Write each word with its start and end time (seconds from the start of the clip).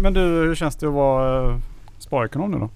Men 0.00 0.14
du, 0.14 0.20
hur 0.20 0.54
känns 0.54 0.76
det 0.76 0.86
att 0.86 0.92
vara 0.92 1.50
eh, 1.50 1.58
sparekonom 1.98 2.50
nu 2.50 2.58
då? 2.58 2.70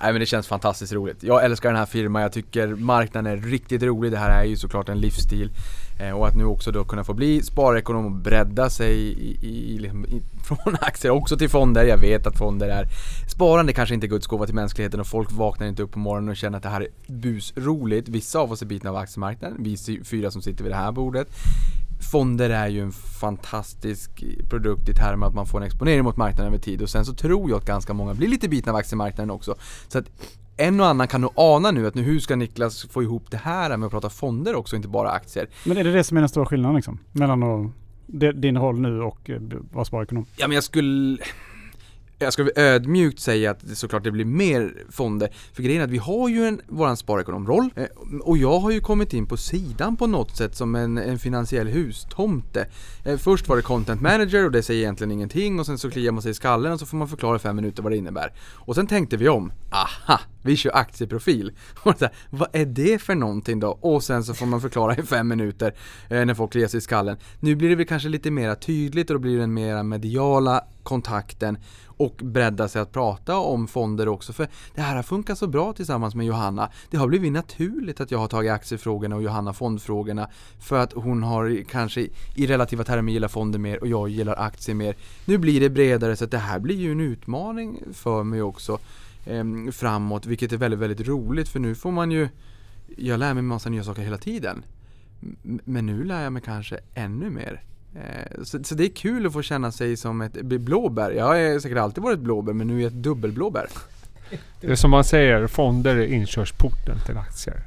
Nej 0.00 0.12
men 0.12 0.20
det 0.20 0.26
känns 0.26 0.48
fantastiskt 0.48 0.92
roligt. 0.92 1.22
Jag 1.22 1.44
älskar 1.44 1.68
den 1.68 1.78
här 1.78 1.86
firman, 1.86 2.22
jag 2.22 2.32
tycker 2.32 2.68
marknaden 2.68 3.32
är 3.32 3.36
riktigt 3.36 3.82
rolig. 3.82 4.12
Det 4.12 4.18
här 4.18 4.40
är 4.40 4.44
ju 4.44 4.56
såklart 4.56 4.88
en 4.88 5.00
livsstil. 5.00 5.50
Eh, 6.00 6.10
och 6.10 6.28
att 6.28 6.34
nu 6.34 6.44
också 6.44 6.72
då 6.72 6.84
kunna 6.84 7.04
få 7.04 7.14
bli 7.14 7.42
sparekonom 7.42 8.04
och 8.04 8.12
bredda 8.12 8.70
sig 8.70 8.94
i, 8.94 9.38
i, 9.42 9.74
i, 9.74 9.78
liksom, 9.78 10.06
från 10.44 10.76
aktier 10.80 11.12
också 11.12 11.36
till 11.36 11.48
fonder. 11.48 11.84
Jag 11.84 11.98
vet 11.98 12.26
att 12.26 12.38
fonder 12.38 12.68
är 12.68 12.86
Sparande 13.28 13.72
kanske 13.72 13.94
inte 13.94 14.06
är 14.06 14.08
Guds 14.08 14.26
gåva 14.26 14.46
till 14.46 14.54
mänskligheten 14.54 15.00
och 15.00 15.06
folk 15.06 15.32
vaknar 15.32 15.66
inte 15.66 15.82
upp 15.82 15.92
på 15.92 15.98
morgonen 15.98 16.28
och 16.28 16.36
känner 16.36 16.56
att 16.56 16.62
det 16.62 16.68
här 16.68 16.80
är 16.80 16.88
busroligt. 17.06 18.08
Vissa 18.08 18.38
av 18.38 18.52
oss 18.52 18.62
är 18.62 18.66
bitna 18.66 18.90
av 18.90 18.96
aktiemarknaden, 18.96 19.56
vi 19.60 19.76
fyra 20.04 20.30
som 20.30 20.42
sitter 20.42 20.64
vid 20.64 20.72
det 20.72 20.76
här 20.76 20.92
bordet. 20.92 21.28
Fonder 22.00 22.50
är 22.50 22.68
ju 22.68 22.80
en 22.80 22.92
fantastisk 22.92 24.24
produkt 24.48 24.88
i 24.88 24.94
termer 24.94 25.26
att 25.26 25.34
man 25.34 25.46
får 25.46 25.60
en 25.60 25.66
exponering 25.66 26.04
mot 26.04 26.16
marknaden 26.16 26.46
över 26.52 26.62
tid 26.62 26.82
och 26.82 26.90
sen 26.90 27.04
så 27.04 27.14
tror 27.14 27.50
jag 27.50 27.56
att 27.56 27.64
ganska 27.64 27.94
många 27.94 28.14
blir 28.14 28.28
lite 28.28 28.48
bitna 28.48 28.72
av 28.72 28.78
aktiemarknaden 28.78 29.30
också. 29.30 29.54
Så 29.88 29.98
att 29.98 30.04
en 30.56 30.80
och 30.80 30.86
annan 30.86 31.08
kan 31.08 31.20
nog 31.20 31.32
ana 31.34 31.70
nu 31.70 31.86
att 31.86 31.94
nu 31.94 32.02
hur 32.02 32.20
ska 32.20 32.36
Niklas 32.36 32.86
få 32.90 33.02
ihop 33.02 33.30
det 33.30 33.36
här 33.36 33.76
med 33.76 33.86
att 33.86 33.92
prata 33.92 34.10
fonder 34.10 34.54
också, 34.54 34.76
inte 34.76 34.88
bara 34.88 35.10
aktier. 35.10 35.48
Men 35.64 35.76
är 35.76 35.84
det 35.84 35.92
det 35.92 36.04
som 36.04 36.16
är 36.16 36.20
den 36.20 36.28
stora 36.28 36.46
skillnaden 36.46 36.76
liksom? 36.76 36.98
Mellan 37.12 37.42
att, 37.42 37.70
din 38.34 38.58
roll 38.58 38.80
nu 38.80 39.02
och 39.02 39.30
eh, 39.30 39.40
vara 39.72 39.84
sparekonom? 39.84 40.26
Ja 40.36 40.48
men 40.48 40.54
jag 40.54 40.64
skulle 40.64 41.18
jag 42.18 42.32
ska 42.32 42.50
ödmjukt 42.56 43.20
säga 43.20 43.50
att 43.50 43.60
det 43.60 43.74
såklart 43.74 44.04
det 44.04 44.10
blir 44.10 44.24
mer 44.24 44.86
fonder. 44.90 45.32
För 45.52 45.62
grejen 45.62 45.80
är 45.80 45.84
att 45.84 45.90
vi 45.90 45.98
har 45.98 46.28
ju 46.28 46.46
en, 46.46 46.60
våran 46.68 46.96
sparekonomroll 46.96 47.70
eh, 47.76 47.86
och 48.20 48.38
jag 48.38 48.58
har 48.58 48.70
ju 48.70 48.80
kommit 48.80 49.12
in 49.12 49.26
på 49.26 49.36
sidan 49.36 49.96
på 49.96 50.06
något 50.06 50.36
sätt 50.36 50.56
som 50.56 50.74
en, 50.74 50.98
en 50.98 51.18
finansiell 51.18 51.68
hustomte. 51.68 52.66
Eh, 53.04 53.16
först 53.16 53.48
var 53.48 53.56
det 53.56 53.62
content 53.62 54.00
manager 54.00 54.44
och 54.44 54.52
det 54.52 54.62
säger 54.62 54.80
egentligen 54.80 55.10
ingenting 55.10 55.60
och 55.60 55.66
sen 55.66 55.78
så 55.78 55.90
kliar 55.90 56.12
man 56.12 56.22
sig 56.22 56.30
i 56.30 56.34
skallen 56.34 56.72
och 56.72 56.80
så 56.80 56.86
får 56.86 56.96
man 56.96 57.08
förklara 57.08 57.36
i 57.36 57.38
fem 57.38 57.56
minuter 57.56 57.82
vad 57.82 57.92
det 57.92 57.96
innebär. 57.96 58.32
Och 58.54 58.74
sen 58.74 58.86
tänkte 58.86 59.16
vi 59.16 59.28
om, 59.28 59.52
aha, 59.70 60.20
vi 60.42 60.56
kör 60.56 60.76
aktieprofil. 60.76 61.52
Och 61.82 61.98
så 61.98 62.04
här, 62.04 62.14
vad 62.30 62.48
är 62.52 62.66
det 62.66 63.02
för 63.02 63.14
någonting 63.14 63.60
då? 63.60 63.68
Och 63.68 64.02
sen 64.02 64.24
så 64.24 64.34
får 64.34 64.46
man 64.46 64.60
förklara 64.60 64.96
i 64.96 65.02
fem 65.02 65.28
minuter 65.28 65.74
eh, 66.08 66.24
när 66.24 66.34
folk 66.34 66.56
reser 66.56 66.68
sig 66.68 66.78
i 66.78 66.80
skallen. 66.80 67.16
Nu 67.40 67.54
blir 67.54 67.68
det 67.68 67.74
väl 67.74 67.86
kanske 67.86 68.08
lite 68.08 68.30
mer 68.30 68.54
tydligt 68.54 69.10
och 69.10 69.14
då 69.14 69.20
blir 69.20 69.34
det 69.34 69.40
den 69.40 69.54
mera 69.54 69.82
mediala 69.82 70.64
kontakten 70.82 71.58
och 71.86 72.20
bredda 72.22 72.68
sig 72.68 72.82
att 72.82 72.92
prata 72.92 73.36
om 73.36 73.68
fonder 73.68 74.08
också. 74.08 74.32
För 74.32 74.48
det 74.74 74.80
här 74.80 74.96
har 74.96 75.02
funkat 75.02 75.38
så 75.38 75.46
bra 75.46 75.72
tillsammans 75.72 76.14
med 76.14 76.26
Johanna. 76.26 76.70
Det 76.90 76.96
har 76.96 77.08
blivit 77.08 77.32
naturligt 77.32 78.00
att 78.00 78.10
jag 78.10 78.18
har 78.18 78.28
tagit 78.28 78.52
aktiefrågorna 78.52 79.16
och 79.16 79.22
Johanna 79.22 79.52
fondfrågorna. 79.52 80.28
För 80.60 80.78
att 80.78 80.92
hon 80.92 81.22
har 81.22 81.64
kanske 81.70 82.08
i 82.34 82.46
relativa 82.46 82.84
termer 82.84 83.12
gillar 83.12 83.28
fonder 83.28 83.58
mer 83.58 83.80
och 83.80 83.88
jag 83.88 84.08
gillar 84.08 84.34
aktier 84.34 84.74
mer. 84.74 84.96
Nu 85.24 85.38
blir 85.38 85.60
det 85.60 85.70
bredare 85.70 86.16
så 86.16 86.24
att 86.24 86.30
det 86.30 86.38
här 86.38 86.58
blir 86.58 86.76
ju 86.76 86.92
en 86.92 87.00
utmaning 87.00 87.82
för 87.92 88.22
mig 88.24 88.42
också 88.42 88.78
eh, 89.28 89.70
framåt. 89.72 90.26
Vilket 90.26 90.52
är 90.52 90.56
väldigt, 90.56 90.80
väldigt 90.80 91.08
roligt 91.08 91.48
för 91.48 91.60
nu 91.60 91.74
får 91.74 91.92
man 91.92 92.10
ju 92.10 92.28
jag 92.96 93.20
lär 93.20 93.34
mig 93.34 93.42
massa 93.42 93.70
nya 93.70 93.84
saker 93.84 94.02
hela 94.02 94.18
tiden. 94.18 94.64
Men 95.42 95.86
nu 95.86 96.04
lär 96.04 96.22
jag 96.22 96.32
mig 96.32 96.42
kanske 96.42 96.78
ännu 96.94 97.30
mer. 97.30 97.62
Eh, 97.94 98.42
så, 98.42 98.64
så, 98.64 98.74
det 98.74 98.84
är 98.84 98.88
kul 98.88 99.26
att 99.26 99.32
få 99.32 99.42
känna 99.42 99.72
sig 99.72 99.96
som 99.96 100.20
ett 100.20 100.42
blåbär. 100.42 101.10
Jag 101.10 101.24
har 101.24 101.60
säkert 101.60 101.78
alltid 101.78 102.02
varit 102.02 102.18
blåbär 102.18 102.52
men 102.52 102.66
nu 102.66 102.78
är 102.78 102.82
jag 102.82 102.92
ett 102.92 103.02
dubbelblåbär. 103.02 103.66
Det 104.60 104.66
är 104.66 104.74
som 104.74 104.90
man 104.90 105.04
säger, 105.04 105.46
fonder 105.46 105.96
är 105.96 106.06
inkörsporten 106.06 106.98
till 107.06 107.16
aktier. 107.16 107.62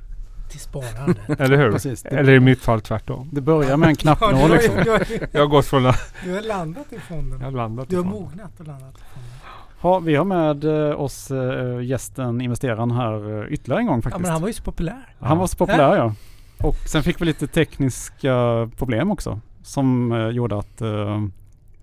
Till 0.51 0.59
sparande. 0.59 1.15
Eller 1.39 1.57
hur? 1.57 1.71
Precis, 1.71 2.05
Eller 2.05 2.33
i 2.33 2.39
mitt 2.39 2.59
fall 2.59 2.81
tvärtom. 2.81 3.29
Det 3.31 3.41
börjar 3.41 3.77
med 3.77 3.89
en 3.89 3.95
knappnål 3.95 4.51
liksom. 4.51 4.99
jag 5.31 5.41
har 5.41 5.47
gått 5.47 5.65
från... 5.65 5.83
Du 6.23 6.33
har 6.33 6.41
landat 6.41 6.93
i 6.93 6.99
fonden. 6.99 7.39
Jag 7.39 7.47
har 7.47 7.51
landat 7.51 7.89
Du 7.89 7.97
har 7.97 8.03
mognat 8.03 8.59
och 8.59 8.67
landat 8.67 8.97
i 8.97 9.03
fonden. 9.13 9.40
Ja, 9.83 9.99
vi 9.99 10.15
har 10.15 10.25
med 10.25 10.63
eh, 10.63 11.01
oss 11.01 11.31
äh, 11.31 11.83
gästen, 11.83 12.41
investeraren 12.41 12.91
här 12.91 13.43
äh, 13.43 13.53
ytterligare 13.53 13.81
en 13.81 13.87
gång 13.87 14.01
faktiskt. 14.01 14.19
Ja, 14.19 14.21
men 14.21 14.31
han 14.31 14.41
var 14.41 14.47
ju 14.47 14.53
så 14.53 14.63
populär. 14.63 15.15
Han 15.19 15.37
var 15.37 15.47
så 15.47 15.57
populär 15.57 15.95
ja. 15.95 16.15
Och 16.57 16.75
sen 16.75 17.03
fick 17.03 17.21
vi 17.21 17.25
lite 17.25 17.47
tekniska 17.47 18.69
problem 18.77 19.11
också. 19.11 19.39
Som 19.63 20.11
gjorde 20.33 20.57
att 20.57 20.81
uh, 20.81 21.27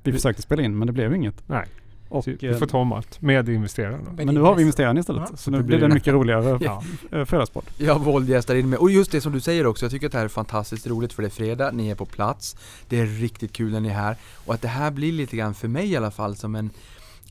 vi 0.02 0.12
försökte 0.12 0.42
spela 0.42 0.62
in 0.62 0.78
men 0.78 0.86
det 0.86 0.92
blev 0.92 1.14
inget. 1.14 1.48
Nej. 1.48 1.66
Och, 2.08 2.28
vi 2.28 2.54
får 2.54 2.66
ta 2.66 2.78
om 2.78 2.92
allt 2.92 3.20
med 3.20 3.48
investerarna. 3.48 4.12
Men 4.16 4.26
nu 4.26 4.40
har 4.40 4.54
vi 4.54 4.62
investeraren 4.62 4.98
istället. 4.98 5.28
Ja. 5.30 5.36
Så 5.36 5.50
nu 5.50 5.62
blir 5.62 5.78
det 5.78 5.84
en 5.84 5.94
mycket 5.94 6.14
roligare 6.14 6.58
ja. 6.64 6.82
fredagspodd. 7.26 7.64
Jag 7.76 8.04
våldgästar 8.04 8.54
in 8.54 8.68
med. 8.68 8.78
Och 8.78 8.90
just 8.90 9.12
det 9.12 9.20
som 9.20 9.32
du 9.32 9.40
säger 9.40 9.66
också. 9.66 9.84
Jag 9.84 9.90
tycker 9.90 10.06
att 10.06 10.12
det 10.12 10.18
här 10.18 10.24
är 10.24 10.28
fantastiskt 10.28 10.86
roligt 10.86 11.12
för 11.12 11.22
det 11.22 11.28
är 11.28 11.30
fredag. 11.30 11.70
Ni 11.70 11.90
är 11.90 11.94
på 11.94 12.06
plats. 12.06 12.56
Det 12.88 13.00
är 13.00 13.06
riktigt 13.06 13.52
kul 13.52 13.72
när 13.72 13.80
ni 13.80 13.88
är 13.88 13.94
här. 13.94 14.16
Och 14.46 14.54
att 14.54 14.62
det 14.62 14.68
här 14.68 14.90
blir 14.90 15.12
lite 15.12 15.36
grann 15.36 15.54
för 15.54 15.68
mig 15.68 15.90
i 15.90 15.96
alla 15.96 16.10
fall 16.10 16.36
som 16.36 16.54
en, 16.54 16.70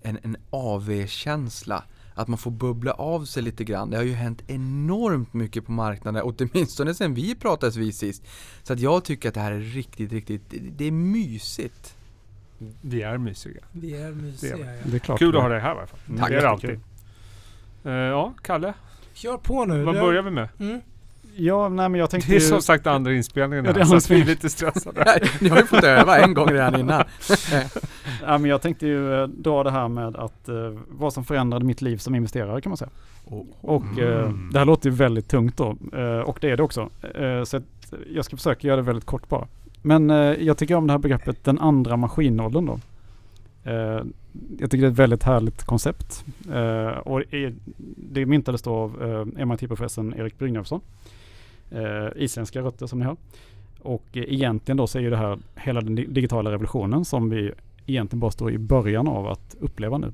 en, 0.02 0.20
en 0.24 0.38
AV-känsla 0.50 1.84
att 2.18 2.28
man 2.28 2.38
får 2.38 2.52
bubbla 2.52 2.92
av 2.92 3.26
sig 3.26 3.44
lite 3.44 3.64
grann. 3.64 3.90
Det 3.90 3.98
har 3.98 4.04
ju 4.04 4.14
hänt 4.14 4.44
enormt 4.48 5.34
mycket 5.34 5.66
på 5.66 5.72
marknaden, 5.72 6.22
åtminstone 6.24 6.94
sen 6.94 7.14
vi 7.14 7.36
pratades 7.36 7.76
vid 7.76 7.96
sist. 7.96 8.24
Så 8.64 8.74
att 8.74 8.80
jag 8.80 9.04
tycker 9.04 9.30
att 9.30 9.36
det 9.36 9.42
här 9.42 9.52
är 9.52 9.60
riktigt, 9.60 10.12
riktigt, 10.12 10.42
det 10.78 10.86
är 10.86 10.92
mysigt. 10.92 11.98
Vi 12.82 13.02
är 13.02 13.18
mysiga. 13.18 13.62
Vi 13.72 13.96
är 13.96 14.12
mysiga, 14.12 14.58
det 14.58 14.64
är, 14.64 14.76
ja. 14.76 14.82
det 14.84 14.98
är 14.98 15.00
klart 15.00 15.20
Kul 15.20 15.36
att 15.36 15.42
ha 15.42 15.50
dig 15.50 15.60
här 15.60 15.76
i 15.76 15.78
alla 15.78 15.88
fall. 15.88 16.00
Tack. 16.18 16.30
Det 16.30 16.36
är 16.36 16.42
det 16.42 16.50
alltid. 16.50 16.80
Uh, 17.86 17.92
ja, 17.94 18.34
Kalle. 18.42 18.74
Kör 19.14 19.38
på 19.38 19.66
nu. 19.66 19.84
Vad 19.84 19.96
börjar 19.96 20.22
vi 20.22 20.32
med? 20.32 20.50
Mm. 20.60 20.82
Ja, 21.40 21.70
nej 21.70 21.90
men 21.90 22.00
jag 22.00 22.10
tänkte 22.10 22.32
Det 22.32 22.36
är 22.36 22.40
som 22.40 22.62
sagt 22.62 22.88
andra 22.88 23.14
inspelningen 23.14 23.66
ja, 23.66 23.74
här, 23.74 24.00
så 24.00 24.14
vi 24.14 24.22
är 24.22 24.26
lite 24.26 24.50
stressade. 24.50 25.20
Ni 25.42 25.50
har 25.50 25.58
ju 25.58 25.66
fått 25.66 25.84
öva 25.84 26.18
en 26.18 26.34
gång 26.34 26.50
redan 26.50 26.80
innan. 26.80 27.04
ja, 28.22 28.38
men 28.38 28.46
jag 28.46 28.62
tänkte 28.62 28.88
ju 28.88 29.22
eh, 29.22 29.28
dra 29.28 29.64
det 29.64 29.72
här 29.72 29.88
med 29.88 30.16
att 30.16 30.50
uh, 30.50 30.80
vad 30.90 31.14
som 31.14 31.26
förändrade 31.26 31.66
mitt 31.66 31.82
liv 31.82 31.98
som 31.98 32.16
investerare 32.16 32.62
kan 32.62 32.70
man 32.70 32.78
säga. 32.78 32.90
Oh. 33.26 33.46
Och 33.62 33.84
uh, 34.00 34.24
mm. 34.24 34.50
det 34.54 34.60
här 34.60 34.66
låter 34.66 34.90
ju 34.90 34.96
väldigt 34.96 35.28
tungt 35.28 35.58
då, 35.58 35.78
uh, 35.98 36.20
och 36.20 36.38
det 36.42 36.50
är 36.50 36.58
det 36.58 36.64
också. 36.64 36.90
så 37.46 37.58
att 37.58 37.94
jag 38.14 38.26
ska 38.26 38.38
försöka 38.38 38.68
göra 38.68 38.78
det 38.78 38.82
väldigt 38.82 39.06
kort 39.06 39.30
bara. 39.30 39.48
Men 39.82 40.10
jag 40.40 40.58
tycker 40.58 40.76
om 40.76 40.88
det 40.88 40.94
här 40.94 40.98
begreppet 40.98 41.44
den 41.44 41.60
andra 41.60 41.98
maskinåldern 41.98 42.66
då. 42.66 42.80
jag 44.60 44.72
tycker 44.72 44.78
det 44.78 44.88
är 44.88 44.92
ett 44.92 45.00
väldigt 45.00 45.24
härligt 45.24 45.64
koncept. 45.64 46.26
och 47.04 47.22
det 47.98 48.26
myntades 48.26 48.62
då 48.62 48.74
av 48.74 48.92
MIT-professorn 49.36 50.14
Erik 50.18 50.40
Brynjolfsson 50.40 50.82
eh, 51.72 52.08
isländska 52.16 52.62
rötter 52.62 52.88
som 52.88 53.00
ni 53.00 53.06
har. 53.06 53.18
Och 53.82 54.18
eh, 54.18 54.24
egentligen 54.28 54.78
då 54.78 54.88
så 54.88 54.98
är 54.98 55.02
ju 55.02 55.10
det 55.10 55.18
här 55.18 55.40
hela 55.56 55.82
den 55.82 55.96
digitala 55.96 56.52
revolutionen 56.52 57.06
som 57.06 57.30
vi 57.30 57.52
egentligen 57.86 58.20
bara 58.20 58.32
står 58.32 58.52
i 58.52 58.58
början 58.58 59.08
av 59.08 59.28
att 59.28 59.56
uppleva 59.60 59.98
nu. 59.98 60.14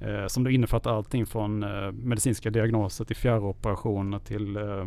Eh, 0.00 0.26
som 0.26 0.44
då 0.44 0.50
innefattar 0.50 0.96
allting 0.96 1.26
från 1.26 1.62
eh, 1.62 1.92
medicinska 1.92 2.50
diagnoser 2.50 3.04
till 3.04 3.16
fjärroperationer 3.16 4.18
till 4.18 4.56
eh, 4.56 4.86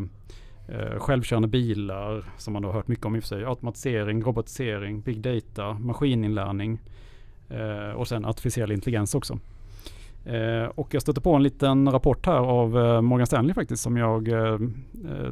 eh, 0.68 1.00
självkörande 1.00 1.48
bilar 1.48 2.26
som 2.38 2.54
man 2.54 2.62
då 2.62 2.68
har 2.68 2.74
hört 2.74 2.88
mycket 2.88 3.06
om 3.06 3.16
i 3.16 3.20
och 3.20 3.24
för 3.24 3.28
sig. 3.28 3.46
Automatisering, 3.46 4.24
robotisering, 4.24 5.02
big 5.02 5.22
data, 5.22 5.74
maskininlärning 5.74 6.80
eh, 7.50 7.92
och 7.92 8.08
sen 8.08 8.26
artificiell 8.26 8.72
intelligens 8.72 9.16
också. 9.16 9.40
Eh, 10.26 10.70
och 10.76 10.94
jag 10.94 11.02
stötte 11.02 11.22
på 11.22 11.34
en 11.34 11.44
liten 11.44 11.92
rapport 11.92 12.26
här 12.26 12.38
av 12.38 12.78
eh, 12.78 13.02
Morgan 13.02 13.28
Stanley 13.28 13.54
faktiskt 13.54 13.84
som 13.84 13.98
jag 13.98 14.28
eh, 14.28 14.60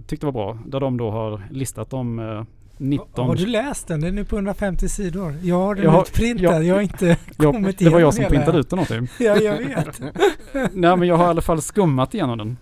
tyckte 0.07 0.25
var 0.25 0.33
bra. 0.33 0.59
Där 0.65 0.79
de 0.79 0.97
då 0.97 1.11
har 1.11 1.41
listat 1.51 1.93
om 1.93 2.45
19... 2.77 3.27
Har 3.27 3.35
du 3.35 3.45
läst 3.45 3.87
den? 3.87 4.01
Den 4.01 4.17
är 4.17 4.23
på 4.23 4.35
150 4.35 4.89
sidor. 4.89 5.35
Jag 5.43 5.55
har 5.55 5.75
den 5.75 5.83
jag 5.83 5.91
har, 5.91 6.01
utprintad. 6.01 6.43
Jag, 6.43 6.63
jag 6.63 6.75
har 6.75 6.81
inte 6.81 7.17
jag, 7.37 7.53
kommit 7.53 7.79
Det 7.79 7.89
var 7.89 7.99
jag 7.99 8.13
som 8.13 8.25
printade 8.25 8.59
ut 8.59 8.69
den 8.69 8.79
åt 8.79 8.87
dig. 8.87 9.01
ja, 9.19 9.37
jag 9.37 9.57
vet. 9.57 9.99
Nej, 10.73 10.97
men 10.97 11.03
jag 11.03 11.15
har 11.15 11.25
i 11.25 11.27
alla 11.27 11.41
fall 11.41 11.61
skummat 11.61 12.13
igenom 12.13 12.37
den. 12.37 12.57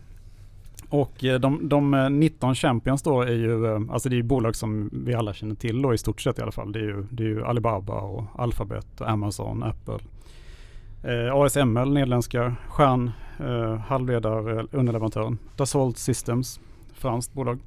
Och 0.89 1.13
de, 1.39 1.69
de 1.69 2.07
19 2.11 2.55
champions 2.55 3.03
då 3.03 3.21
är 3.21 3.31
ju, 3.31 3.75
alltså 3.91 4.09
det 4.09 4.15
är 4.15 4.17
ju 4.17 4.23
bolag 4.23 4.55
som 4.55 4.89
vi 4.93 5.13
alla 5.13 5.33
känner 5.33 5.55
till 5.55 5.81
då 5.81 5.93
i 5.93 5.97
stort 5.97 6.21
sett 6.21 6.39
i 6.39 6.41
alla 6.41 6.51
fall. 6.51 6.71
Det 6.71 6.79
är 6.79 6.83
ju, 6.83 7.05
det 7.11 7.23
är 7.23 7.27
ju 7.27 7.45
Alibaba 7.45 7.93
och 7.93 8.23
Alphabet 8.35 9.01
och 9.01 9.09
Amazon, 9.09 9.63
Apple. 9.63 9.99
Eh, 11.05 11.35
ASML, 11.35 11.93
nederländska, 11.93 12.55
Stjärn, 12.69 13.11
eh, 13.39 13.77
halvledar 13.77 14.67
Dassault 15.55 15.97
Systems, 15.97 16.59
franskt 16.93 17.33
bolag. 17.33 17.59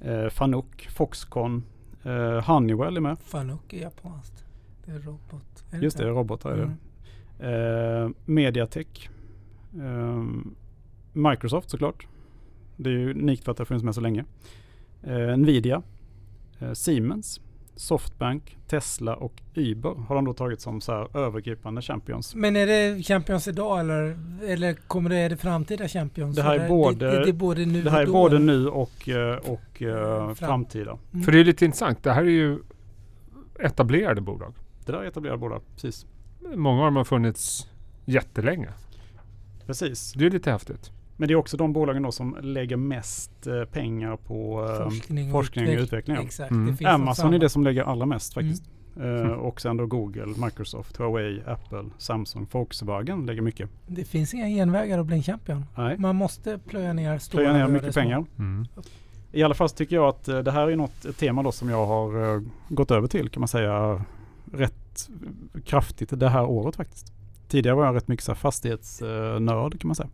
Eh, 0.00 0.28
Fanuc, 0.28 0.64
Foxconn, 0.96 1.62
eh, 2.02 2.40
Honeywell 2.46 2.96
är 2.96 3.00
med. 3.00 3.18
Fanuc 3.18 3.60
är 3.68 3.78
japanskt. 3.78 4.44
Det 4.84 4.92
är 4.92 4.98
robot. 4.98 5.64
Är 5.70 5.78
Just 5.78 5.98
det, 5.98 6.04
det 6.04 6.10
robot 6.10 6.44
är 6.44 6.52
mm. 6.52 6.76
det. 7.38 8.02
Eh, 8.02 8.10
Mediatek. 8.24 9.10
Eh, 9.80 10.24
Microsoft 11.12 11.70
såklart. 11.70 12.06
Det 12.76 12.90
är 12.90 12.94
ju 12.94 13.10
unikt 13.10 13.44
för 13.44 13.50
att 13.50 13.56
det 13.56 13.60
har 13.60 13.66
funnits 13.66 13.84
med 13.84 13.94
så 13.94 14.00
länge. 14.00 14.24
Eh, 15.02 15.36
Nvidia. 15.36 15.82
Eh, 16.58 16.72
Siemens. 16.72 17.40
Softbank, 17.80 18.58
Tesla 18.66 19.16
och 19.16 19.42
Uber 19.54 19.94
har 20.08 20.14
de 20.14 20.24
då 20.24 20.32
tagit 20.32 20.60
som 20.60 20.80
så 20.80 20.92
här 20.92 21.16
övergripande 21.16 21.82
champions. 21.82 22.34
Men 22.34 22.56
är 22.56 22.66
det 22.66 23.02
champions 23.02 23.48
idag 23.48 23.80
eller, 23.80 24.18
eller 24.44 24.72
kommer 24.74 25.10
det, 25.10 25.16
är 25.16 25.30
det 25.30 25.36
framtida 25.36 25.88
champions? 25.88 26.36
Det 26.36 26.42
här 26.42 26.58
är 26.58 26.68
både, 26.68 27.10
det, 27.10 27.24
det 27.24 27.28
är 27.28 27.32
både 27.32 27.66
nu 27.66 27.82
det 27.82 27.90
här 27.90 28.02
är 28.02 28.06
då, 28.06 28.12
både 28.12 28.38
nu 28.38 28.68
och, 28.68 29.08
eh, 29.08 29.36
och 29.36 29.82
uh, 29.82 29.92
Fram. 29.92 30.34
framtida. 30.34 30.98
Mm. 31.12 31.24
För 31.24 31.32
det 31.32 31.40
är 31.40 31.44
lite 31.44 31.64
intressant. 31.64 32.02
Det 32.02 32.12
här 32.12 32.22
är 32.22 32.26
ju 32.26 32.58
etablerade 33.60 34.20
bolag. 34.20 34.54
Det 34.84 34.92
där 34.92 34.98
är 34.98 35.04
etablerade 35.04 35.38
bolag, 35.38 35.62
precis. 35.74 36.06
Många 36.54 36.80
av 36.80 36.86
dem 36.86 36.96
har 36.96 37.04
funnits 37.04 37.68
jättelänge. 38.04 38.68
Precis. 39.66 40.12
Det 40.12 40.26
är 40.26 40.30
lite 40.30 40.50
häftigt. 40.50 40.90
Men 41.20 41.28
det 41.28 41.34
är 41.34 41.36
också 41.36 41.56
de 41.56 41.72
bolagen 41.72 42.02
då 42.02 42.12
som 42.12 42.36
lägger 42.42 42.76
mest 42.76 43.46
eh, 43.46 43.64
pengar 43.64 44.16
på 44.16 44.68
eh, 44.68 44.84
forskning, 44.84 45.32
forskning 45.32 45.68
och 45.68 45.82
utveckling. 45.82 46.16
Exakt, 46.16 46.50
mm. 46.50 46.76
Amazon 46.86 47.34
är 47.34 47.38
det 47.38 47.48
som 47.48 47.64
lägger 47.64 47.82
allra 47.82 48.06
mest 48.06 48.34
faktiskt. 48.34 48.64
Mm. 48.96 49.30
Uh, 49.30 49.32
och 49.32 49.60
sen 49.60 49.76
då 49.76 49.86
Google, 49.86 50.26
Microsoft, 50.26 50.96
Huawei, 50.96 51.42
Apple, 51.46 51.84
Samsung, 51.98 52.46
Volkswagen 52.52 53.26
lägger 53.26 53.42
mycket. 53.42 53.70
Det 53.86 54.04
finns 54.04 54.34
inga 54.34 54.48
genvägar 54.48 54.98
att 54.98 55.06
bli 55.06 55.16
en 55.16 55.22
champion. 55.22 55.64
Nej. 55.76 55.98
Man 55.98 56.16
måste 56.16 56.58
plöja 56.58 56.92
ner 56.92 57.18
stora 57.18 57.44
Plöja 57.44 57.58
ner 57.58 57.68
mycket 57.72 57.94
pengar. 57.94 58.24
Mm. 58.38 58.66
I 59.32 59.42
alla 59.42 59.54
fall 59.54 59.70
tycker 59.70 59.96
jag 59.96 60.08
att 60.08 60.24
det 60.24 60.50
här 60.50 60.68
är 60.68 60.76
något 60.76 61.04
ett 61.04 61.18
tema 61.18 61.42
då 61.42 61.52
som 61.52 61.68
jag 61.68 61.86
har 61.86 62.16
uh, 62.16 62.42
gått 62.68 62.90
över 62.90 63.08
till 63.08 63.28
kan 63.28 63.40
man 63.40 63.48
säga 63.48 64.04
rätt 64.52 65.08
kraftigt 65.64 66.20
det 66.20 66.28
här 66.28 66.44
året 66.44 66.76
faktiskt. 66.76 67.12
Tidigare 67.48 67.76
var 67.76 67.84
jag 67.84 67.94
rätt 67.94 68.08
mycket 68.08 68.24
så 68.24 68.34
fastighetsnörd 68.34 69.80
kan 69.80 69.88
man 69.88 69.94
säga. 69.94 70.08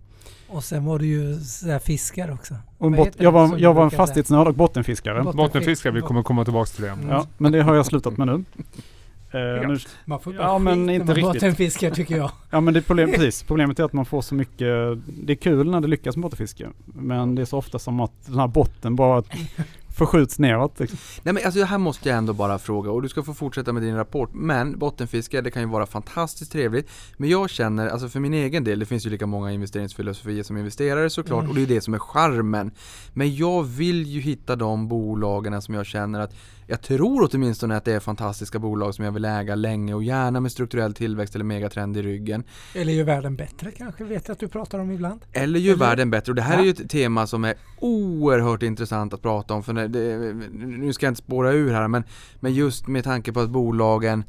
Och 0.48 0.64
sen 0.64 0.84
var 0.84 0.98
du 0.98 1.06
ju 1.06 1.40
så 1.40 1.78
fiskare 1.78 2.32
också. 2.32 2.54
Och 2.78 2.92
bot, 2.92 3.08
jag 3.16 3.32
var, 3.32 3.58
jag 3.58 3.74
var 3.74 3.84
en 3.84 3.90
fastighetsnörd 3.90 4.48
och 4.48 4.54
bottenfiskare. 4.54 5.22
Bottenfiskare, 5.22 5.92
vi 5.92 6.00
kommer 6.00 6.22
komma 6.22 6.44
tillbaka 6.44 6.70
till 6.70 6.82
det. 6.82 6.90
Mm. 6.90 7.08
Ja, 7.08 7.26
men 7.38 7.52
det 7.52 7.62
har 7.62 7.74
jag 7.74 7.86
slutat 7.86 8.16
med 8.16 8.26
nu. 8.26 8.44
Uh, 9.34 9.68
nu 9.68 9.78
man 10.04 10.20
får 10.20 10.34
ja, 10.34 10.58
men 10.58 10.90
inte 10.90 11.14
riktigt. 11.14 11.24
bottenfiskar 11.24 11.90
tycker 11.90 12.16
jag. 12.16 12.30
ja 12.50 12.60
men 12.60 12.74
det 12.74 12.80
är 12.80 12.82
problem, 12.82 13.10
precis. 13.10 13.42
Problemet 13.42 13.78
är 13.78 13.84
att 13.84 13.92
man 13.92 14.06
får 14.06 14.22
så 14.22 14.34
mycket, 14.34 14.98
det 15.06 15.32
är 15.32 15.36
kul 15.36 15.70
när 15.70 15.80
det 15.80 15.88
lyckas 15.88 16.16
med 16.16 16.22
bottenfiske. 16.22 16.68
Men 16.84 17.34
det 17.34 17.42
är 17.42 17.46
så 17.46 17.58
ofta 17.58 17.78
som 17.78 18.00
att 18.00 18.12
den 18.26 18.38
här 18.38 18.46
botten 18.46 18.96
bara 18.96 19.22
förskjuts 19.96 20.38
neråt. 20.38 20.80
Liksom. 20.80 20.98
Nej 21.22 21.34
men 21.34 21.44
alltså 21.44 21.60
det 21.60 21.66
här 21.66 21.78
måste 21.78 22.08
jag 22.08 22.18
ändå 22.18 22.32
bara 22.32 22.58
fråga 22.58 22.90
och 22.90 23.02
du 23.02 23.08
ska 23.08 23.22
få 23.22 23.34
fortsätta 23.34 23.72
med 23.72 23.82
din 23.82 23.96
rapport. 23.96 24.30
Men 24.32 24.78
bottenfiske, 24.78 25.40
det 25.40 25.50
kan 25.50 25.62
ju 25.62 25.68
vara 25.68 25.86
fantastiskt 25.86 26.52
trevligt. 26.52 26.90
Men 27.16 27.28
jag 27.28 27.50
känner, 27.50 27.88
alltså 27.88 28.08
för 28.08 28.20
min 28.20 28.34
egen 28.34 28.64
del, 28.64 28.78
det 28.78 28.86
finns 28.86 29.06
ju 29.06 29.10
lika 29.10 29.26
många 29.26 29.52
investeringsfilosofier 29.52 30.42
som 30.42 30.56
investerare 30.56 31.10
såklart 31.10 31.40
mm. 31.40 31.50
och 31.50 31.56
det 31.56 31.62
är 31.62 31.66
det 31.66 31.80
som 31.80 31.94
är 31.94 31.98
charmen. 31.98 32.70
Men 33.12 33.36
jag 33.36 33.62
vill 33.62 34.06
ju 34.06 34.20
hitta 34.20 34.56
de 34.56 34.88
bolagen 34.88 35.62
som 35.62 35.74
jag 35.74 35.86
känner 35.86 36.20
att 36.20 36.34
jag 36.68 36.82
tror 36.82 37.28
åtminstone 37.32 37.76
att 37.76 37.84
det 37.84 37.92
är 37.92 38.00
fantastiska 38.00 38.58
bolag 38.58 38.94
som 38.94 39.04
jag 39.04 39.12
vill 39.12 39.24
äga 39.24 39.54
länge 39.54 39.94
och 39.94 40.02
gärna 40.02 40.40
med 40.40 40.52
strukturell 40.52 40.94
tillväxt 40.94 41.34
eller 41.34 41.44
megatrend 41.44 41.96
i 41.96 42.02
ryggen. 42.02 42.44
Eller 42.74 42.92
gör 42.92 43.04
världen 43.04 43.36
bättre 43.36 43.70
kanske, 43.70 44.04
vet 44.04 44.28
jag 44.28 44.32
att 44.32 44.40
du 44.40 44.48
pratar 44.48 44.78
om 44.78 44.90
ibland. 44.90 45.20
Eller 45.32 45.60
gör 45.60 45.74
eller... 45.74 45.86
världen 45.86 46.10
bättre 46.10 46.32
och 46.32 46.36
det 46.36 46.42
här 46.42 46.54
ja. 46.54 46.60
är 46.60 46.64
ju 46.64 46.70
ett 46.70 46.90
tema 46.90 47.26
som 47.26 47.44
är 47.44 47.54
oerhört 47.80 48.62
intressant 48.62 49.14
att 49.14 49.22
prata 49.22 49.54
om 49.54 49.62
för 49.62 49.85
det, 49.88 50.34
nu 50.52 50.92
ska 50.92 51.06
jag 51.06 51.10
inte 51.10 51.22
spåra 51.22 51.52
ur 51.52 51.72
här 51.72 51.88
men, 51.88 52.04
men 52.40 52.54
just 52.54 52.86
med 52.86 53.04
tanke 53.04 53.32
på 53.32 53.40
att 53.40 53.50
bolagen 53.50 54.24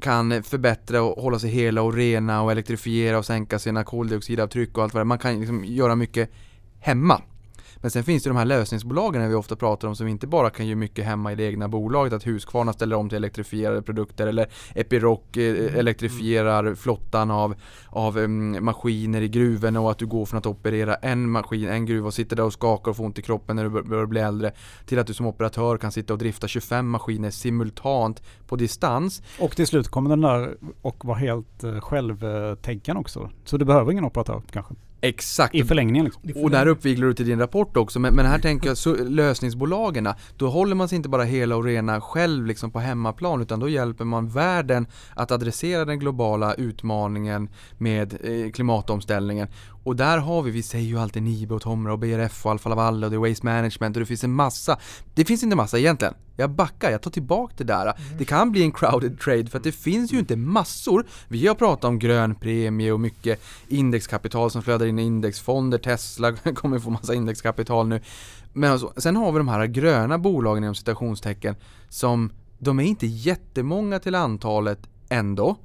kan 0.00 0.42
förbättra 0.42 1.02
och 1.02 1.22
hålla 1.22 1.38
sig 1.38 1.50
hela 1.50 1.82
och 1.82 1.94
rena 1.94 2.42
och 2.42 2.52
elektrifiera 2.52 3.18
och 3.18 3.26
sänka 3.26 3.58
sina 3.58 3.84
koldioxidavtryck 3.84 4.78
och 4.78 4.84
allt 4.84 4.94
vad 4.94 5.00
det 5.00 5.02
är. 5.02 5.04
Man 5.04 5.18
kan 5.18 5.40
liksom 5.40 5.64
göra 5.64 5.94
mycket 5.94 6.30
hemma. 6.80 7.22
Men 7.80 7.90
sen 7.90 8.04
finns 8.04 8.22
det 8.22 8.30
de 8.30 8.36
här 8.36 8.44
lösningsbolagen 8.44 9.28
vi 9.28 9.34
ofta 9.34 9.56
pratar 9.56 9.88
om 9.88 9.96
som 9.96 10.08
inte 10.08 10.26
bara 10.26 10.50
kan 10.50 10.66
göra 10.66 10.76
mycket 10.76 11.04
hemma 11.04 11.32
i 11.32 11.34
det 11.34 11.44
egna 11.44 11.68
bolaget. 11.68 12.12
Att 12.12 12.26
Husqvarna 12.26 12.72
ställer 12.72 12.96
om 12.96 13.08
till 13.08 13.16
elektrifierade 13.16 13.82
produkter 13.82 14.26
eller 14.26 14.48
Epiroc 14.74 15.20
eh, 15.36 15.42
mm. 15.42 15.74
elektrifierar 15.74 16.74
flottan 16.74 17.30
av, 17.30 17.54
av 17.88 18.18
um, 18.18 18.64
maskiner 18.64 19.20
i 19.20 19.28
gruvorna 19.28 19.80
och 19.80 19.90
att 19.90 19.98
du 19.98 20.06
går 20.06 20.26
från 20.26 20.38
att 20.38 20.46
operera 20.46 20.94
en 20.94 21.30
maskin, 21.30 21.68
en 21.68 21.86
gruva 21.86 22.06
och 22.06 22.14
sitter 22.14 22.36
där 22.36 22.44
och 22.44 22.52
skakar 22.52 22.90
och 22.90 22.96
får 22.96 23.04
ont 23.04 23.18
i 23.18 23.22
kroppen 23.22 23.56
när 23.56 23.64
du 23.64 23.70
börjar 23.70 24.06
bli 24.06 24.20
äldre 24.20 24.52
till 24.86 24.98
att 24.98 25.06
du 25.06 25.14
som 25.14 25.26
operatör 25.26 25.76
kan 25.76 25.92
sitta 25.92 26.12
och 26.12 26.18
drifta 26.18 26.48
25 26.48 26.88
maskiner 26.88 27.30
simultant 27.30 28.22
på 28.46 28.56
distans. 28.56 29.22
Och 29.40 29.56
till 29.56 29.66
slut 29.66 29.88
kommer 29.88 30.10
den 30.10 30.20
där 30.20 30.56
och 30.82 31.04
vara 31.04 31.18
helt 31.18 31.64
uh, 31.64 31.80
självtänkande 31.80 33.00
också. 33.00 33.30
Så 33.44 33.56
du 33.56 33.64
behöver 33.64 33.92
ingen 33.92 34.04
operatör 34.04 34.42
kanske? 34.50 34.74
Exakt. 35.00 35.54
I 35.54 35.64
förlängningen 35.64 36.04
liksom. 36.04 36.44
Och 36.44 36.50
där 36.50 36.66
uppviglar 36.66 37.06
du 37.06 37.14
till 37.14 37.26
din 37.26 37.38
rapport 37.38 37.76
också. 37.76 37.98
Men, 38.00 38.14
men 38.14 38.26
här 38.26 38.38
tänker 38.38 38.68
jag, 38.68 38.76
så, 38.76 38.94
lösningsbolagen, 38.94 40.08
då 40.36 40.48
håller 40.48 40.74
man 40.74 40.88
sig 40.88 40.96
inte 40.96 41.08
bara 41.08 41.24
hela 41.24 41.56
och 41.56 41.64
rena 41.64 42.00
själv 42.00 42.46
liksom 42.46 42.70
på 42.70 42.78
hemmaplan, 42.78 43.42
utan 43.42 43.60
då 43.60 43.68
hjälper 43.68 44.04
man 44.04 44.28
världen 44.28 44.86
att 45.14 45.30
adressera 45.30 45.84
den 45.84 45.98
globala 45.98 46.54
utmaningen 46.54 47.48
med 47.78 48.18
eh, 48.24 48.50
klimatomställningen. 48.52 49.48
Och 49.88 49.96
där 49.96 50.18
har 50.18 50.42
vi, 50.42 50.50
vi 50.50 50.62
säger 50.62 50.86
ju 50.86 50.98
alltid 50.98 51.22
Nibe 51.22 51.54
och 51.54 51.62
Tomra 51.62 51.92
och 51.92 51.98
BRF 51.98 52.46
och 52.46 52.52
Alfa 52.52 52.68
Laval 52.68 53.04
och 53.04 53.10
det 53.10 53.16
är 53.16 53.28
Waste 53.28 53.46
Management 53.46 53.96
och 53.96 54.00
det 54.00 54.06
finns 54.06 54.24
en 54.24 54.32
massa. 54.32 54.78
Det 55.14 55.24
finns 55.24 55.42
inte 55.42 55.56
massa 55.56 55.78
egentligen. 55.78 56.14
Jag 56.36 56.50
backar, 56.50 56.90
jag 56.90 57.02
tar 57.02 57.10
tillbaka 57.10 57.54
det 57.56 57.64
där. 57.64 57.82
Mm. 57.82 58.18
Det 58.18 58.24
kan 58.24 58.52
bli 58.52 58.62
en 58.62 58.72
crowded 58.72 59.20
trade 59.20 59.46
för 59.46 59.58
att 59.58 59.64
det 59.64 59.72
finns 59.72 60.12
ju 60.12 60.18
inte 60.18 60.36
massor. 60.36 61.06
Vi 61.28 61.46
har 61.46 61.54
pratat 61.54 61.84
om 61.84 61.98
grön 61.98 62.34
premie 62.34 62.92
och 62.92 63.00
mycket 63.00 63.42
indexkapital 63.68 64.50
som 64.50 64.62
flödar 64.62 64.86
in 64.86 64.98
i 64.98 65.02
indexfonder. 65.02 65.78
Tesla 65.78 66.32
kommer 66.54 66.78
få 66.78 66.90
massa 66.90 67.14
indexkapital 67.14 67.88
nu. 67.88 68.00
Men 68.52 68.72
alltså, 68.72 68.92
sen 68.96 69.16
har 69.16 69.32
vi 69.32 69.38
de 69.38 69.48
här 69.48 69.66
gröna 69.66 70.18
bolagen 70.18 70.64
inom 70.64 70.74
citationstecken 70.74 71.56
som 71.88 72.32
de 72.58 72.80
är 72.80 72.84
inte 72.84 73.06
jättemånga 73.06 73.98
till 73.98 74.14
antalet 74.14 74.80
ändå. 75.08 75.56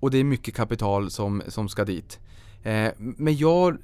Och 0.00 0.10
det 0.10 0.18
är 0.18 0.24
mycket 0.24 0.54
kapital 0.54 1.10
som, 1.10 1.42
som 1.48 1.68
ska 1.68 1.84
dit. 1.84 2.18
Eh, 2.62 2.92
men 2.98 3.36
jag 3.36 3.78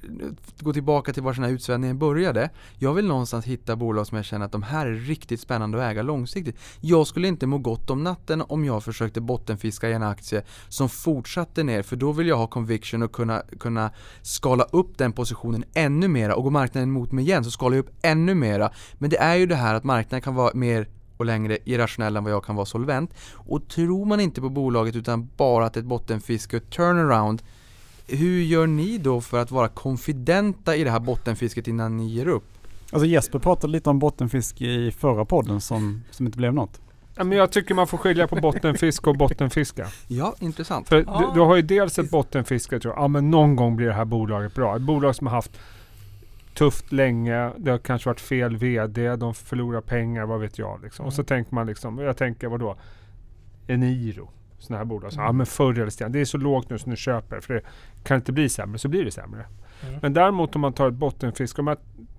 går 0.60 0.72
tillbaka 0.72 1.12
till 1.12 1.22
var 1.22 1.34
den 1.34 1.44
här 1.44 1.50
utsvävningen 1.50 1.98
började. 1.98 2.50
Jag 2.78 2.94
vill 2.94 3.06
någonstans 3.06 3.44
hitta 3.44 3.76
bolag 3.76 4.06
som 4.06 4.16
jag 4.16 4.24
känner 4.24 4.46
att 4.46 4.52
de 4.52 4.62
här 4.62 4.86
är 4.86 4.94
riktigt 4.94 5.40
spännande 5.40 5.78
att 5.78 5.90
äga 5.90 6.02
långsiktigt. 6.02 6.56
Jag 6.80 7.06
skulle 7.06 7.28
inte 7.28 7.46
må 7.46 7.58
gott 7.58 7.90
om 7.90 8.04
natten 8.04 8.42
om 8.48 8.64
jag 8.64 8.84
försökte 8.84 9.20
bottenfiska 9.20 9.88
i 9.88 9.92
en 9.92 10.02
aktie 10.02 10.42
som 10.68 10.88
fortsatte 10.88 11.62
ner 11.62 11.82
för 11.82 11.96
då 11.96 12.12
vill 12.12 12.28
jag 12.28 12.36
ha 12.36 12.46
conviction 12.46 13.02
och 13.02 13.12
kunna, 13.12 13.42
kunna 13.60 13.90
skala 14.22 14.64
upp 14.64 14.98
den 14.98 15.12
positionen 15.12 15.64
ännu 15.74 16.08
mera 16.08 16.36
och 16.36 16.42
går 16.42 16.50
marknaden 16.50 16.88
emot 16.88 17.12
mig 17.12 17.24
igen 17.24 17.44
så 17.44 17.50
skalar 17.50 17.76
jag 17.76 17.84
upp 17.84 17.94
ännu 18.02 18.34
mera. 18.34 18.72
Men 18.98 19.10
det 19.10 19.18
är 19.18 19.34
ju 19.34 19.46
det 19.46 19.56
här 19.56 19.74
att 19.74 19.84
marknaden 19.84 20.22
kan 20.22 20.34
vara 20.34 20.50
mer 20.54 20.88
och 21.16 21.24
längre 21.24 21.58
irrationell 21.64 22.16
än 22.16 22.24
vad 22.24 22.32
jag 22.32 22.44
kan 22.44 22.56
vara 22.56 22.66
solvent. 22.66 23.14
Och 23.32 23.68
tror 23.68 24.04
man 24.04 24.20
inte 24.20 24.40
på 24.40 24.48
bolaget 24.48 24.96
utan 24.96 25.28
bara 25.36 25.66
att 25.66 25.76
ett 25.76 25.84
bottenfiske 25.84 26.56
och 26.56 26.70
turnaround 26.70 27.42
hur 28.06 28.42
gör 28.42 28.66
ni 28.66 28.98
då 28.98 29.20
för 29.20 29.38
att 29.38 29.50
vara 29.50 29.68
konfidenta 29.68 30.76
i 30.76 30.84
det 30.84 30.90
här 30.90 31.00
bottenfisket 31.00 31.68
innan 31.68 31.96
ni 31.96 32.06
ger 32.06 32.28
upp? 32.28 32.44
Alltså 32.92 33.06
Jesper 33.06 33.38
pratade 33.38 33.72
lite 33.72 33.90
om 33.90 33.98
bottenfiske 33.98 34.64
i 34.64 34.92
förra 34.92 35.24
podden 35.24 35.60
som, 35.60 36.02
som 36.10 36.26
inte 36.26 36.38
blev 36.38 36.54
något. 36.54 36.80
Ja, 37.16 37.24
men 37.24 37.38
jag 37.38 37.52
tycker 37.52 37.74
man 37.74 37.86
får 37.86 37.98
skilja 37.98 38.28
på 38.28 38.36
bottenfisk 38.36 39.06
och 39.06 39.16
bottenfiska. 39.16 39.86
Ja, 40.08 40.34
intressant. 40.40 40.88
För 40.88 40.96
du, 40.96 41.34
du, 41.34 41.40
har 41.40 41.56
ju 41.56 41.62
dels 41.62 41.98
ett 41.98 42.10
bottenfiske, 42.10 42.80
tror 42.80 42.94
jag. 42.94 43.02
Ja, 43.02 43.08
men 43.08 43.30
någon 43.30 43.56
gång 43.56 43.76
blir 43.76 43.86
det 43.86 43.92
här 43.92 44.04
bolaget 44.04 44.54
bra. 44.54 44.76
Ett 44.76 44.82
bolag 44.82 45.14
som 45.14 45.26
har 45.26 45.34
haft 45.34 45.58
tufft 46.54 46.92
länge, 46.92 47.50
det 47.56 47.70
har 47.70 47.78
kanske 47.78 48.08
varit 48.08 48.20
fel 48.20 48.56
VD, 48.56 49.16
de 49.16 49.34
förlorar 49.34 49.80
pengar, 49.80 50.26
vad 50.26 50.40
vet 50.40 50.58
jag. 50.58 50.82
Liksom. 50.82 51.06
Och 51.06 51.12
så 51.12 51.20
mm. 51.20 51.26
tänker 51.26 51.54
man 51.54 51.66
liksom, 51.66 51.98
jag 51.98 52.16
tänker 52.16 52.48
vadå? 52.48 52.76
Eniro 53.66 54.28
sådana 54.64 54.78
här 54.78 54.84
bolag. 54.84 55.12
Så, 55.12 55.18
mm. 55.18 55.26
ja, 55.26 55.32
men 55.32 55.46
förr 55.46 55.78
eller 55.78 55.90
senare, 55.90 56.12
det 56.12 56.20
är 56.20 56.24
så 56.24 56.38
lågt 56.38 56.70
nu 56.70 56.78
så 56.78 56.90
nu 56.90 56.96
köper 56.96 57.40
För 57.40 57.54
det 57.54 57.62
kan 58.02 58.16
inte 58.16 58.32
bli 58.32 58.48
sämre 58.48 58.78
så 58.78 58.88
blir 58.88 59.04
det 59.04 59.10
sämre. 59.10 59.46
Mm. 59.86 59.98
Men 60.02 60.12
däremot 60.12 60.54
om 60.54 60.60
man 60.60 60.72
tar 60.72 60.88
ett 60.88 60.94
bottenfiske, 60.94 61.60
om 61.60 61.64
man 61.64 61.76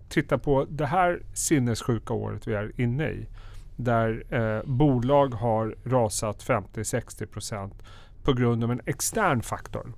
tittar 0.10 0.38
på 0.38 0.66
det 0.70 0.86
här 0.86 1.22
sinnessjuka 1.34 2.14
året 2.14 2.48
vi 2.48 2.54
är 2.54 2.82
inne 2.82 3.10
i. 3.10 3.28
Där 3.76 4.24
eh, 4.30 4.64
bolag 4.66 5.34
har 5.34 5.76
rasat 5.84 6.44
50-60% 6.44 7.72
på 8.24 8.34
grund 8.34 8.64
av 8.64 8.72
en 8.72 8.82
extern 8.86 9.42
faktor. 9.42 9.94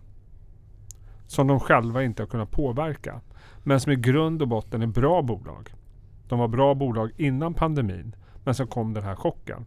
Som 1.27 1.47
de 1.47 1.59
själva 1.59 2.03
inte 2.03 2.23
har 2.23 2.27
kunnat 2.27 2.51
påverka. 2.51 3.21
Men 3.63 3.79
som 3.79 3.91
i 3.91 3.95
grund 3.95 4.41
och 4.41 4.47
botten 4.47 4.81
är 4.81 4.87
bra 4.87 5.21
bolag. 5.21 5.73
De 6.27 6.39
var 6.39 6.47
bra 6.47 6.75
bolag 6.75 7.11
innan 7.17 7.53
pandemin. 7.53 8.15
Men 8.43 8.55
så 8.55 8.67
kom 8.67 8.93
den 8.93 9.03
här 9.03 9.15
chocken. 9.15 9.65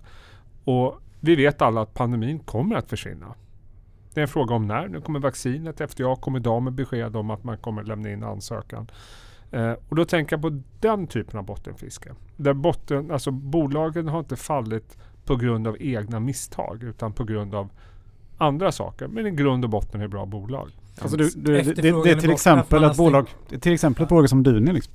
Och 0.64 1.00
vi 1.20 1.36
vet 1.36 1.62
alla 1.62 1.80
att 1.80 1.94
pandemin 1.94 2.38
kommer 2.38 2.76
att 2.76 2.90
försvinna. 2.90 3.34
Det 4.14 4.20
är 4.20 4.22
en 4.22 4.28
fråga 4.28 4.54
om 4.54 4.66
när. 4.66 4.88
Nu 4.88 5.00
kommer 5.00 5.20
vaccinet. 5.20 5.80
FDA 5.80 6.16
kom 6.16 6.36
idag 6.36 6.62
med 6.62 6.72
besked 6.72 7.16
om 7.16 7.30
att 7.30 7.44
man 7.44 7.58
kommer 7.58 7.82
lämna 7.82 8.10
in 8.10 8.22
ansökan. 8.22 8.90
Eh, 9.50 9.72
och 9.88 9.96
då 9.96 10.04
tänker 10.04 10.36
jag 10.36 10.42
på 10.42 10.62
den 10.80 11.06
typen 11.06 11.38
av 11.38 11.44
bottenfiske. 11.44 12.14
Där 12.36 12.52
botten, 12.52 13.10
alltså 13.10 13.30
bolagen 13.30 14.08
har 14.08 14.18
inte 14.18 14.36
fallit 14.36 14.98
på 15.24 15.36
grund 15.36 15.68
av 15.68 15.76
egna 15.80 16.20
misstag 16.20 16.82
utan 16.82 17.12
på 17.12 17.24
grund 17.24 17.54
av 17.54 17.68
andra 18.38 18.72
saker. 18.72 19.08
Men 19.08 19.26
i 19.26 19.30
grund 19.30 19.64
och 19.64 19.70
botten 19.70 20.00
är 20.00 20.08
bra 20.08 20.26
bolag. 20.26 20.70
Alltså 21.00 21.16
du, 21.16 21.30
du, 21.36 21.62
det, 21.62 21.82
det, 21.82 21.88
är 21.88 22.20
till 22.20 22.30
exempel 22.30 22.84
ett 22.84 22.96
bolag, 22.96 23.28
till 23.60 23.72
exempel 23.72 24.02
ett 24.02 24.08
bolag 24.08 24.28
som 24.28 24.42
Duni 24.42 24.72
liksom. 24.72 24.94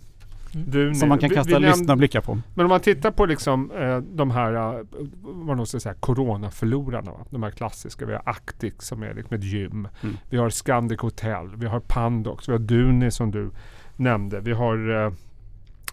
Mm. 0.56 0.72
Du, 0.72 0.96
som 0.96 1.10
man 1.10 1.20
kan 1.20 1.30
kasta 1.30 1.60
vi, 1.60 1.72
vi 1.88 1.96
blickar 1.96 2.22
på. 2.22 2.40
Men 2.54 2.66
om 2.66 2.70
man 2.70 2.80
tittar 2.80 3.12
på 3.12 3.26
liksom, 3.26 3.72
eh, 3.72 3.98
de 3.98 4.32
här, 4.32 4.54
eh, 4.54 4.86
vad 5.22 5.58
man 5.58 5.66
ska 5.66 5.80
säga, 5.80 5.96
coronaförlorarna. 5.96 7.12
Va? 7.12 7.26
De 7.30 7.44
här 7.44 7.52
klassiska. 7.52 8.06
Vi 8.06 8.14
har 8.14 8.22
Actic 8.26 8.74
som 8.80 9.04
är 9.04 9.14
liksom 9.14 9.38
ett 9.38 9.44
gym. 9.44 9.88
Mm. 10.04 10.18
Vi 10.30 10.38
har 10.38 10.50
Scandic 10.50 11.00
Hotel. 11.00 11.56
Vi 11.56 11.68
har 11.68 11.80
Pandox. 11.80 12.50
Vi 12.50 12.52
har 12.52 12.60
Duni 12.60 13.12
som 13.12 13.32
du 13.32 13.52
nämnde. 13.96 14.40
Vi 14.40 14.52
har 14.52 15.06
eh, 15.06 15.14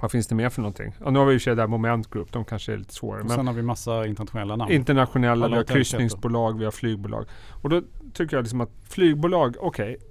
Vad 0.00 0.10
finns 0.10 0.26
det 0.26 0.34
mer 0.34 0.48
för 0.48 0.62
någonting? 0.62 0.94
Ja, 1.04 1.10
nu 1.10 1.18
har 1.18 1.26
vi 1.26 1.32
ju 1.32 1.40
sig 1.40 1.56
där 1.56 1.66
Moment 1.66 2.10
Group, 2.10 2.32
de 2.32 2.44
kanske 2.44 2.72
är 2.72 2.76
lite 2.76 2.94
svårare. 2.94 3.22
Och 3.22 3.30
sen 3.30 3.46
har 3.46 3.54
vi 3.54 3.62
massa 3.62 4.06
internationella 4.06 4.56
namn. 4.56 4.72
Internationella, 4.72 5.48
vi 5.48 5.56
har 5.56 5.64
kryssningsbolag, 5.64 6.58
vi 6.58 6.64
har 6.64 6.72
flygbolag. 6.72 7.26
Och 7.62 7.68
då 7.68 7.82
tycker 8.12 8.36
jag 8.36 8.42
liksom 8.42 8.60
att 8.60 8.70
flygbolag, 8.88 9.56
okej. 9.60 9.96
Okay, 9.96 10.08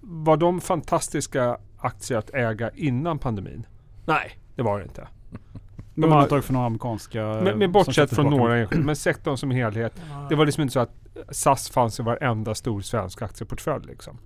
var 0.00 0.36
de 0.36 0.60
fantastiska 0.60 1.58
aktier 1.78 2.18
att 2.18 2.34
äga 2.34 2.70
innan 2.74 3.18
pandemin? 3.18 3.66
Nej, 4.04 4.38
det 4.54 4.62
var 4.62 4.78
det 4.78 4.84
inte. 4.84 5.08
Med 5.94 6.04
undantag 6.04 6.44
för 6.44 6.52
några 6.52 6.66
amerikanska... 6.66 7.24
Med, 7.24 7.58
med 7.58 7.70
bortsett 7.70 8.14
från 8.14 8.30
några 8.30 8.58
enskilda. 8.58 8.84
Men 8.84 8.96
sektorn 8.96 9.36
som 9.36 9.50
helhet. 9.50 10.02
Det 10.28 10.34
var 10.34 10.46
liksom 10.46 10.62
inte 10.62 10.72
så 10.72 10.80
att 10.80 10.94
SAS 11.30 11.70
fanns 11.70 12.00
i 12.00 12.02
varenda 12.02 12.54
stor 12.54 12.80
svensk 12.80 13.22
aktieportfölj. 13.22 13.86
Liksom. 13.86 14.18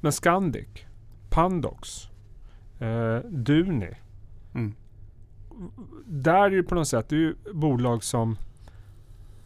Men 0.00 0.12
Scandic, 0.12 0.68
Pandox, 1.30 2.08
eh, 2.78 3.16
Duni. 3.30 3.90
Mm. 4.54 4.74
Där 6.06 6.44
är 6.44 6.50
det 6.50 6.62
på 6.62 6.74
något 6.74 6.88
sätt, 6.88 7.08
det 7.08 7.16
är 7.16 7.20
ju 7.20 7.34
bolag 7.52 8.04
som 8.04 8.36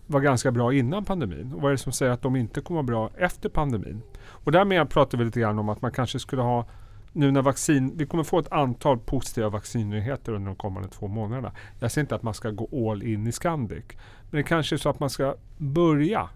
var 0.06 0.20
ganska 0.20 0.50
bra 0.50 0.72
innan 0.72 1.04
pandemin. 1.04 1.52
Och 1.52 1.60
vad 1.60 1.68
är 1.68 1.72
det 1.72 1.78
som 1.78 1.92
säger 1.92 2.12
att 2.12 2.22
de 2.22 2.36
inte 2.36 2.60
kommer 2.60 2.80
att 2.80 2.86
vara 2.86 3.08
bra 3.08 3.10
efter 3.24 3.48
pandemin? 3.48 4.02
Och 4.26 4.52
därmed 4.52 4.90
pratar 4.90 5.18
vi 5.18 5.24
lite 5.24 5.40
grann 5.40 5.58
om 5.58 5.68
att 5.68 5.82
man 5.82 5.92
kanske 5.92 6.18
skulle 6.18 6.42
ha 6.42 6.66
nu 7.12 7.30
när 7.30 7.42
vaccin, 7.42 7.92
vi 7.96 8.06
kommer 8.06 8.24
få 8.24 8.38
ett 8.38 8.52
antal 8.52 8.98
positiva 8.98 9.48
vaccinnyheter 9.48 10.32
under 10.32 10.46
de 10.46 10.56
kommande 10.56 10.88
två 10.88 11.08
månaderna. 11.08 11.52
Jag 11.78 11.92
säger 11.92 12.04
inte 12.04 12.14
att 12.14 12.22
man 12.22 12.34
ska 12.34 12.50
gå 12.50 12.90
all 12.90 13.02
in 13.02 13.26
i 13.26 13.32
Scandic. 13.32 13.84
Men 14.30 14.38
det 14.38 14.42
kanske 14.42 14.76
är 14.76 14.78
så 14.78 14.88
att 14.88 15.00
man 15.00 15.10
ska 15.10 15.34
börja 15.56 16.28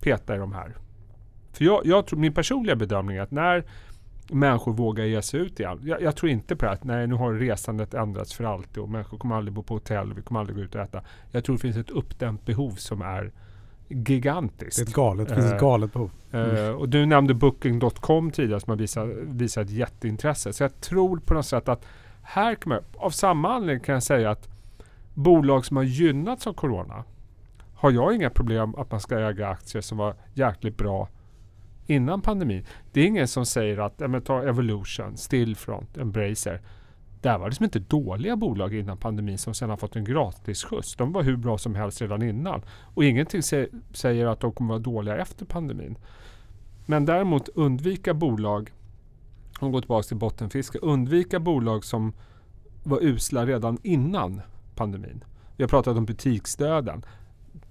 peta 0.00 0.34
i 0.34 0.38
de 0.38 0.52
här. 0.52 0.76
För 1.52 1.64
jag, 1.64 1.86
jag 1.86 2.06
tror, 2.06 2.18
min 2.18 2.34
personliga 2.34 2.76
bedömning 2.76 3.16
är 3.16 3.22
att 3.22 3.30
när 3.30 3.64
människor 4.30 4.72
vågar 4.72 5.04
ge 5.04 5.22
sig 5.22 5.40
ut 5.40 5.60
igen. 5.60 5.80
Jag, 5.82 6.02
jag, 6.02 6.16
tror 6.16 6.30
inte 6.30 6.56
på 6.56 6.64
det 6.64 6.70
att 6.70 6.84
nej, 6.84 7.06
nu 7.06 7.14
har 7.14 7.32
resandet 7.32 7.94
ändrats 7.94 8.34
för 8.34 8.44
alltid 8.44 8.78
och 8.78 8.88
människor 8.88 9.18
kommer 9.18 9.36
aldrig 9.36 9.54
bo 9.54 9.62
på 9.62 9.74
hotell 9.74 10.10
och 10.10 10.18
vi 10.18 10.22
kommer 10.22 10.40
aldrig 10.40 10.56
gå 10.56 10.62
ut 10.62 10.74
och 10.74 10.80
äta. 10.80 11.02
Jag 11.30 11.44
tror 11.44 11.56
det 11.56 11.62
finns 11.62 11.76
ett 11.76 11.90
uppdämt 11.90 12.46
behov 12.46 12.70
som 12.70 13.02
är 13.02 13.32
gigantiskt. 13.88 14.76
Det 14.76 14.82
är 14.82 14.86
ett 14.86 14.94
galet, 14.94 15.28
det 15.28 15.34
finns 15.34 15.46
ett 15.46 15.52
eh, 15.52 15.60
galet 15.60 15.92
behov. 15.92 16.10
Mm. 16.32 16.76
och 16.76 16.88
du 16.88 17.06
nämnde 17.06 17.34
Booking.com 17.34 18.30
tidigare 18.30 18.60
som 18.60 18.70
har 18.70 18.76
visat, 18.76 19.08
visat 19.22 19.70
jätteintresse. 19.70 20.52
Så 20.52 20.62
jag 20.62 20.80
tror 20.80 21.18
på 21.18 21.34
något 21.34 21.46
sätt 21.46 21.68
att 21.68 21.86
här 22.22 22.58
man, 22.64 22.80
av 22.96 23.10
samma 23.10 23.54
anledning 23.54 23.84
kan 23.84 23.92
jag 23.92 24.02
säga 24.02 24.30
att 24.30 24.48
bolag 25.14 25.66
som 25.66 25.76
har 25.76 25.84
gynnats 25.84 26.46
av 26.46 26.52
Corona 26.52 27.04
har 27.74 27.90
jag 27.90 28.14
inga 28.14 28.30
problem 28.30 28.74
att 28.74 28.90
man 28.90 29.00
ska 29.00 29.18
äga 29.18 29.48
aktier 29.48 29.82
som 29.82 29.98
var 29.98 30.14
jäkligt 30.34 30.76
bra 30.76 31.08
innan 31.86 32.20
pandemin. 32.20 32.64
Det 32.92 33.00
är 33.00 33.06
ingen 33.06 33.28
som 33.28 33.46
säger 33.46 33.78
att, 33.78 33.94
ja, 33.96 34.20
ta 34.20 34.42
Evolution, 34.42 35.16
Stillfront, 35.16 35.96
Embracer. 35.96 36.60
Det 37.26 37.38
var 37.38 37.48
liksom 37.48 37.64
inte 37.64 37.78
dåliga 37.78 38.36
bolag 38.36 38.74
innan 38.74 38.96
pandemin 38.96 39.38
som 39.38 39.54
sedan 39.54 39.70
har 39.70 39.76
fått 39.76 39.96
en 39.96 40.04
gratis 40.04 40.64
skjuts. 40.64 40.96
De 40.96 41.12
var 41.12 41.22
hur 41.22 41.36
bra 41.36 41.58
som 41.58 41.74
helst 41.74 42.00
redan 42.00 42.22
innan. 42.22 42.62
Och 42.94 43.04
ingenting 43.04 43.42
säger 43.92 44.26
att 44.26 44.40
de 44.40 44.52
kommer 44.52 44.68
vara 44.68 44.78
dåliga 44.78 45.16
efter 45.16 45.46
pandemin. 45.46 45.98
Men 46.86 47.04
däremot 47.04 47.48
undvika 47.48 48.14
bolag, 48.14 48.72
om 49.60 49.68
vi 49.68 49.72
går 49.72 49.80
tillbaka 49.80 50.02
till 50.02 50.16
bottenfiske, 50.16 50.78
undvika 50.78 51.40
bolag 51.40 51.84
som 51.84 52.12
var 52.84 53.04
usla 53.04 53.46
redan 53.46 53.78
innan 53.82 54.40
pandemin. 54.74 55.24
Vi 55.56 55.64
har 55.64 55.68
pratat 55.68 55.96
om 55.96 56.04
butiksdöden. 56.04 57.04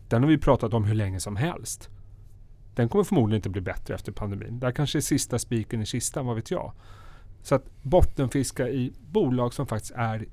Den 0.07 0.23
har 0.23 0.29
vi 0.29 0.37
pratat 0.37 0.73
om 0.73 0.83
hur 0.83 0.95
länge 0.95 1.19
som 1.19 1.35
helst. 1.35 1.89
Den 2.73 2.89
kommer 2.89 3.03
förmodligen 3.03 3.39
inte 3.39 3.49
bli 3.49 3.61
bättre 3.61 3.95
efter 3.95 4.11
pandemin. 4.11 4.59
Där 4.59 4.71
kanske 4.71 4.99
är 4.99 5.01
sista 5.01 5.39
spiken 5.39 5.81
i 5.81 5.85
kistan, 5.85 6.25
vad 6.25 6.35
vet 6.35 6.51
jag. 6.51 6.73
Så 7.45 7.55
att 7.55 7.65
bottenfiska 7.81 8.69
i 8.69 8.93
bolag 9.11 9.53
som 9.53 9.67
faktiskt 9.67 9.93
är 9.95 10.25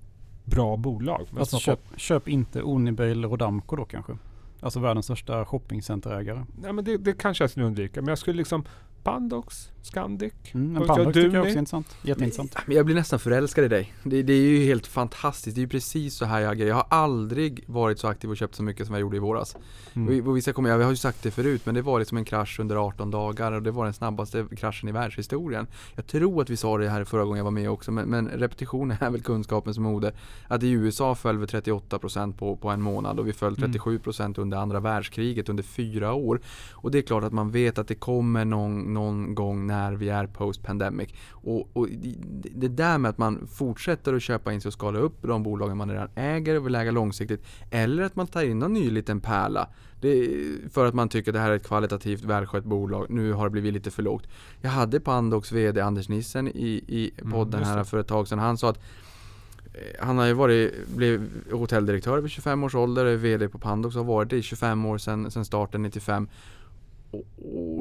bra 0.44 0.76
bolag. 0.76 1.28
Alltså 1.38 1.58
köp, 1.58 1.80
köp 1.96 2.28
inte 2.28 2.60
Unibail 2.60 3.24
Rodamco 3.24 3.76
då 3.76 3.84
kanske? 3.84 4.18
Alltså 4.60 4.80
världens 4.80 5.06
största 5.06 5.44
shoppingcenterägare. 5.44 6.44
Nej 6.62 6.72
men 6.72 6.84
det, 6.84 6.96
det 6.96 7.12
kanske 7.12 7.44
jag 7.44 7.50
skulle 7.50 7.66
undvika. 7.66 8.00
Men 8.00 8.08
jag 8.08 8.18
skulle 8.18 8.36
liksom 8.36 8.64
Pandox, 9.02 9.70
Scandic. 9.82 10.32
Mm, 10.52 10.72
men 10.72 10.86
Pandox 10.86 11.14
tycker 11.14 11.34
jag 11.34 11.42
också 11.42 11.54
är 11.54 11.58
intressant. 11.58 11.96
Jätteintressant. 12.02 12.56
Jag 12.66 12.86
blir 12.86 12.94
nästan 12.94 13.18
förälskad 13.18 13.64
i 13.64 13.68
dig. 13.68 13.94
Det, 14.02 14.22
det, 14.22 14.32
är 14.32 14.40
ju 14.40 14.64
helt 14.64 14.86
fantastiskt. 14.86 15.54
Det 15.54 15.60
är 15.60 15.62
ju 15.62 15.68
precis 15.68 16.14
så 16.14 16.24
här 16.24 16.40
jag 16.40 16.52
agerar. 16.52 16.68
Jag 16.68 16.74
har 16.74 16.86
aldrig 16.88 17.64
varit 17.66 17.98
så 17.98 18.08
aktiv 18.08 18.30
och 18.30 18.36
köpt 18.36 18.54
så 18.54 18.62
mycket 18.62 18.86
som 18.86 18.94
jag 18.94 19.00
gjorde 19.00 19.16
i 19.16 19.20
våras. 19.20 19.56
Mm. 19.94 20.28
Och 20.28 20.36
vissa 20.36 20.52
kommer, 20.52 20.70
jag 20.70 20.78
har 20.78 20.90
ju 20.90 20.96
sagt 20.96 21.22
det 21.22 21.30
förut, 21.30 21.66
men 21.66 21.74
det 21.74 21.82
var 21.82 21.98
liksom 21.98 22.18
en 22.18 22.24
krasch 22.24 22.60
under 22.60 22.76
18 22.76 23.10
dagar 23.10 23.52
och 23.52 23.62
det 23.62 23.70
var 23.70 23.84
den 23.84 23.94
snabbaste 23.94 24.46
kraschen 24.56 24.88
i 24.88 24.92
världshistorien. 24.92 25.66
Jag 25.94 26.06
tror 26.06 26.42
att 26.42 26.50
vi 26.50 26.56
sa 26.56 26.78
det 26.78 26.88
här 26.88 27.04
förra 27.04 27.24
gången 27.24 27.36
jag 27.36 27.44
var 27.44 27.50
med 27.50 27.70
också, 27.70 27.92
men, 27.92 28.08
men 28.08 28.28
repetition 28.28 28.90
är 29.00 29.10
väl 29.10 29.22
kunskapens 29.22 29.78
mode. 29.78 30.12
Att 30.48 30.62
i 30.62 30.70
USA 30.70 31.14
föll 31.14 31.38
vi 31.38 31.46
38% 31.46 32.32
på, 32.32 32.56
på 32.56 32.68
en 32.68 32.82
månad 32.82 33.18
och 33.18 33.28
vi 33.28 33.32
föll 33.32 33.54
37% 33.54 34.20
mm. 34.20 34.34
under 34.36 34.58
andra 34.58 34.80
världskriget 34.80 35.48
under 35.48 35.62
fyra 35.62 36.12
år. 36.12 36.40
Och 36.72 36.90
det 36.90 36.98
är 36.98 37.02
klart 37.02 37.24
att 37.24 37.32
man 37.32 37.50
vet 37.50 37.78
att 37.78 37.88
det 37.88 37.94
kommer 37.94 38.44
någon 38.44 38.91
någon 38.92 39.34
gång 39.34 39.66
när 39.66 39.92
vi 39.92 40.08
är 40.08 40.26
post 40.26 40.62
pandemic. 40.62 41.08
Och, 41.30 41.68
och, 41.72 41.88
det 42.54 42.68
där 42.68 42.98
med 42.98 43.08
att 43.08 43.18
man 43.18 43.46
fortsätter 43.46 44.14
att 44.14 44.22
köpa 44.22 44.52
in 44.52 44.60
sig 44.60 44.68
och 44.68 44.72
skala 44.72 44.98
upp 44.98 45.22
de 45.22 45.42
bolagen 45.42 45.76
man 45.76 45.90
redan 45.90 46.08
äger 46.14 46.56
och 46.56 46.66
vill 46.66 46.74
äga 46.74 46.90
långsiktigt. 46.90 47.44
Eller 47.70 48.02
att 48.02 48.16
man 48.16 48.26
tar 48.26 48.42
in 48.42 48.58
någon 48.58 48.72
ny 48.72 48.90
liten 48.90 49.20
pärla. 49.20 49.68
för 50.70 50.86
att 50.86 50.94
man 50.94 51.08
tycker 51.08 51.30
att 51.30 51.34
det 51.34 51.40
här 51.40 51.50
är 51.50 51.56
ett 51.56 51.66
kvalitativt 51.66 52.24
välskött 52.24 52.64
bolag. 52.64 53.06
Nu 53.10 53.32
har 53.32 53.44
det 53.44 53.50
blivit 53.50 53.74
lite 53.74 53.90
för 53.90 54.02
lågt. 54.02 54.26
Jag 54.60 54.70
hade 54.70 55.00
Pandox 55.00 55.52
VD 55.52 55.80
Anders 55.80 56.08
Nissen 56.08 56.48
i, 56.48 56.84
i 56.88 57.12
mm, 57.18 57.32
podden 57.32 57.62
mm, 57.62 57.74
här 57.74 57.84
för 57.84 57.98
ett 57.98 58.08
tag 58.08 58.28
sedan. 58.28 58.38
Han 58.38 58.58
sa 58.58 58.70
att 58.70 58.78
eh, 59.74 60.06
han 60.06 60.18
har 60.18 60.26
ju 60.26 60.32
varit, 60.32 60.88
blev 60.96 61.28
hotelldirektör 61.52 62.18
vid 62.18 62.30
25 62.30 62.64
års 62.64 62.74
ålder, 62.74 63.04
är 63.04 63.16
VD 63.16 63.48
på 63.48 63.58
Pandox 63.58 63.96
och 63.96 64.04
har 64.04 64.12
varit 64.12 64.30
det 64.30 64.36
i 64.36 64.42
25 64.42 64.86
år 64.86 64.98
sedan, 64.98 65.30
sedan 65.30 65.44
starten 65.44 65.82
95 65.82 66.28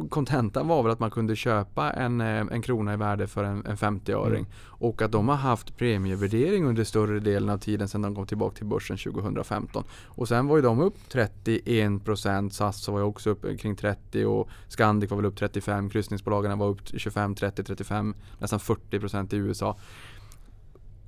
kontentan 0.09 0.67
var 0.67 0.83
väl 0.83 0.91
att 0.91 0.99
man 0.99 1.11
kunde 1.11 1.35
köpa 1.35 1.91
en, 1.91 2.21
eh, 2.21 2.27
en 2.27 2.61
krona 2.61 2.93
i 2.93 2.97
värde 2.97 3.27
för 3.27 3.43
en, 3.43 3.65
en 3.65 3.77
50-öring. 3.77 4.39
Mm. 4.39 4.51
Och 4.65 5.01
att 5.01 5.11
de 5.11 5.27
har 5.29 5.35
haft 5.35 5.77
premievärdering 5.77 6.65
under 6.65 6.83
större 6.83 7.19
delen 7.19 7.49
av 7.49 7.57
tiden 7.57 7.87
sedan 7.87 8.01
de 8.01 8.15
kom 8.15 8.27
tillbaka 8.27 8.55
till 8.55 8.65
börsen 8.65 8.97
2015. 8.97 9.83
Och 10.05 10.27
sen 10.27 10.47
var 10.47 10.55
ju 10.55 10.61
de 10.61 10.79
upp 10.79 10.95
31%, 11.11 12.49
SAS 12.49 12.87
var 12.87 12.99
ju 12.99 13.05
också 13.05 13.29
upp 13.29 13.59
kring 13.59 13.75
30 13.75 14.25
och 14.25 14.49
Scandic 14.67 15.09
var 15.09 15.17
väl 15.17 15.25
upp 15.25 15.37
35, 15.37 15.89
kryssningsbolagen 15.89 16.59
var 16.59 16.67
upp 16.67 16.81
25, 16.97 17.35
30, 17.35 17.63
35, 17.63 18.15
nästan 18.39 18.59
40% 18.59 19.33
i 19.33 19.37
USA. 19.37 19.77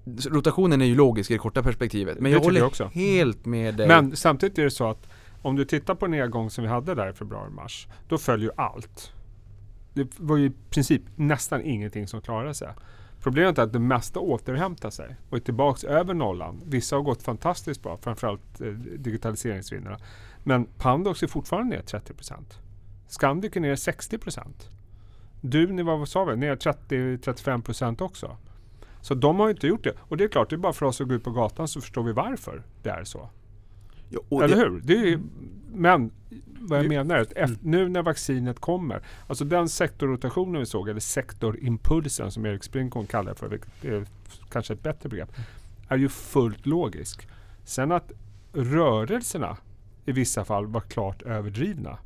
Rotationen 0.06 0.82
är 0.82 0.86
ju 0.86 0.96
logisk 0.96 1.32
i 1.32 1.34
det 1.34 1.38
korta 1.38 1.64
perspektivet. 1.64 2.20
Men 2.20 2.32
jag 2.32 2.40
håller 2.40 2.72
jag 2.80 2.86
helt 2.86 3.46
med 3.46 3.76
dig. 3.76 3.88
Men 3.88 4.16
samtidigt 4.16 4.58
är 4.58 4.64
det 4.64 4.72
så 4.72 4.90
att 4.90 5.08
om 5.44 5.56
du 5.56 5.66
tittar 5.66 5.96
på 5.96 6.08
nedgång 6.08 6.50
som 6.50 6.64
vi 6.64 6.70
hade 6.70 6.96
där 6.96 7.10
i 7.10 7.14
februari-mars, 7.14 7.88
då 8.08 8.18
följer 8.18 8.50
ju 8.50 8.54
allt. 8.58 9.14
Det 9.94 10.20
var 10.20 10.38
ju 10.38 10.46
i 10.46 10.52
princip 10.70 11.02
nästan 11.16 11.62
ingenting 11.62 12.08
som 12.08 12.22
klarade 12.22 12.54
sig. 12.54 12.74
Problemet 13.20 13.58
är 13.58 13.64
att 13.64 13.74
det 13.74 13.80
mesta 13.80 14.20
återhämtar 14.20 14.90
sig 14.90 15.16
och 15.30 15.38
är 15.38 15.42
tillbaks 15.42 15.84
över 15.84 16.14
nollan. 16.14 16.62
Vissa 16.66 16.96
har 16.96 17.04
gått 17.04 17.24
fantastiskt 17.24 17.84
bra, 17.84 17.98
framförallt 17.98 18.62
eh, 18.62 18.68
digitaliseringsvinnarna. 18.98 19.98
Men 20.44 20.66
Pandox 20.66 21.24
är 21.24 21.28
fortfarande 21.28 21.76
ner 21.76 21.84
30 21.84 22.14
procent. 22.14 22.60
Scandic 23.08 23.56
är 23.56 23.60
ner 23.60 23.76
60 23.76 24.20
Duni, 25.42 25.84
vad 25.84 26.10
sa 26.10 26.24
vi, 26.26 26.36
ner 26.36 26.56
30-35 26.56 27.62
procent 27.62 28.02
också. 28.02 28.38
Så 29.02 29.14
de 29.14 29.40
har 29.40 29.50
inte 29.50 29.68
gjort 29.68 29.84
det. 29.84 29.94
Och 30.00 30.18
det 30.18 30.24
är 30.24 30.28
klart, 30.28 30.50
det 30.50 30.56
är 30.56 30.58
bara 30.58 30.74
för 30.74 30.86
oss 30.86 31.02
att 31.02 31.08
gå 31.08 31.14
ut 31.14 31.24
på 31.24 31.32
gatan 31.32 31.68
så 31.68 31.82
förstår 31.82 32.04
vi 32.04 32.12
varför 32.12 32.64
det 32.84 32.90
är 32.90 33.04
så. 33.04 33.30
Ja, 34.30 34.44
Eller 34.44 34.56
det, 34.56 34.62
hur? 34.62 34.82
Det 34.84 35.14
är, 35.14 35.20
men 35.74 36.12
vad 36.60 36.80
jag 36.80 36.88
menar 36.88 37.16
är 37.16 37.22
att 37.22 37.32
efter, 37.32 37.58
nu 37.62 37.90
när 37.90 38.02
vaccinet 38.02 38.60
kommer, 38.60 39.02
alltså 39.28 39.46
den 39.46 39.70
sektorrotationen 39.70 40.60
vi 40.60 40.66
såg, 40.66 40.90
eller 40.90 41.00
sektorimpulsen 41.00 42.32
som 42.32 42.46
Erik 42.46 42.64
Sprinkorn 42.64 43.06
kallar 43.06 43.32
det 43.32 43.40
för, 43.40 43.48
vilket 43.48 43.86
är 43.86 44.06
kanske 44.50 44.74
ett 44.74 44.84
bättre 44.84 45.10
begrepp, 45.10 45.32
är 45.88 45.98
ju 45.98 46.10
fullt 46.10 46.66
logisk. 46.66 47.28
Sen 47.64 47.92
att 47.92 48.12
rörelserna 48.54 49.58
i 50.06 50.12
vissa 50.12 50.46
fall 50.46 50.68
var 50.68 50.82
klart 50.82 51.22
överdrivna. 51.22 51.98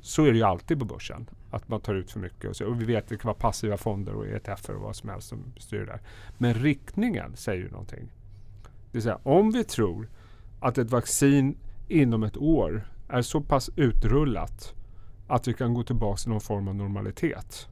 Så 0.00 0.24
är 0.24 0.32
det 0.32 0.38
ju 0.38 0.44
alltid 0.44 0.78
på 0.78 0.84
börsen. 0.84 1.26
Att 1.50 1.68
man 1.68 1.80
tar 1.80 1.94
ut 1.94 2.10
för 2.10 2.20
mycket. 2.20 2.50
Och, 2.50 2.56
så, 2.56 2.66
och 2.66 2.80
vi 2.80 2.84
vet 2.84 3.04
att 3.04 3.08
det 3.08 3.16
kan 3.16 3.28
vara 3.28 3.38
passiva 3.38 3.76
fonder 3.76 4.14
och 4.14 4.26
ETFer 4.26 4.74
och 4.74 4.82
vad 4.82 4.96
som 4.96 5.08
helst 5.08 5.28
som 5.28 5.38
styr 5.58 5.78
det 5.78 5.84
där. 5.84 6.00
Men 6.38 6.54
riktningen 6.54 7.36
säger 7.36 7.62
ju 7.62 7.70
någonting. 7.70 8.08
Det 8.62 8.98
vill 8.98 9.02
säga 9.02 9.18
om 9.22 9.50
vi 9.50 9.64
tror 9.64 10.08
att 10.60 10.78
ett 10.78 10.90
vaccin 10.90 11.56
inom 11.88 12.22
ett 12.22 12.36
år 12.36 12.88
är 13.08 13.22
så 13.22 13.40
pass 13.40 13.70
utrullat 13.76 14.74
att 15.26 15.48
vi 15.48 15.54
kan 15.54 15.74
gå 15.74 15.82
tillbaka 15.82 16.16
till 16.16 16.30
någon 16.30 16.40
form 16.40 16.68
av 16.68 16.74
normalitet. 16.74 17.68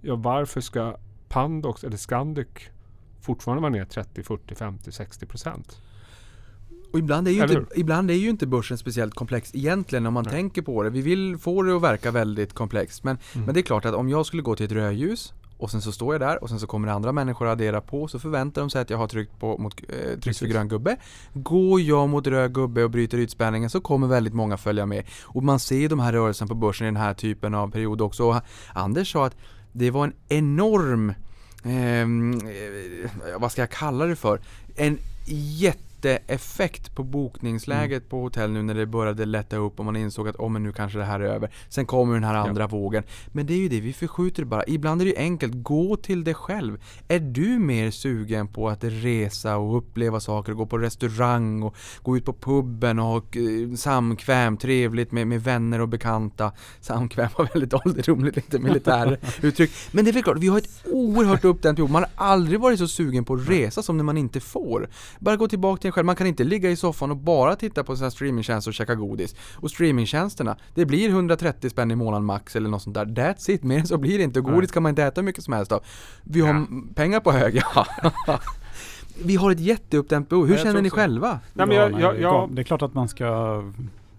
Ja, 0.00 0.16
varför 0.16 0.60
ska 0.60 0.96
Pandox 1.28 1.84
eller 1.84 1.96
Scandic 1.96 2.48
fortfarande 3.20 3.62
vara 3.62 3.72
ner 3.72 3.84
30, 3.84 4.22
40, 4.22 4.54
50, 4.54 4.92
60 4.92 5.26
procent? 5.26 5.80
Och 6.92 6.98
ibland 6.98 7.28
är, 7.28 7.32
ju 7.32 7.42
inte, 7.42 7.66
ibland 7.74 8.10
är 8.10 8.14
ju 8.14 8.30
inte 8.30 8.46
börsen 8.46 8.78
speciellt 8.78 9.14
komplex 9.14 9.54
egentligen 9.54 10.06
om 10.06 10.14
man 10.14 10.24
Nej. 10.24 10.32
tänker 10.32 10.62
på 10.62 10.82
det. 10.82 10.90
Vi 10.90 11.02
vill 11.02 11.38
få 11.38 11.62
det 11.62 11.76
att 11.76 11.82
verka 11.82 12.10
väldigt 12.10 12.52
komplext. 12.52 13.04
Men, 13.04 13.18
mm. 13.34 13.44
men 13.44 13.54
det 13.54 13.60
är 13.60 13.62
klart 13.62 13.84
att 13.84 13.94
om 13.94 14.08
jag 14.08 14.26
skulle 14.26 14.42
gå 14.42 14.56
till 14.56 14.66
ett 14.66 14.72
rödljus 14.72 15.34
och 15.58 15.70
sen 15.70 15.82
så 15.82 15.92
står 15.92 16.14
jag 16.14 16.20
där 16.20 16.42
och 16.42 16.48
sen 16.48 16.60
så 16.60 16.66
kommer 16.66 16.88
det 16.88 16.94
andra 16.94 17.12
människor 17.12 17.46
att 17.46 17.52
addera 17.52 17.80
på 17.80 18.08
så 18.08 18.18
förväntar 18.18 18.60
de 18.62 18.70
sig 18.70 18.80
att 18.80 18.90
jag 18.90 18.98
har 18.98 19.06
tryckt 19.06 19.38
på 19.38 19.58
mot, 19.58 19.80
eh, 19.88 20.18
tryckt 20.18 20.38
för 20.38 20.46
grön 20.46 20.68
gubbe. 20.68 20.96
Går 21.32 21.80
jag 21.80 22.08
mot 22.08 22.26
röd 22.26 22.54
gubbe 22.54 22.84
och 22.84 22.90
bryter 22.90 23.18
ytspänningen 23.18 23.70
så 23.70 23.80
kommer 23.80 24.06
väldigt 24.06 24.34
många 24.34 24.56
följa 24.56 24.86
med. 24.86 25.04
Och 25.22 25.42
man 25.42 25.58
ser 25.58 25.88
de 25.88 26.00
här 26.00 26.12
rörelserna 26.12 26.48
på 26.48 26.54
börsen 26.54 26.86
i 26.86 26.88
den 26.88 26.96
här 26.96 27.14
typen 27.14 27.54
av 27.54 27.70
period 27.70 28.00
också. 28.00 28.24
Och 28.24 28.36
Anders 28.72 29.12
sa 29.12 29.26
att 29.26 29.36
det 29.72 29.90
var 29.90 30.04
en 30.04 30.12
enorm, 30.28 31.14
ehm, 31.64 32.32
eh, 32.34 33.10
vad 33.38 33.52
ska 33.52 33.62
jag 33.62 33.70
kalla 33.70 34.06
det 34.06 34.16
för? 34.16 34.40
En 34.76 34.98
jätte 35.26 35.85
jätteeffekt 36.06 36.94
på 36.94 37.02
bokningsläget 37.02 38.02
mm. 38.02 38.08
på 38.08 38.20
hotell 38.20 38.50
nu 38.50 38.62
när 38.62 38.74
det 38.74 38.86
började 38.86 39.24
lätta 39.24 39.56
upp 39.56 39.78
och 39.78 39.84
man 39.84 39.96
insåg 39.96 40.28
att 40.28 40.36
oh, 40.36 40.48
men 40.48 40.62
nu 40.62 40.72
kanske 40.72 40.98
det 40.98 41.04
här 41.04 41.20
är 41.20 41.24
över. 41.24 41.50
Sen 41.68 41.86
kommer 41.86 42.14
den 42.14 42.24
här 42.24 42.34
andra 42.34 42.62
ja. 42.62 42.68
vågen. 42.68 43.02
Men 43.32 43.46
det 43.46 43.54
är 43.54 43.58
ju 43.58 43.68
det, 43.68 43.80
vi 43.80 43.92
förskjuter 43.92 44.42
det 44.42 44.46
bara. 44.46 44.64
Ibland 44.66 45.00
är 45.00 45.04
det 45.04 45.10
ju 45.10 45.16
enkelt, 45.16 45.52
gå 45.56 45.96
till 45.96 46.24
dig 46.24 46.34
själv. 46.34 46.82
Är 47.08 47.20
du 47.20 47.58
mer 47.58 47.90
sugen 47.90 48.48
på 48.48 48.68
att 48.68 48.84
resa 48.84 49.56
och 49.56 49.76
uppleva 49.76 50.20
saker 50.20 50.52
gå 50.52 50.66
på 50.66 50.78
restaurang 50.78 51.62
och 51.62 51.76
gå 52.02 52.16
ut 52.16 52.24
på 52.24 52.32
puben 52.32 52.98
och 52.98 53.04
ha 53.06 53.16
eh, 53.16 53.76
samkväm, 53.76 54.56
trevligt 54.56 55.12
med, 55.12 55.26
med 55.26 55.44
vänner 55.44 55.80
och 55.80 55.88
bekanta. 55.88 56.52
Samkväm 56.80 57.28
var 57.38 57.48
väldigt 57.54 57.74
ålderdomligt, 57.74 58.36
lite 58.36 58.58
militäruttryck. 58.58 59.70
Men 59.90 60.04
det 60.04 60.10
är 60.10 60.12
väl 60.12 60.22
klart, 60.22 60.38
vi 60.38 60.48
har 60.48 60.58
ett 60.58 60.68
oerhört 60.84 61.44
uppdämt 61.44 61.76
behov. 61.76 61.90
Man 61.90 62.02
har 62.02 62.26
aldrig 62.26 62.60
varit 62.60 62.78
så 62.78 62.88
sugen 62.88 63.24
på 63.24 63.34
att 63.34 63.48
resa 63.48 63.82
som 63.82 63.96
när 63.96 64.04
man 64.04 64.18
inte 64.18 64.40
får. 64.40 64.88
Bara 65.18 65.36
gå 65.36 65.48
tillbaka 65.48 65.80
till 65.80 65.88
själv. 65.96 66.06
Man 66.06 66.16
kan 66.16 66.26
inte 66.26 66.44
ligga 66.44 66.70
i 66.70 66.76
soffan 66.76 67.10
och 67.10 67.16
bara 67.16 67.56
titta 67.56 67.84
på 67.84 67.96
sina 67.96 68.10
streamingtjänster 68.10 68.70
och 68.70 68.74
käka 68.74 68.94
godis. 68.94 69.34
Och 69.54 69.70
streamingtjänsterna, 69.70 70.56
det 70.74 70.86
blir 70.86 71.08
130 71.08 71.70
spänn 71.70 71.90
i 71.90 71.96
månaden 71.96 72.24
max 72.24 72.56
eller 72.56 72.68
något 72.68 72.82
sånt 72.82 72.94
där. 72.94 73.04
That's 73.04 73.50
it, 73.50 73.62
mer 73.62 73.78
än 73.78 73.86
så 73.86 73.98
blir 73.98 74.18
det 74.18 74.24
inte. 74.24 74.40
Godis 74.40 74.70
kan 74.70 74.82
man 74.82 74.90
inte 74.90 75.02
äta 75.02 75.20
hur 75.20 75.26
mycket 75.26 75.44
som 75.44 75.52
helst 75.52 75.72
av. 75.72 75.82
Vi 76.22 76.40
har 76.40 76.48
ja. 76.48 76.66
pengar 76.94 77.20
på 77.20 77.32
hög, 77.32 77.62
ja. 77.74 77.86
Vi 79.24 79.36
har 79.36 79.50
ett 79.50 79.60
jätteuppdämt 79.60 80.28
behov. 80.28 80.46
Hur 80.46 80.56
ja, 80.56 80.62
känner 80.62 80.82
ni 80.82 80.90
så. 80.90 80.96
själva? 80.96 81.40
Nej, 81.52 81.66
men 81.66 81.76
jag, 81.76 82.00
jag, 82.00 82.20
jag, 82.20 82.50
det 82.52 82.62
är 82.62 82.64
klart 82.64 82.82
att 82.82 82.94
man 82.94 83.08
ska 83.08 83.62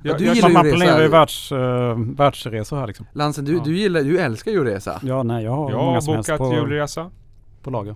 Ja, 0.03 0.17
du 0.17 0.25
gillar 0.25 0.49
man 0.49 0.63
planerar 0.63 1.01
ju 1.01 1.07
världs, 1.07 1.51
uh, 1.51 1.57
världsresor 1.97 2.77
här 2.77 2.87
liksom. 2.87 3.05
Lansen, 3.13 3.45
du, 3.45 3.53
ja. 3.53 3.61
du, 3.65 3.77
gillar, 3.77 4.01
du 4.01 4.19
älskar 4.19 4.51
ju 4.51 4.59
att 4.59 4.67
resa. 4.67 4.99
Ja, 5.03 5.23
nej 5.23 5.43
jag 5.43 5.51
har 5.51 5.71
jag 5.71 5.77
många 5.77 5.99
har 5.99 6.17
bokat 6.17 6.53
julresa. 6.53 7.11
På 7.63 7.69
lager. 7.69 7.95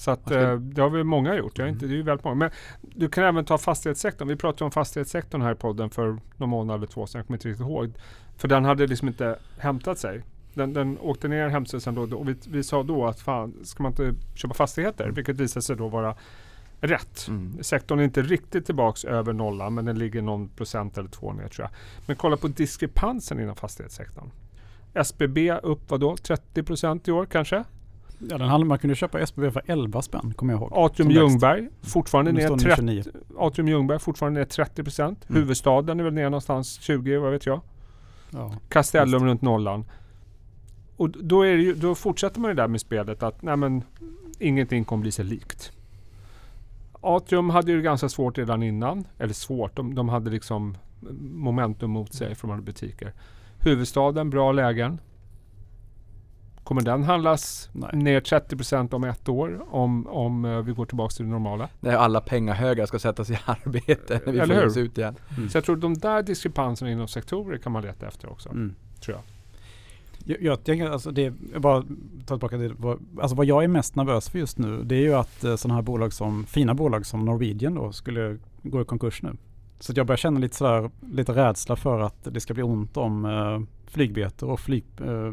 Så 0.00 0.10
att, 0.10 0.30
eh, 0.30 0.54
det 0.54 0.82
har 0.82 0.90
vi 0.90 1.04
många 1.04 1.34
gjort. 1.34 1.58
Jag 1.58 1.68
inte, 1.68 1.86
det 1.86 1.92
är 1.92 1.96
ju 1.96 2.02
väldigt 2.02 2.24
många. 2.24 2.34
Men 2.34 2.50
du 2.80 3.08
kan 3.08 3.24
även 3.24 3.44
ta 3.44 3.58
fastighetssektorn. 3.58 4.28
Vi 4.28 4.36
pratade 4.36 4.64
om 4.64 4.70
fastighetssektorn 4.70 5.42
här 5.42 5.52
i 5.52 5.54
podden 5.54 5.90
för 5.90 6.18
någon 6.36 6.48
månad 6.48 6.76
eller 6.76 6.86
två 6.86 7.06
sedan. 7.06 7.18
Jag 7.18 7.26
kommer 7.26 7.36
inte 7.36 7.48
riktigt 7.48 7.66
ihåg. 7.66 7.92
För 8.36 8.48
den 8.48 8.64
hade 8.64 8.86
liksom 8.86 9.08
inte 9.08 9.38
hämtat 9.58 9.98
sig. 9.98 10.22
Den, 10.54 10.72
den 10.72 10.98
åkte 10.98 11.28
ner 11.28 11.48
hemsidan 11.48 11.94
då 11.94 12.16
och 12.16 12.28
vi, 12.28 12.36
vi 12.48 12.62
sa 12.62 12.82
då 12.82 13.06
att 13.06 13.20
fan, 13.20 13.54
ska 13.62 13.82
man 13.82 13.92
inte 13.92 14.14
köpa 14.34 14.54
fastigheter? 14.54 15.04
Mm. 15.04 15.14
Vilket 15.14 15.36
visade 15.36 15.62
sig 15.62 15.76
då 15.76 15.88
vara 15.88 16.16
rätt. 16.80 17.26
Mm. 17.28 17.62
Sektorn 17.62 17.98
är 17.98 18.04
inte 18.04 18.22
riktigt 18.22 18.66
tillbaks 18.66 19.04
över 19.04 19.32
nollan 19.32 19.74
men 19.74 19.84
den 19.84 19.98
ligger 19.98 20.22
någon 20.22 20.48
procent 20.48 20.98
eller 20.98 21.08
två 21.08 21.32
ner 21.32 21.48
tror 21.48 21.64
jag. 21.64 21.70
Men 22.06 22.16
kolla 22.16 22.36
på 22.36 22.48
diskrepansen 22.48 23.40
inom 23.40 23.56
fastighetssektorn. 23.56 24.30
SBB 24.94 25.52
upp 25.62 25.90
vadå? 25.90 26.16
30 26.16 26.62
procent 26.62 27.08
i 27.08 27.12
år 27.12 27.26
kanske? 27.26 27.64
Ja, 28.28 28.38
den 28.38 28.48
hade, 28.48 28.64
man 28.64 28.78
kunde 28.78 28.96
köpa 28.96 29.20
SBB 29.20 29.50
för 29.50 29.62
11 29.66 30.02
spänn, 30.02 30.34
kommer 30.36 30.52
jag 30.52 30.60
ihåg. 30.60 30.72
Atrium 30.74 31.10
Ljungberg 31.10 31.68
fortfarande 31.82 32.32
ner 32.32 32.56
30, 32.56 33.10
Atrium 33.38 33.68
Ljungberg 33.68 33.98
fortfarande 33.98 34.40
ner 34.40 34.44
30 34.44 34.82
procent. 34.84 35.26
Mm. 35.28 35.42
Huvudstaden 35.42 36.00
är 36.00 36.04
väl 36.04 36.12
ner 36.12 36.24
någonstans 36.24 36.80
20, 36.80 37.16
vad 37.16 37.32
vet 37.32 37.46
jag. 37.46 37.60
Ja, 38.30 38.52
Castellum 38.68 39.24
runt 39.24 39.42
nollan. 39.42 39.84
Och 40.96 41.10
då, 41.10 41.42
är 41.42 41.52
ju, 41.52 41.74
då 41.74 41.94
fortsätter 41.94 42.40
man 42.40 42.48
det 42.48 42.54
där 42.54 42.68
med 42.68 42.80
spelet 42.80 43.22
att 43.22 43.42
nej 43.42 43.56
men, 43.56 43.82
ingenting 44.38 44.84
kommer 44.84 45.02
bli 45.02 45.12
sig 45.12 45.24
likt. 45.24 45.72
Atrium 47.00 47.50
hade 47.50 47.72
ju 47.72 47.82
ganska 47.82 48.08
svårt 48.08 48.38
redan 48.38 48.62
innan. 48.62 49.04
Eller 49.18 49.34
svårt, 49.34 49.76
de, 49.76 49.94
de 49.94 50.08
hade 50.08 50.30
liksom 50.30 50.76
momentum 51.20 51.90
mot 51.90 52.14
sig 52.14 52.34
för 52.34 52.48
de 52.48 52.50
hade 52.50 52.62
butiker. 52.62 53.12
Huvudstaden, 53.58 54.30
bra 54.30 54.52
lägen. 54.52 55.00
Kommer 56.70 56.82
den 56.82 57.02
handlas 57.02 57.70
Nej. 57.72 57.90
ner 57.92 58.20
30% 58.20 58.94
om 58.94 59.04
ett 59.04 59.28
år 59.28 59.66
om, 59.70 60.06
om 60.06 60.44
uh, 60.44 60.62
vi 60.62 60.72
går 60.72 60.86
tillbaka 60.86 61.12
till 61.12 61.24
det 61.24 61.30
normala? 61.30 61.68
När 61.80 61.96
alla 61.96 62.20
pengahögar 62.20 62.86
ska 62.86 62.98
sättas 62.98 63.30
i 63.30 63.38
arbete 63.44 64.20
när 64.26 64.32
vi 64.32 64.38
Eller 64.38 64.68
får 64.68 64.78
ut 64.78 64.98
igen. 64.98 65.16
Mm. 65.36 65.48
Så 65.48 65.56
jag 65.56 65.64
tror 65.64 65.76
de 65.76 65.94
där 65.94 66.22
diskrepanserna 66.22 66.90
inom 66.90 67.08
sektorer 67.08 67.58
kan 67.58 67.72
man 67.72 67.82
leta 67.82 68.08
efter 68.08 68.30
också. 68.30 68.48
Mm. 68.48 68.74
Tror 69.00 69.16
jag. 69.16 69.24
Jag, 70.24 70.42
jag 70.42 70.64
tänker, 70.64 70.90
alltså 70.90 71.10
det, 71.10 71.30
bara 71.56 71.82
ta 72.26 72.34
tillbaka 72.34 72.58
till 72.58 72.74
vad, 72.78 72.98
alltså 73.20 73.36
vad 73.36 73.46
jag 73.46 73.64
är 73.64 73.68
mest 73.68 73.96
nervös 73.96 74.28
för 74.28 74.38
just 74.38 74.58
nu, 74.58 74.82
det 74.82 74.94
är 74.94 75.02
ju 75.02 75.14
att 75.14 75.44
uh, 75.44 75.56
sådana 75.56 75.74
här 75.74 75.82
bolag 75.82 76.12
som, 76.12 76.46
fina 76.46 76.74
bolag 76.74 77.06
som 77.06 77.24
Norwegian 77.24 77.74
då 77.74 77.92
skulle 77.92 78.38
gå 78.62 78.82
i 78.82 78.84
konkurs 78.84 79.22
nu. 79.22 79.36
Så 79.78 79.92
jag 79.96 80.06
börjar 80.06 80.16
känna 80.16 80.40
lite 80.40 80.56
sådär, 80.56 80.90
lite 81.12 81.32
rädsla 81.32 81.76
för 81.76 82.00
att 82.00 82.24
det 82.34 82.40
ska 82.40 82.54
bli 82.54 82.62
ont 82.62 82.96
om 82.96 83.24
uh, 83.24 83.60
flygbiljetter 83.86 84.46
och 84.50 84.60
flyg, 84.60 84.84
uh, 85.00 85.32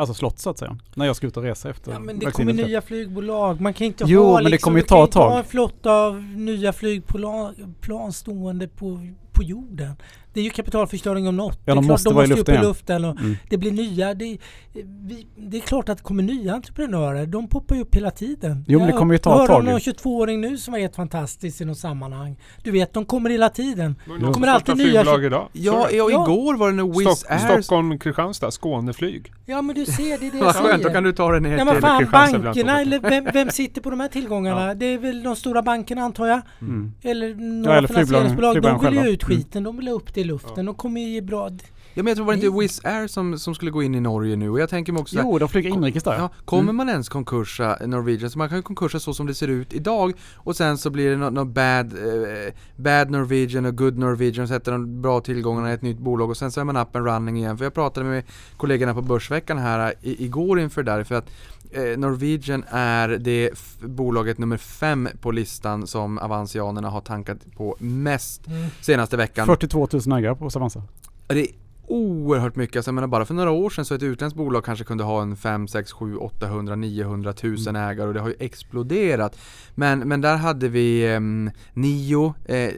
Alltså 0.00 0.14
slott 0.14 0.38
så 0.38 0.50
att 0.50 0.58
säga. 0.58 0.78
När 0.94 1.06
jag 1.06 1.16
ska 1.16 1.26
ut 1.26 1.36
och 1.36 1.42
resa 1.42 1.70
efter 1.70 1.92
Ja 1.92 1.98
men 1.98 2.18
det 2.18 2.30
kommer 2.30 2.52
nya 2.52 2.82
flygbolag. 2.82 3.60
Man 3.60 3.74
kan 3.74 3.86
inte 3.86 4.04
jo, 4.06 4.24
ha 4.24 4.34
men 4.34 4.44
det 4.44 4.50
liksom, 4.50 4.66
kommer 4.66 4.80
ju 4.80 4.86
ta 4.86 5.04
ett 5.04 5.12
tag. 5.12 5.38
en 5.38 5.44
flotta 5.44 5.92
av 5.92 6.22
nya 6.22 6.72
flygplan 6.72 8.12
stående 8.12 8.68
på, 8.68 9.08
på 9.32 9.42
jorden. 9.42 9.96
Det 10.32 10.40
är 10.40 10.44
ju 10.44 10.50
kapitalförstöring 10.50 11.28
om 11.28 11.36
något. 11.36 11.58
Ja, 11.64 11.74
de 11.74 11.86
måste 11.86 12.04
klart, 12.04 12.14
vara 12.14 12.26
de 12.26 12.34
måste 12.34 12.52
upp 12.52 12.58
i 12.58 12.62
luften 12.62 13.04
och 13.04 13.20
mm. 13.20 13.36
det 13.50 13.56
blir 13.56 13.72
nya. 13.72 14.14
Det, 14.14 14.38
vi, 14.72 15.26
det, 15.36 15.56
är 15.56 15.60
klart 15.60 15.88
att 15.88 15.98
det 15.98 16.04
kommer 16.04 16.22
nya 16.22 16.54
entreprenörer. 16.54 17.26
De 17.26 17.48
poppar 17.48 17.74
ju 17.76 17.82
upp 17.82 17.94
hela 17.94 18.10
tiden. 18.10 18.64
Jo, 18.68 18.78
men 18.78 18.88
det 18.88 18.96
kommer 18.96 19.14
ju 19.14 19.18
ta 19.18 19.30
ett 19.30 19.36
tag. 19.36 19.44
Jag 19.44 19.48
hörde 19.48 19.68
om 19.68 19.72
någon 19.72 19.80
22-åring 19.80 20.40
nu 20.40 20.56
som 20.56 20.72
var 20.72 20.78
helt 20.78 20.96
fantastisk 20.96 21.60
i 21.60 21.64
något 21.64 21.78
sammanhang. 21.78 22.36
Du 22.62 22.70
vet, 22.70 22.94
de 22.94 23.04
kommer 23.04 23.30
hela 23.30 23.48
tiden. 23.48 23.96
Det 24.20 24.32
kommer 24.32 24.48
alltid 24.48 24.76
nya... 24.76 25.00
Idag. 25.00 25.48
Ja, 25.52 25.88
ja, 25.90 26.10
igår 26.10 26.56
var 26.56 26.72
det 26.72 26.78
en 26.78 26.92
Wizz 26.92 27.18
Stock, 27.18 27.30
Air. 27.30 27.62
Stockholm, 27.62 27.98
Kristianstad, 27.98 28.50
Skåneflyg. 28.50 29.32
Ja, 29.46 29.62
men 29.62 29.74
du 29.74 29.84
ser, 29.84 30.18
det 30.18 30.26
är 30.26 30.30
det 30.30 30.38
jag 30.38 30.54
säger. 30.54 30.68
skönt, 30.68 30.82
då 30.82 30.90
kan 30.90 31.02
du 31.02 31.12
ta 31.12 31.32
det 31.32 31.40
ner 31.40 31.58
ja, 31.58 31.64
men 31.64 31.80
fan, 31.80 32.06
bankerna, 32.12 32.80
eller 32.80 32.98
vem, 32.98 33.24
vem, 33.32 33.50
sitter 33.50 33.80
på 33.80 33.90
de 33.90 34.00
här 34.00 34.08
tillgångarna? 34.08 34.66
Ja. 34.66 34.74
Det 34.74 34.86
är 34.86 34.98
väl 34.98 35.22
de 35.22 35.36
stora 35.36 35.62
bankerna 35.62 36.02
antar 36.02 36.26
jag? 36.26 36.40
Mm. 36.60 36.92
Eller 37.02 37.34
några 37.34 37.70
ja, 37.70 37.78
eller 37.78 37.88
finansieringsbolag. 37.88 38.62
De 38.62 38.80
vill 38.80 38.94
ju 38.94 39.08
ut 39.08 39.24
skiten. 39.24 39.62
De 39.62 39.76
vill 39.76 39.88
ha 39.88 39.94
upp 39.94 40.14
det 40.14 40.19
i 40.20 40.24
luften. 40.24 40.66
De 40.66 40.74
kommer 40.74 41.00
ju 41.00 41.20
bra. 41.20 41.50
Ja 41.94 42.02
men 42.02 42.06
jag 42.06 42.16
tror 42.16 42.26
var 42.26 42.34
det 42.34 42.46
inte 42.46 42.58
Wizz 42.58 42.80
Air 42.84 43.06
som, 43.06 43.38
som 43.38 43.54
skulle 43.54 43.70
gå 43.70 43.82
in 43.82 43.94
i 43.94 44.00
Norge 44.00 44.36
nu 44.36 44.50
och 44.50 44.60
jag 44.60 44.70
tänker 44.70 44.92
mig 44.92 45.00
också 45.00 45.16
Jo, 45.18 45.38
de 45.38 45.48
flyger 45.48 45.70
inrikes 45.70 46.02
där. 46.02 46.14
Ja, 46.14 46.30
kommer 46.44 46.62
mm. 46.62 46.76
man 46.76 46.88
ens 46.88 47.08
konkursa 47.08 47.78
Norwegian? 47.86 48.30
Så 48.30 48.38
man 48.38 48.48
kan 48.48 48.58
ju 48.58 48.62
konkursa 48.62 49.00
så 49.00 49.14
som 49.14 49.26
det 49.26 49.34
ser 49.34 49.48
ut 49.48 49.72
idag 49.72 50.12
och 50.34 50.56
sen 50.56 50.78
så 50.78 50.90
blir 50.90 51.10
det 51.10 51.16
något 51.16 51.32
no 51.32 51.44
bad, 51.44 51.92
eh, 51.92 52.54
bad 52.76 53.10
Norwegian 53.10 53.66
och 53.66 53.76
good 53.76 53.98
Norwegian 53.98 54.42
och 54.42 54.48
sätter 54.48 54.72
de 54.72 55.02
bra 55.02 55.20
tillgångarna 55.20 55.70
i 55.70 55.74
ett 55.74 55.82
nytt 55.82 55.98
bolag 55.98 56.30
och 56.30 56.36
sen 56.36 56.52
så 56.52 56.60
är 56.60 56.64
man 56.64 56.76
up 56.76 56.96
and 56.96 57.06
running 57.06 57.36
igen. 57.36 57.58
För 57.58 57.64
jag 57.64 57.74
pratade 57.74 58.06
med 58.06 58.24
kollegorna 58.56 58.94
på 58.94 59.02
Börsveckan 59.02 59.58
här 59.58 59.94
i, 60.02 60.24
igår 60.24 60.60
inför 60.60 60.82
där 60.82 61.04
för 61.04 61.14
att 61.14 61.30
eh, 61.70 61.98
Norwegian 61.98 62.64
är 62.70 63.08
det 63.08 63.50
bolaget 63.80 64.38
nummer 64.38 64.56
fem 64.56 65.08
på 65.20 65.30
listan 65.30 65.86
som 65.86 66.18
Avancianerna 66.18 66.90
har 66.90 67.00
tankat 67.00 67.38
på 67.56 67.76
mest 67.78 68.46
mm. 68.46 68.66
senaste 68.80 69.16
veckan. 69.16 69.46
42 69.46 69.88
000 70.06 70.18
ägare 70.18 70.34
på 70.34 70.50
Avanza. 70.54 70.82
Det 71.26 71.46
oerhört 71.90 72.56
mycket. 72.56 72.76
Alltså, 72.76 72.88
jag 72.88 72.94
menar 72.94 73.08
bara 73.08 73.24
för 73.24 73.34
några 73.34 73.50
år 73.50 73.70
sedan 73.70 73.84
så 73.84 73.94
ett 73.94 74.02
utländskt 74.02 74.36
bolag 74.36 74.64
kanske 74.64 74.84
kunde 74.84 75.04
ha 75.04 75.22
en 75.22 75.36
5, 75.36 75.68
6, 75.68 75.92
7, 75.92 76.16
800, 76.16 76.76
900 76.76 77.32
tusen 77.32 77.76
mm. 77.76 77.90
ägare 77.90 78.08
och 78.08 78.14
det 78.14 78.20
har 78.20 78.28
ju 78.28 78.36
exploderat. 78.38 79.38
Men, 79.74 79.98
men 79.98 80.20
där 80.20 80.36
hade 80.36 80.68
vi 80.68 81.14
um, 81.16 81.50
Nio, 81.72 82.34
eh, 82.44 82.74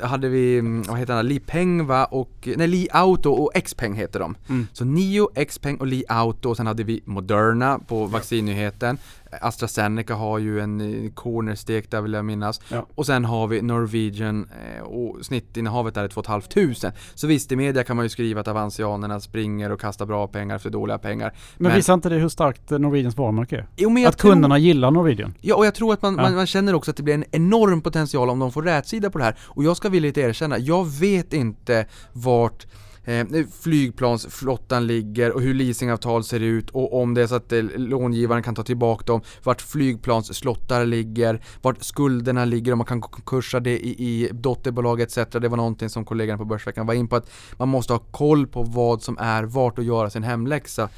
hade 0.02 0.28
vi, 0.28 0.58
mm, 0.58 0.82
vad 0.82 0.98
heter 0.98 1.16
det, 1.16 1.22
Li 1.22 1.40
Peng 1.40 1.86
va 1.86 2.04
och, 2.04 2.48
nej 2.56 2.68
Li 2.68 2.88
Auto 2.92 3.30
och 3.30 3.52
Xpeng 3.64 3.94
heter 3.94 4.20
de. 4.20 4.34
Mm. 4.48 4.66
Så 4.72 4.84
Nio, 4.84 5.44
Xpeng 5.44 5.76
och 5.76 5.86
Li 5.86 6.04
Auto 6.08 6.48
och 6.50 6.56
sen 6.56 6.66
hade 6.66 6.84
vi 6.84 7.02
Moderna 7.04 7.78
på 7.78 8.06
vaccinnyheten. 8.06 8.98
AstraZeneca 9.40 10.14
har 10.14 10.38
ju 10.38 10.60
en 10.60 10.80
eh, 10.80 11.10
cornerstek 11.10 11.90
där 11.90 12.00
vill 12.00 12.12
jag 12.12 12.24
minnas. 12.24 12.60
Ja. 12.68 12.86
Och 12.94 13.06
sen 13.06 13.24
har 13.24 13.46
vi 13.46 13.62
Norwegian 13.62 14.48
eh, 14.76 14.82
och 14.82 15.24
snittinnehavet 15.24 15.94
där 15.94 16.04
är 16.04 16.08
2 16.08 16.22
500. 16.22 16.92
Så 17.14 17.26
visst, 17.26 17.52
i 17.52 17.56
media 17.56 17.84
kan 17.84 17.96
man 17.96 18.04
ju 18.04 18.08
skriva 18.08 18.40
att 18.40 18.48
avansianerna 18.48 19.20
springer 19.20 19.72
och 19.72 19.80
kastar 19.80 20.06
bra 20.06 20.26
pengar 20.26 20.58
för 20.58 20.70
dåliga 20.70 20.98
pengar. 20.98 21.32
Men, 21.56 21.68
men 21.68 21.76
visar 21.76 21.94
inte 21.94 22.08
det 22.08 22.16
hur 22.16 22.28
starkt 22.28 22.70
Norwegians 22.70 23.16
varumärke 23.16 23.56
är? 23.56 23.66
Jo, 23.76 23.90
men 23.90 24.06
att 24.06 24.18
tror, 24.18 24.30
kunderna 24.30 24.58
gillar 24.58 24.90
Norwegian? 24.90 25.34
Ja, 25.40 25.56
och 25.56 25.66
jag 25.66 25.74
tror 25.74 25.92
att 25.92 26.02
man, 26.02 26.16
ja. 26.16 26.22
man, 26.22 26.34
man, 26.34 26.46
känner 26.46 26.74
också 26.74 26.90
att 26.90 26.96
det 26.96 27.02
blir 27.02 27.14
en 27.14 27.24
enorm 27.30 27.80
potential 27.80 28.30
om 28.30 28.38
de 28.38 28.52
får 28.52 28.62
rätsida 28.62 29.10
på 29.10 29.18
det 29.18 29.24
här. 29.24 29.36
Och 29.42 29.64
jag 29.64 29.76
ska 29.76 29.88
villigt 29.88 30.18
erkänna, 30.18 30.58
jag 30.58 30.90
vet 31.00 31.32
inte 31.32 31.86
vart 32.12 32.66
eh, 33.04 33.26
flygplansflottan 33.62 34.86
ligger 34.86 35.32
och 35.32 35.40
hur 35.40 35.54
leasingavtal 35.54 36.24
ser 36.24 36.40
ut 36.40 36.70
och 36.70 37.00
om 37.02 37.14
det 37.14 37.22
är 37.22 37.26
så 37.26 37.34
att 37.34 37.52
eh, 37.52 37.62
långivaren 37.76 38.42
kan 38.42 38.54
ta 38.54 38.62
tillbaka 38.62 39.04
dem, 39.04 39.20
vart 39.42 39.62
flygplansslottar 39.62 40.86
ligger, 40.86 41.42
vart 41.62 41.82
skulderna 41.82 42.44
ligger, 42.44 42.72
om 42.72 42.78
man 42.78 42.86
kan 42.86 43.00
konkursa 43.00 43.60
det 43.60 43.78
i, 43.78 43.90
i 43.90 44.28
dotterbolag 44.32 45.00
etc. 45.00 45.16
Det 45.16 45.48
var 45.48 45.56
någonting 45.56 45.88
som 45.88 46.04
kollegan 46.04 46.38
på 46.38 46.44
Börsveckan 46.44 46.86
var 46.86 46.94
in 46.94 47.08
på 47.08 47.16
att 47.16 47.30
man 47.56 47.68
måste 47.68 47.92
ha 47.92 47.98
koll 47.98 48.46
på 48.46 48.62
vad 48.62 49.02
som 49.02 49.18
är 49.18 49.42
vart 49.42 49.78
och 49.78 49.84
göra 49.84 50.10
sin 50.10 50.22
hemläxa. 50.22 50.88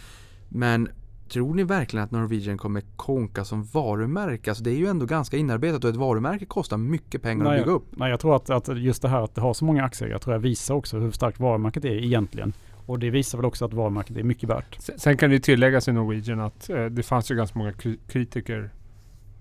Men 0.48 0.88
Tror 1.34 1.54
ni 1.54 1.64
verkligen 1.64 2.04
att 2.04 2.10
Norwegian 2.10 2.58
kommer 2.58 2.82
konka 2.96 3.44
som 3.44 3.64
varumärke? 3.64 4.50
Alltså 4.50 4.64
det 4.64 4.70
är 4.70 4.76
ju 4.76 4.86
ändå 4.86 5.06
ganska 5.06 5.36
inarbetat 5.36 5.84
och 5.84 5.90
ett 5.90 5.96
varumärke 5.96 6.44
kostar 6.44 6.76
mycket 6.76 7.22
pengar 7.22 7.44
nej, 7.44 7.58
att 7.58 7.64
bygga 7.64 7.76
upp. 7.76 7.86
Nej, 7.90 8.10
jag 8.10 8.20
tror 8.20 8.36
att, 8.36 8.50
att 8.50 8.78
just 8.78 9.02
det 9.02 9.08
här 9.08 9.20
att 9.20 9.34
det 9.34 9.40
har 9.40 9.54
så 9.54 9.64
många 9.64 9.84
aktier, 9.84 10.08
jag 10.08 10.22
tror 10.22 10.34
jag 10.34 10.40
visar 10.40 10.74
också 10.74 10.98
hur 10.98 11.10
starkt 11.10 11.40
varumärket 11.40 11.84
är 11.84 12.04
egentligen. 12.04 12.52
Och 12.86 12.98
det 12.98 13.10
visar 13.10 13.38
väl 13.38 13.44
också 13.44 13.64
att 13.64 13.72
varumärket 13.72 14.16
är 14.16 14.22
mycket 14.22 14.48
värt. 14.48 14.78
Sen 14.96 15.16
kan 15.16 15.30
det 15.30 15.40
tilläggas 15.40 15.88
i 15.88 15.92
Norwegian 15.92 16.40
att 16.40 16.70
eh, 16.70 16.84
det 16.84 17.02
fanns 17.02 17.30
ju 17.30 17.34
ganska 17.34 17.58
många 17.58 17.72
kritiker 18.08 18.70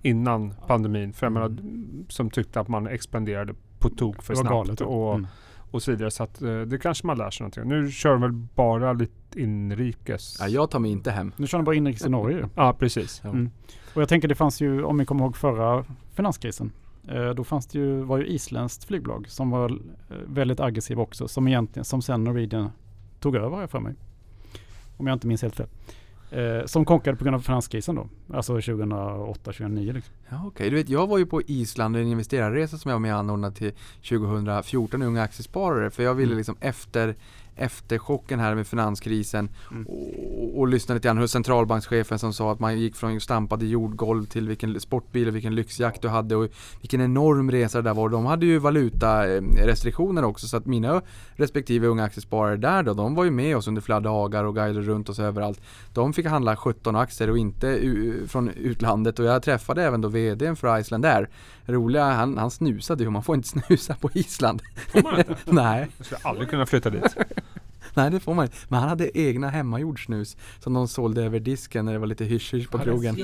innan 0.02 0.54
pandemin. 0.68 1.14
För 1.14 1.28
mm. 1.28 1.34
menar, 1.34 1.58
som 2.10 2.30
tyckte 2.30 2.60
att 2.60 2.68
man 2.68 2.88
expanderade 2.88 3.54
på 3.80 3.90
tok 3.90 4.24
för 4.24 4.36
snabbt. 4.36 4.50
Galet, 4.50 4.82
och, 4.82 5.16
mm 5.16 5.28
och 5.74 5.84
så 5.84 5.92
vidare. 5.92 6.12
Så 6.12 6.24
att 6.24 6.42
eh, 6.42 6.62
det 6.62 6.78
kanske 6.78 7.08
man 7.08 7.18
lär 7.18 7.30
sig 7.30 7.44
någonting. 7.44 7.64
Nu 7.68 7.92
kör 7.92 8.12
de 8.12 8.22
väl 8.22 8.32
bara 8.32 8.94
lite 8.94 9.42
inrikes. 9.42 10.38
Ja, 10.40 10.48
jag 10.48 10.70
tar 10.72 10.80
mig 10.80 10.92
inte 10.92 11.12
hem. 11.12 11.32
Nu 11.38 11.48
kör 11.48 11.58
de 11.58 11.66
bara 11.66 11.76
inrikes 11.76 12.06
i 12.06 12.10
Norge 12.10 12.50
Ja, 12.56 12.74
precis. 12.74 13.22
Ja. 13.24 13.30
Mm. 13.30 13.52
Och 13.94 14.02
jag 14.02 14.10
tänker 14.10 14.28
det 14.28 14.36
fanns 14.36 14.62
ju, 14.62 14.84
om 14.84 14.98
ni 14.98 15.06
kommer 15.06 15.24
ihåg 15.24 15.38
förra 15.38 15.86
finanskrisen. 16.14 16.72
Eh, 17.08 17.30
då 17.30 17.44
fanns 17.44 17.68
det 17.68 17.80
ju, 17.80 18.02
var 18.02 18.18
ju 18.18 18.28
isländskt 18.28 18.84
flygbolag 18.84 19.30
som 19.30 19.50
var 19.50 19.70
eh, 19.70 19.78
väldigt 20.28 20.60
aggressiva 20.60 21.02
också. 21.02 21.28
Som 21.28 21.48
egentligen, 21.48 21.86
som 21.86 22.02
sen 22.02 22.24
Norwegian 22.24 22.72
tog 23.20 23.36
över 23.36 23.68
för 23.68 23.80
mig. 23.80 23.96
Om 24.98 25.08
jag 25.08 25.16
inte 25.16 25.28
minns 25.28 25.42
helt 25.42 25.56
fel. 25.56 25.68
Eh, 26.34 26.66
som 26.66 26.86
konkade 26.86 27.18
på 27.18 27.24
grund 27.24 27.36
av 27.36 27.40
finanskrisen 27.40 27.96
då. 27.96 28.10
Alltså 28.34 28.58
2008-2009 28.58 29.94
liksom. 29.94 30.16
Ja, 30.30 30.38
Okej, 30.38 30.48
okay. 30.48 30.70
du 30.70 30.76
vet 30.76 30.90
jag 30.90 31.08
var 31.08 31.18
ju 31.18 31.26
på 31.26 31.42
Island 31.42 31.96
en 31.96 32.08
investerarresa 32.08 32.78
som 32.78 32.90
jag 32.90 32.96
var 32.96 33.00
med 33.00 33.14
och 33.14 33.20
anordnade 33.20 33.56
till 33.56 33.72
2014 34.10 35.02
Unga 35.02 35.24
Aktiesparare. 35.24 35.92
För 35.92 36.04
jag 36.04 36.14
ville 36.14 36.32
mm. 36.32 36.38
liksom 36.38 36.56
efter 36.60 37.16
efterchocken 37.56 38.40
här 38.40 38.56
med 38.56 38.68
finanskrisen 38.68 39.50
mm. 39.72 39.86
och, 39.86 40.60
och 40.60 40.68
lyssnade 40.68 40.98
lite 40.98 41.08
grann 41.08 41.18
hur 41.18 41.28
centralbankschefen 41.28 42.20
som 42.20 42.34
sa 42.34 42.52
att 42.52 42.60
man 42.60 42.80
gick 42.80 42.96
från 42.96 43.22
stampade 43.22 43.66
jordgolv 43.66 44.26
till 44.26 44.48
vilken 44.48 44.80
sportbil 44.80 45.28
och 45.28 45.36
vilken 45.36 45.56
lyxjakt 45.56 46.02
du 46.02 46.08
hade 46.08 46.36
och 46.36 46.50
vilken 46.82 47.02
enorm 47.02 47.52
resa 47.52 47.82
det 47.82 47.90
där 47.90 47.94
var. 47.94 48.10
De 48.10 48.26
hade 48.26 48.46
ju 48.46 48.60
valutarestriktioner 48.60 50.24
också 50.24 50.48
så 50.48 50.58
att 50.58 50.66
mina 50.66 51.02
respektive 51.36 51.88
unga 51.88 52.04
aktiesparare 52.04 52.58
där 52.58 52.84
då, 52.84 52.94
de 52.94 53.16
var 53.16 53.24
ju 53.24 53.32
med 53.32 53.58
oss 53.58 53.68
under 53.68 53.82
flera 53.82 54.00
dagar 54.00 54.44
och 54.44 54.56
guidade 54.56 54.82
runt 54.86 55.10
oss 55.10 55.20
överallt. 55.20 55.62
De 55.94 56.14
fick 56.14 56.26
handla 56.26 56.56
17 56.56 56.96
aktier 56.96 57.30
och 57.30 57.38
inte 57.38 57.80
från 58.28 58.50
utlandet 58.50 59.20
och 59.20 59.26
jag 59.26 59.44
träffade 59.44 59.84
även 59.84 60.02
då 60.02 60.08
VDn 60.08 60.56
för 60.56 60.80
Iceland 60.80 61.04
där. 61.04 61.30
Roliga, 61.66 62.04
han, 62.04 62.38
han 62.38 62.52
snusade 62.52 63.04
ju, 63.04 63.10
man 63.10 63.24
får 63.24 63.36
inte 63.36 63.48
snusa 63.68 63.96
på 63.96 64.10
Island. 64.14 64.62
Får 64.92 65.02
man 65.02 65.18
inte? 65.18 65.36
Nej. 65.52 65.88
Jag 65.98 66.06
skulle 66.06 66.20
aldrig 66.24 66.50
kunna 66.50 66.66
flytta 66.66 66.90
dit. 66.90 67.18
Nej 67.96 68.12
det 68.12 68.20
får 68.20 68.34
man 68.34 68.46
inte. 68.46 68.58
Men 68.68 68.80
han 68.80 68.90
hade 68.90 69.18
egna 69.18 69.50
hemmagjord 69.50 70.06
snus 70.06 70.38
som 70.60 70.74
de 70.74 70.88
sålde 70.88 71.24
över 71.24 71.40
disken 71.40 71.86
när 71.86 71.94
det 71.94 72.00
var 72.00 72.08
lite 72.08 72.26
hysch 72.26 72.70
på 72.70 72.80
krogen. 72.80 73.16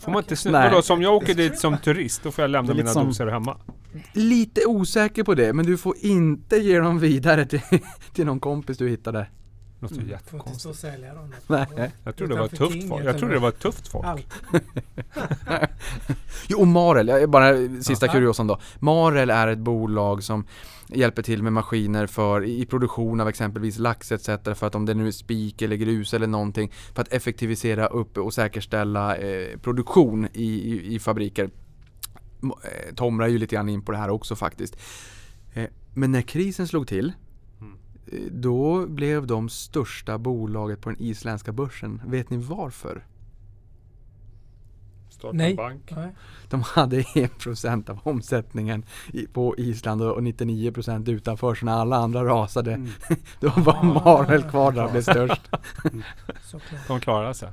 Får 0.00 0.12
man 0.12 0.22
inte 0.22 0.36
snusa? 0.36 0.62
Vadå, 0.70 0.82
så 0.82 0.94
om 0.94 1.02
jag 1.02 1.14
åker 1.14 1.34
dit 1.34 1.58
som 1.58 1.78
turist 1.78 2.22
då 2.22 2.30
får 2.30 2.42
jag 2.42 2.50
lämna 2.50 2.74
mina 2.74 2.88
som... 2.88 3.06
doser 3.06 3.26
hemma? 3.26 3.56
Lite 4.12 4.66
osäker 4.66 5.24
på 5.24 5.34
det, 5.34 5.52
men 5.52 5.66
du 5.66 5.76
får 5.78 5.94
inte 6.00 6.56
ge 6.56 6.78
dem 6.78 6.98
vidare 6.98 7.46
till, 7.46 7.60
till 8.12 8.26
någon 8.26 8.40
kompis 8.40 8.78
du 8.78 8.88
hittar 8.88 9.12
där. 9.12 9.30
Låter 9.80 9.96
mm. 9.96 10.08
jättekonstigt. 10.08 10.62
Får 10.62 10.70
inte 10.70 10.80
sälja 10.80 11.14
dem. 11.14 11.34
Nej. 11.46 11.92
Jag 12.04 12.16
trodde 12.16 12.34
det 12.34 12.40
var 12.40 12.48
tufft 12.48 12.88
folk. 12.88 13.04
Jag 13.04 13.18
trodde 13.18 13.34
det 13.34 13.40
var 13.40 13.50
tufft 13.50 13.88
folk. 13.88 14.06
jo, 16.48 16.64
Marel, 16.64 17.28
bara 17.28 17.82
sista 17.82 18.08
kuriosan 18.08 18.46
då. 18.46 18.60
Marel 18.78 19.30
är 19.30 19.48
ett 19.48 19.58
bolag 19.58 20.22
som 20.22 20.46
hjälper 20.88 21.22
till 21.22 21.42
med 21.42 21.52
maskiner 21.52 22.06
för 22.06 22.44
i 22.44 22.66
produktion 22.66 23.20
av 23.20 23.28
exempelvis 23.28 23.78
lax 23.78 24.12
etc. 24.12 24.26
För 24.26 24.64
att 24.66 24.74
om 24.74 24.86
det 24.86 24.94
nu 24.94 25.06
är 25.06 25.12
spik 25.12 25.62
eller 25.62 25.76
grus 25.76 26.14
eller 26.14 26.26
någonting 26.26 26.72
för 26.94 27.02
att 27.02 27.12
effektivisera 27.12 27.86
upp 27.86 28.18
och 28.18 28.34
säkerställa 28.34 29.16
eh, 29.16 29.58
produktion 29.58 30.28
i, 30.32 30.44
i, 30.44 30.94
i 30.94 30.98
fabriker. 30.98 31.50
Eh, 32.42 32.94
Tomra 32.94 33.26
är 33.26 33.30
ju 33.30 33.38
lite 33.38 33.54
grann 33.54 33.68
in 33.68 33.82
på 33.82 33.92
det 33.92 33.98
här 33.98 34.10
också 34.10 34.36
faktiskt. 34.36 34.76
Eh, 35.54 35.66
men 35.94 36.12
när 36.12 36.22
krisen 36.22 36.68
slog 36.68 36.88
till 36.88 37.12
då 38.30 38.86
blev 38.86 39.26
de 39.26 39.48
största 39.48 40.18
bolaget 40.18 40.80
på 40.80 40.90
den 40.90 41.00
isländska 41.02 41.52
börsen. 41.52 42.02
Vet 42.06 42.30
ni 42.30 42.36
varför? 42.36 43.04
Starta 45.10 45.36
Nej. 45.36 45.54
bank. 45.54 45.92
Nej. 45.96 46.14
De 46.48 46.62
hade 46.62 47.00
1% 47.00 47.90
av 47.90 47.98
omsättningen 48.02 48.84
på 49.32 49.54
Island 49.58 50.02
och 50.02 50.20
99% 50.20 51.10
utanför. 51.10 51.54
Så 51.54 51.66
när 51.66 51.72
alla 51.72 51.96
andra 51.96 52.24
rasade, 52.24 52.72
mm. 52.72 52.90
då 53.40 53.48
var 53.48 53.82
Marel 53.82 54.42
kvar 54.42 54.72
där 54.72 54.84
och 54.84 54.90
blev 54.90 55.02
störst. 55.02 55.42
Mm. 55.92 56.02
De 56.88 57.00
klarade 57.00 57.34
sig. 57.34 57.48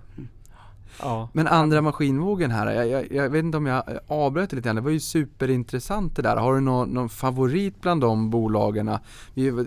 Ja. 1.02 1.30
Men 1.34 1.48
andra 1.48 1.82
maskinvågen 1.82 2.52
här, 2.52 2.72
jag, 2.72 2.88
jag, 2.88 3.12
jag, 3.12 3.30
vet 3.30 3.44
inte 3.44 3.58
om 3.58 3.66
jag 3.66 3.84
avbröt 4.08 4.54
lite 4.54 4.66
grann. 4.66 4.76
Det 4.76 4.82
var 4.82 4.92
ju 4.92 5.00
superintressant 5.00 6.16
det 6.16 6.22
där. 6.22 6.36
Har 6.38 6.54
du 6.54 6.60
någon, 6.60 6.90
någon 6.90 7.10
favorit 7.10 7.82
bland 7.82 8.02
de 8.02 8.30
bolagen? 8.30 8.92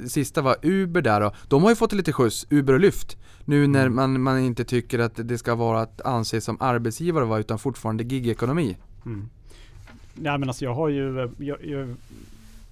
Sista 0.09 0.43
var 0.43 0.57
Uber 0.63 1.03
där 1.03 1.21
och 1.21 1.35
de 1.49 1.63
har 1.63 1.71
ju 1.71 1.77
fått 1.77 1.93
lite 1.93 2.13
skjuts, 2.13 2.47
Uber 2.51 2.73
och 2.73 2.81
Lyft. 2.81 3.17
Nu 3.45 3.67
när 3.67 3.87
mm. 3.87 3.95
man, 3.95 4.23
man 4.23 4.39
inte 4.39 4.65
tycker 4.65 4.99
att 4.99 5.13
det 5.15 5.39
ska 5.39 5.55
vara 5.55 5.81
att 5.81 6.01
anses 6.01 6.45
som 6.45 6.57
arbetsgivare 6.61 7.25
va, 7.25 7.39
utan 7.39 7.59
fortfarande 7.59 8.05
gigekonomi. 8.05 8.77
Mm. 9.07 9.29
Ja 10.23 10.39
men 10.39 10.49
alltså 10.49 10.65
jag 10.65 10.75
har 10.75 10.89
ju, 10.89 11.21
eh, 11.21 11.31
jag, 11.39 11.65
jag, 11.65 11.97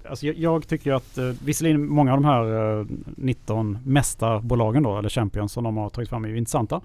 alltså 0.08 0.26
jag, 0.26 0.36
jag 0.36 0.68
tycker 0.68 0.92
att 0.92 1.18
uh, 1.18 1.32
visserligen 1.44 1.88
många 1.88 2.12
av 2.12 2.20
de 2.20 2.24
här 2.24 2.78
uh, 2.78 2.86
19 3.16 3.78
mästarbolagen 3.84 4.82
då, 4.82 4.98
eller 4.98 5.08
champions 5.08 5.52
som 5.52 5.64
de 5.64 5.76
har 5.76 5.90
tagit 5.90 6.08
fram 6.08 6.24
är 6.24 6.28
ju 6.28 6.38
intressanta. 6.38 6.80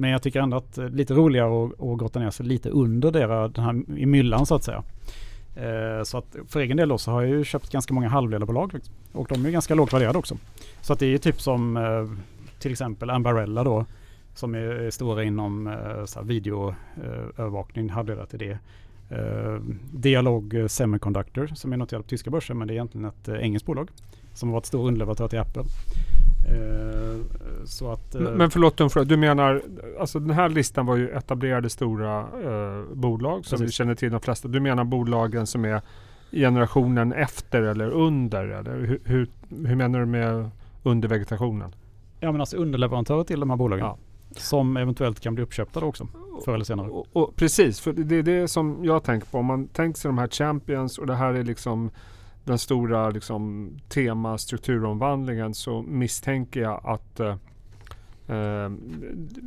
Men 0.00 0.10
jag 0.10 0.22
tycker 0.22 0.40
ändå 0.40 0.56
att 0.56 0.74
det 0.74 0.84
är 0.84 0.88
lite 0.88 1.14
roligare 1.14 1.64
att, 1.64 1.72
att 1.80 1.98
grotta 1.98 2.18
ner 2.18 2.30
sig 2.30 2.46
lite 2.46 2.70
under 2.70 3.10
det, 3.10 3.48
den 3.48 3.64
här 3.64 3.98
i 3.98 4.06
myllan 4.06 4.46
så 4.46 4.54
att 4.54 4.64
säga. 4.64 4.82
Eh, 5.56 6.02
så 6.02 6.18
att 6.18 6.36
för 6.48 6.60
egen 6.60 6.76
del 6.76 6.88
då 6.88 6.98
så 6.98 7.10
har 7.10 7.22
jag 7.22 7.30
ju 7.30 7.44
köpt 7.44 7.72
ganska 7.72 7.94
många 7.94 8.08
halvledarbolag. 8.08 8.74
Och 9.12 9.26
de 9.28 9.46
är 9.46 9.50
ganska 9.50 9.74
lågt 9.74 9.92
värderade 9.92 10.18
också. 10.18 10.36
Så 10.80 10.92
att 10.92 10.98
det 10.98 11.06
är 11.06 11.10
ju 11.10 11.18
typ 11.18 11.40
som 11.40 11.76
eh, 11.76 12.06
till 12.58 12.72
exempel 12.72 13.10
Ambarella 13.10 13.64
då. 13.64 13.86
Som 14.34 14.54
är 14.54 14.90
stora 14.90 15.24
inom 15.24 15.66
eh, 15.66 16.22
videoövervakning, 16.22 17.88
eh, 17.88 17.92
halvledare 17.92 18.26
till 18.26 18.38
det. 18.38 18.58
Eh, 19.16 19.60
Dialog 19.92 20.54
eh, 20.54 20.66
Semiconductor 20.66 21.46
som 21.46 21.72
är 21.72 21.76
noterat 21.76 22.02
på 22.02 22.08
tyska 22.08 22.30
börsen 22.30 22.58
men 22.58 22.68
det 22.68 22.72
är 22.72 22.74
egentligen 22.74 23.04
ett 23.04 23.28
eh, 23.28 23.34
engelskt 23.34 23.66
bolag. 23.66 23.88
Som 24.34 24.48
har 24.48 24.54
varit 24.54 24.66
stor 24.66 24.86
underleverantör 24.86 25.28
till 25.28 25.38
Apple. 25.38 25.62
Eh, 26.44 27.20
så 27.64 27.92
att, 27.92 28.14
men, 28.14 28.34
men 28.34 28.50
förlåt, 28.50 29.08
du 29.08 29.16
menar, 29.16 29.62
alltså 30.00 30.20
den 30.20 30.30
här 30.30 30.48
listan 30.48 30.86
var 30.86 30.96
ju 30.96 31.10
etablerade 31.10 31.70
stora 31.70 32.18
eh, 32.20 32.84
bolag 32.94 33.44
som 33.46 33.58
precis. 33.58 33.68
vi 33.68 33.72
känner 33.72 33.94
till 33.94 34.10
de 34.10 34.20
flesta. 34.20 34.48
Du 34.48 34.60
menar 34.60 34.84
bolagen 34.84 35.46
som 35.46 35.64
är 35.64 35.82
generationen 36.32 37.12
efter 37.12 37.62
eller 37.62 37.90
under? 37.90 38.44
Eller 38.44 38.76
hur, 38.76 39.00
hur, 39.04 39.28
hur 39.66 39.74
menar 39.74 40.00
du 40.00 40.06
med 40.06 40.50
undervegetationen? 40.82 41.74
Ja 42.20 42.32
men 42.32 42.40
alltså 42.40 42.56
underleverantörer 42.56 43.24
till 43.24 43.40
de 43.40 43.50
här 43.50 43.56
bolagen. 43.56 43.86
Ja. 43.86 43.98
Som 44.36 44.76
eventuellt 44.76 45.20
kan 45.20 45.34
bli 45.34 45.44
uppköpta 45.44 45.80
då 45.80 45.86
också, 45.86 46.06
förr 46.44 46.54
eller 46.54 46.64
senare. 46.64 46.88
Och, 46.88 47.06
och, 47.12 47.36
precis, 47.36 47.80
för 47.80 47.92
det 47.92 48.16
är 48.16 48.22
det 48.22 48.48
som 48.48 48.84
jag 48.84 49.04
tänker 49.04 49.26
på. 49.26 49.38
Om 49.38 49.46
man 49.46 49.68
tänker 49.68 50.00
sig 50.00 50.08
de 50.08 50.18
här 50.18 50.28
champions 50.28 50.98
och 50.98 51.06
det 51.06 51.14
här 51.14 51.34
är 51.34 51.42
liksom 51.42 51.90
den 52.50 52.58
stora 52.58 53.10
liksom, 53.10 53.70
tema 53.88 54.38
strukturomvandlingen 54.38 55.54
så 55.54 55.82
misstänker 55.82 56.60
jag 56.60 56.80
att 56.84 57.20
eh, 57.20 57.36
eh, 58.36 58.70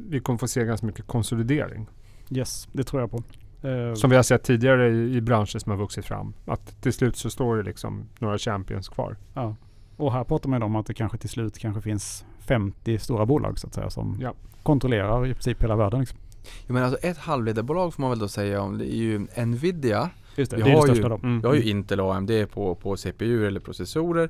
vi 0.09 0.19
kommer 0.19 0.37
få 0.37 0.47
se 0.47 0.65
ganska 0.65 0.85
mycket 0.85 1.07
konsolidering. 1.07 1.87
Yes, 2.29 2.67
det 2.71 2.83
tror 2.83 3.01
jag 3.01 3.11
på. 3.11 3.23
Eh, 3.67 3.93
som 3.93 4.09
vi 4.09 4.15
har 4.15 4.23
sett 4.23 4.43
tidigare 4.43 4.89
i, 4.89 5.15
i 5.15 5.21
branscher 5.21 5.59
som 5.59 5.71
har 5.71 5.77
vuxit 5.79 6.05
fram. 6.05 6.33
Att 6.45 6.81
till 6.81 6.93
slut 6.93 7.17
så 7.17 7.29
står 7.29 7.57
det 7.57 7.63
liksom 7.63 8.05
några 8.19 8.37
champions 8.37 8.89
kvar. 8.89 9.17
Ja. 9.33 9.55
Och 9.97 10.13
här 10.13 10.23
pratar 10.23 10.49
man 10.49 10.63
om 10.63 10.75
att 10.75 10.85
det 10.85 10.93
kanske 10.93 11.17
till 11.17 11.29
slut 11.29 11.57
kanske 11.57 11.81
finns 11.81 12.25
50 12.39 12.97
stora 12.97 13.25
bolag 13.25 13.59
så 13.59 13.67
att 13.67 13.73
säga 13.73 13.89
som 13.89 14.17
ja. 14.21 14.33
kontrollerar 14.63 15.27
i 15.27 15.33
princip 15.33 15.63
hela 15.63 15.75
världen. 15.75 15.99
Liksom. 15.99 16.19
Jo, 16.67 16.73
men 16.73 16.83
alltså 16.83 16.97
ett 16.97 17.17
halvledarbolag 17.17 17.93
får 17.93 18.01
man 18.01 18.09
väl 18.09 18.19
då 18.19 18.27
säga 18.27 18.61
om 18.61 18.77
det 18.77 18.93
är 18.93 18.97
ju 18.97 19.27
Nvidia 19.45 20.09
Just 20.35 20.51
det, 20.51 20.57
vi 20.57 20.63
det 20.63 20.71
är 20.71 20.75
det 20.75 20.81
största 20.81 21.09
då. 21.09 21.15
Mm. 21.15 21.41
Vi 21.41 21.47
har 21.47 21.55
ju 21.55 21.63
Intel 21.63 22.01
och 22.01 22.15
AMD 22.15 22.31
på, 22.53 22.75
på 22.75 22.97
CPU 22.97 23.47
eller 23.47 23.59
processorer. 23.59 24.29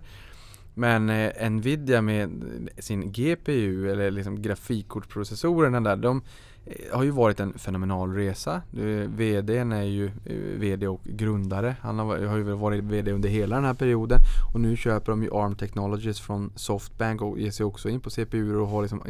Men 0.73 1.09
eh, 1.09 1.49
Nvidia 1.49 2.01
med 2.01 2.29
sin 2.77 3.11
GPU 3.11 3.91
eller 3.91 4.11
liksom 4.11 4.41
grafikkortprocessorerna 4.41 5.81
där, 5.81 5.95
de 5.95 6.21
eh, 6.65 6.97
har 6.97 7.03
ju 7.03 7.11
varit 7.11 7.39
en 7.39 7.53
fenomenal 7.53 8.13
resa. 8.13 8.61
Eh, 8.73 9.09
VDn 9.09 9.71
är 9.71 9.83
ju 9.83 10.05
eh, 10.05 10.35
VD 10.35 10.87
och 10.87 11.01
grundare. 11.03 11.75
Han 11.81 11.99
har, 11.99 12.19
har 12.19 12.37
ju 12.37 12.43
varit 12.43 12.83
VD 12.83 13.11
under 13.11 13.29
hela 13.29 13.55
den 13.55 13.65
här 13.65 13.73
perioden. 13.73 14.19
Och 14.53 14.59
nu 14.59 14.77
köper 14.77 15.11
de 15.11 15.23
ju 15.23 15.29
ARM 15.33 15.55
Technologies 15.55 16.19
från 16.19 16.51
Softbank 16.55 17.21
och 17.21 17.39
ger 17.39 17.51
sig 17.51 17.65
också 17.65 17.89
in 17.89 17.99
på 17.99 18.09
CPU 18.09 18.55
och 18.55 18.67
har 18.67 18.81
liksom 18.81 19.01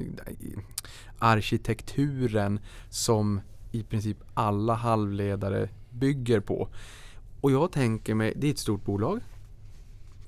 arkitekturen 1.20 2.60
som 2.90 3.42
i 3.72 3.84
princip 3.84 4.18
alla 4.34 4.74
halvledare 4.74 5.70
bygger 5.94 6.40
på. 6.40 6.68
Och 7.42 7.52
jag 7.52 7.72
tänker 7.72 8.16
mig, 8.16 8.34
det 8.36 8.48
är 8.48 8.52
ett 8.52 8.60
stort 8.60 8.86
bolag. 8.86 9.20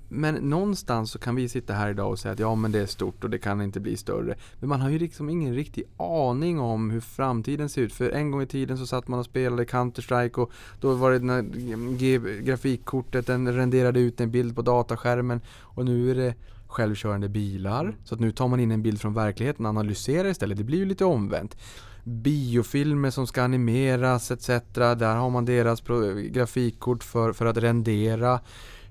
Men 0.10 0.36
någonstans 0.36 1.12
så 1.12 1.20
kan 1.20 1.36
vi 1.36 1.50
sitta 1.50 1.74
här 1.74 1.90
idag 1.90 2.12
och 2.12 2.20
säga 2.20 2.32
att 2.32 2.40
ja 2.40 2.56
men 2.56 2.72
det 2.72 2.80
är 2.80 2.86
stort 2.86 3.24
och 3.24 3.30
det 3.30 3.38
kan 3.38 3.62
inte 3.62 3.80
bli 3.80 3.98
större. 3.98 4.36
Men 4.60 4.70
man 4.70 4.82
har 4.82 4.90
ju 4.90 5.00
liksom 5.00 5.30
ingen 5.30 5.56
riktig 5.56 5.84
aning 5.98 6.60
om 6.60 6.90
hur 6.90 7.00
framtiden 7.00 7.70
ser 7.70 7.82
ut. 7.82 7.94
För 7.94 8.10
en 8.10 8.32
gång 8.32 8.42
i 8.42 8.46
tiden 8.46 8.78
så 8.78 8.88
satt 8.88 9.08
man 9.08 9.20
och 9.20 9.26
spelade 9.26 9.64
Counter-Strike 9.64 10.38
och 10.38 10.52
då 10.82 10.94
var 10.94 11.12
det 11.12 11.20
när 11.20 11.42
grafikkortet 12.42 13.28
den 13.28 13.54
renderade 13.54 14.00
ut 14.00 14.22
en 14.22 14.32
bild 14.32 14.56
på 14.56 14.62
dataskärmen 14.62 15.42
och 15.62 15.86
nu 15.86 16.12
är 16.12 16.16
det 16.16 16.36
självkörande 16.68 17.30
bilar. 17.30 17.96
Så 18.04 18.16
att 18.16 18.22
nu 18.22 18.32
tar 18.32 18.48
man 18.48 18.60
in 18.60 18.72
en 18.72 18.82
bild 18.82 19.02
från 19.02 19.14
verkligheten 19.14 19.66
och 19.66 19.70
analyserar 19.70 20.30
istället. 20.30 20.58
Det 20.58 20.64
blir 20.64 20.78
ju 20.78 20.86
lite 20.86 21.06
omvänt 21.06 21.58
biofilmer 22.06 23.10
som 23.10 23.28
ska 23.28 23.44
animeras 23.44 24.32
etc. 24.32 24.48
Där 24.74 25.16
har 25.16 25.30
man 25.30 25.46
deras 25.46 25.84
grafikkort 26.32 27.04
för, 27.04 27.34
för 27.34 27.46
att 27.46 27.58
rendera. 27.58 28.40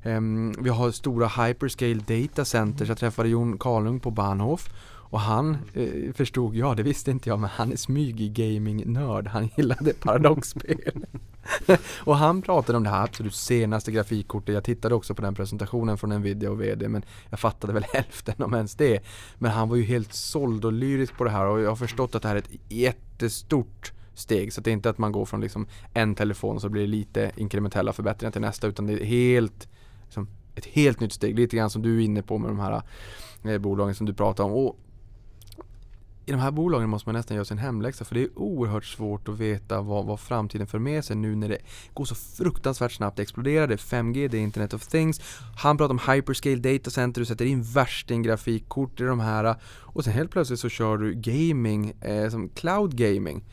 Um, 0.05 0.55
vi 0.59 0.70
har 0.70 0.90
stora 0.90 1.29
hyperscale 1.29 1.94
data 1.94 2.44
centers. 2.44 2.88
Jag 2.88 2.98
träffade 2.98 3.29
Jon 3.29 3.59
Karlung 3.59 4.00
på 4.00 4.11
Bahnhof 4.11 4.68
och 5.14 5.20
han 5.20 5.57
eh, 5.74 6.12
förstod 6.14 6.57
jag, 6.57 6.77
det 6.77 6.83
visste 6.83 7.11
inte 7.11 7.29
jag, 7.29 7.38
men 7.38 7.50
han 7.50 7.72
är 7.72 7.77
smyg-gaming-nörd. 7.77 9.27
Han 9.27 9.50
gillade 9.57 9.92
paradoxspel. 10.00 11.07
och 12.04 12.16
han 12.16 12.42
pratade 12.42 12.76
om 12.76 12.85
det 12.85 12.90
här 12.90 13.04
absolut 13.04 13.35
senaste 13.35 13.92
grafikkortet. 13.92 14.54
Jag 14.54 14.64
tittade 14.64 14.94
också 14.94 15.14
på 15.14 15.22
den 15.22 15.35
presentationen 15.35 15.98
från 15.98 16.11
Nvidia 16.11 16.50
och 16.50 16.61
VD, 16.61 16.88
men 16.88 17.04
jag 17.30 17.40
fattade 17.40 17.72
väl 17.72 17.85
hälften 17.92 18.35
om 18.38 18.54
ens 18.54 18.74
det. 18.74 19.04
Men 19.38 19.50
han 19.50 19.68
var 19.68 19.76
ju 19.76 19.83
helt 19.83 20.12
såld 20.12 20.64
och 20.64 20.72
lyrisk 20.72 21.16
på 21.16 21.24
det 21.24 21.30
här 21.30 21.46
och 21.46 21.61
jag 21.61 21.68
har 21.68 21.76
förstått 21.76 22.14
att 22.14 22.22
det 22.22 22.28
här 22.28 22.37
är 22.37 22.38
ett 22.38 22.50
jättestort 22.68 23.92
steg. 24.14 24.52
Så 24.52 24.61
det 24.61 24.70
är 24.70 24.72
inte 24.72 24.90
att 24.90 24.98
man 24.98 25.12
går 25.12 25.24
från 25.24 25.40
liksom 25.40 25.66
en 25.94 26.14
telefon 26.14 26.61
så 26.61 26.68
blir 26.68 26.83
det 26.83 26.88
lite 26.88 27.33
inkrementella 27.37 27.92
förbättringar 27.92 28.33
till 28.33 28.40
nästa 28.40 28.66
utan 28.66 28.87
det 28.87 28.92
är 28.92 29.04
helt 29.04 29.68
liksom, 30.04 30.28
ett 30.54 30.66
helt 30.66 31.00
nytt 31.00 31.12
steg. 31.12 31.38
Lite 31.38 31.57
grann 31.57 31.70
som 31.70 31.83
du 31.83 32.00
är 32.00 32.04
inne 32.04 32.22
på 32.22 32.38
med 32.38 32.50
de 32.50 32.59
här 32.59 32.83
eh, 33.44 33.59
bolagen 33.59 33.94
som 33.94 34.07
du 34.07 34.14
pratar 34.14 34.44
om. 34.44 34.52
Och 34.52 34.78
i 36.26 36.32
de 36.32 36.40
här 36.40 36.50
bolagen 36.50 36.88
måste 36.88 37.08
man 37.08 37.14
nästan 37.14 37.34
göra 37.34 37.44
sin 37.44 37.58
hemläxa 37.58 38.04
för 38.04 38.14
det 38.14 38.22
är 38.22 38.38
oerhört 38.38 38.84
svårt 38.84 39.28
att 39.28 39.38
veta 39.38 39.80
vad, 39.80 40.06
vad 40.06 40.20
framtiden 40.20 40.66
för 40.66 40.78
med 40.78 41.04
sig 41.04 41.16
nu 41.16 41.37
när 41.37 41.48
det 41.48 41.58
går 41.94 42.04
så 42.04 42.14
fruktansvärt 42.14 42.92
snabbt. 42.92 43.16
Det 43.16 43.22
exploderar, 43.22 43.66
det 43.66 43.74
är 43.74 43.78
5G, 43.78 44.28
det 44.28 44.38
är 44.38 44.40
Internet 44.40 44.74
of 44.74 44.87
Things. 44.87 45.20
Han 45.56 45.76
pratar 45.76 45.94
om 45.94 46.14
hyperscale 46.14 46.56
data 46.56 46.90
center, 46.90 47.20
du 47.20 47.24
sätter 47.24 47.44
in 47.44 47.62
värsting 47.62 48.22
grafikkort 48.22 49.00
i 49.00 49.04
de 49.04 49.20
här 49.20 49.56
och 49.64 50.04
sen 50.04 50.12
helt 50.12 50.30
plötsligt 50.30 50.60
så 50.60 50.68
kör 50.68 50.98
du 50.98 51.14
gaming, 51.14 51.92
eh, 52.00 52.28
som 52.28 52.48
cloud 52.48 52.96
gaming. 52.96 53.44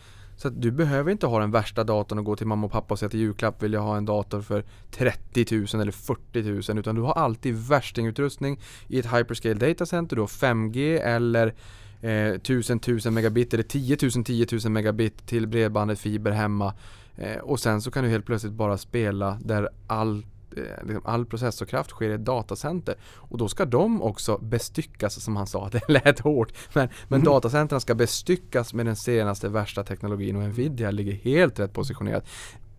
Så 0.42 0.48
att 0.48 0.62
du 0.62 0.72
behöver 0.72 1.12
inte 1.12 1.28
ha 1.28 1.40
den 1.40 1.52
värsta 1.52 1.84
datorn 1.84 2.20
och 2.20 2.26
gå 2.26 2.36
till 2.36 2.48
mamma 2.48 2.66
och 2.66 2.72
pappa 2.72 2.94
och 2.94 3.00
säga 3.00 3.10
till 3.10 3.20
julklapp 3.20 3.64
vill 3.64 3.74
jag 3.74 3.82
ha 3.82 3.98
en 3.98 4.06
dator 4.06 4.42
för 4.42 4.66
30 4.92 5.56
000 5.74 5.82
eller 5.82 5.92
40 5.92 6.72
000 6.72 6.80
utan 6.80 6.96
du 6.96 7.02
har 7.02 7.14
alltid 7.14 7.56
värstingutrustning 7.56 8.60
i 8.88 9.00
ett 9.00 9.14
hyperscale 9.14 9.54
data 9.54 9.86
center. 9.86 10.16
Du 10.16 10.22
har 10.22 10.28
5G 10.28 11.00
eller 11.02 11.54
eh, 12.02 12.28
1000 12.28 12.78
1000 12.78 13.14
megabit 13.14 13.54
eller 13.54 13.64
10 13.64 13.98
000 14.16 14.24
10 14.24 14.48
000 14.52 14.72
megabit 14.72 15.28
till 15.28 15.48
bredbandet 15.48 16.00
fiber 16.00 16.32
hemma. 16.32 16.74
Eh, 17.16 17.38
och 17.38 17.60
sen 17.60 17.82
så 17.82 17.92
kan 17.92 18.04
du 18.04 18.10
helt 18.10 18.26
plötsligt 18.26 18.54
bara 18.54 18.78
spela 18.78 19.38
där 19.44 19.70
all 19.88 20.26
eh, 20.58 20.86
liksom 20.88 21.02
all 21.06 21.26
processorkraft 21.26 21.90
sker 21.90 22.10
i 22.10 22.14
ett 22.14 22.26
datacenter. 22.26 22.96
Och 23.04 23.38
då 23.38 23.48
ska 23.48 23.66
de 23.66 24.02
också 24.02 24.38
bestyckas, 24.38 25.24
som 25.24 25.36
han 25.36 25.48
sa, 25.48 25.70
det 25.72 25.90
lät 25.90 26.20
hårt. 26.20 26.54
Men, 26.74 26.90
men 27.08 27.22
mm. 27.22 27.34
datacentren 27.34 27.82
ska 27.82 27.96
bestyckas 27.96 28.74
med 28.74 28.86
den 28.86 28.96
senaste 28.96 29.50
värsta 29.50 29.84
teknologin 29.84 30.36
och 30.36 30.44
Nvidia 30.44 30.92
ligger 30.92 31.14
helt 31.14 31.60
rätt 31.60 31.74
positionerat. 31.74 32.28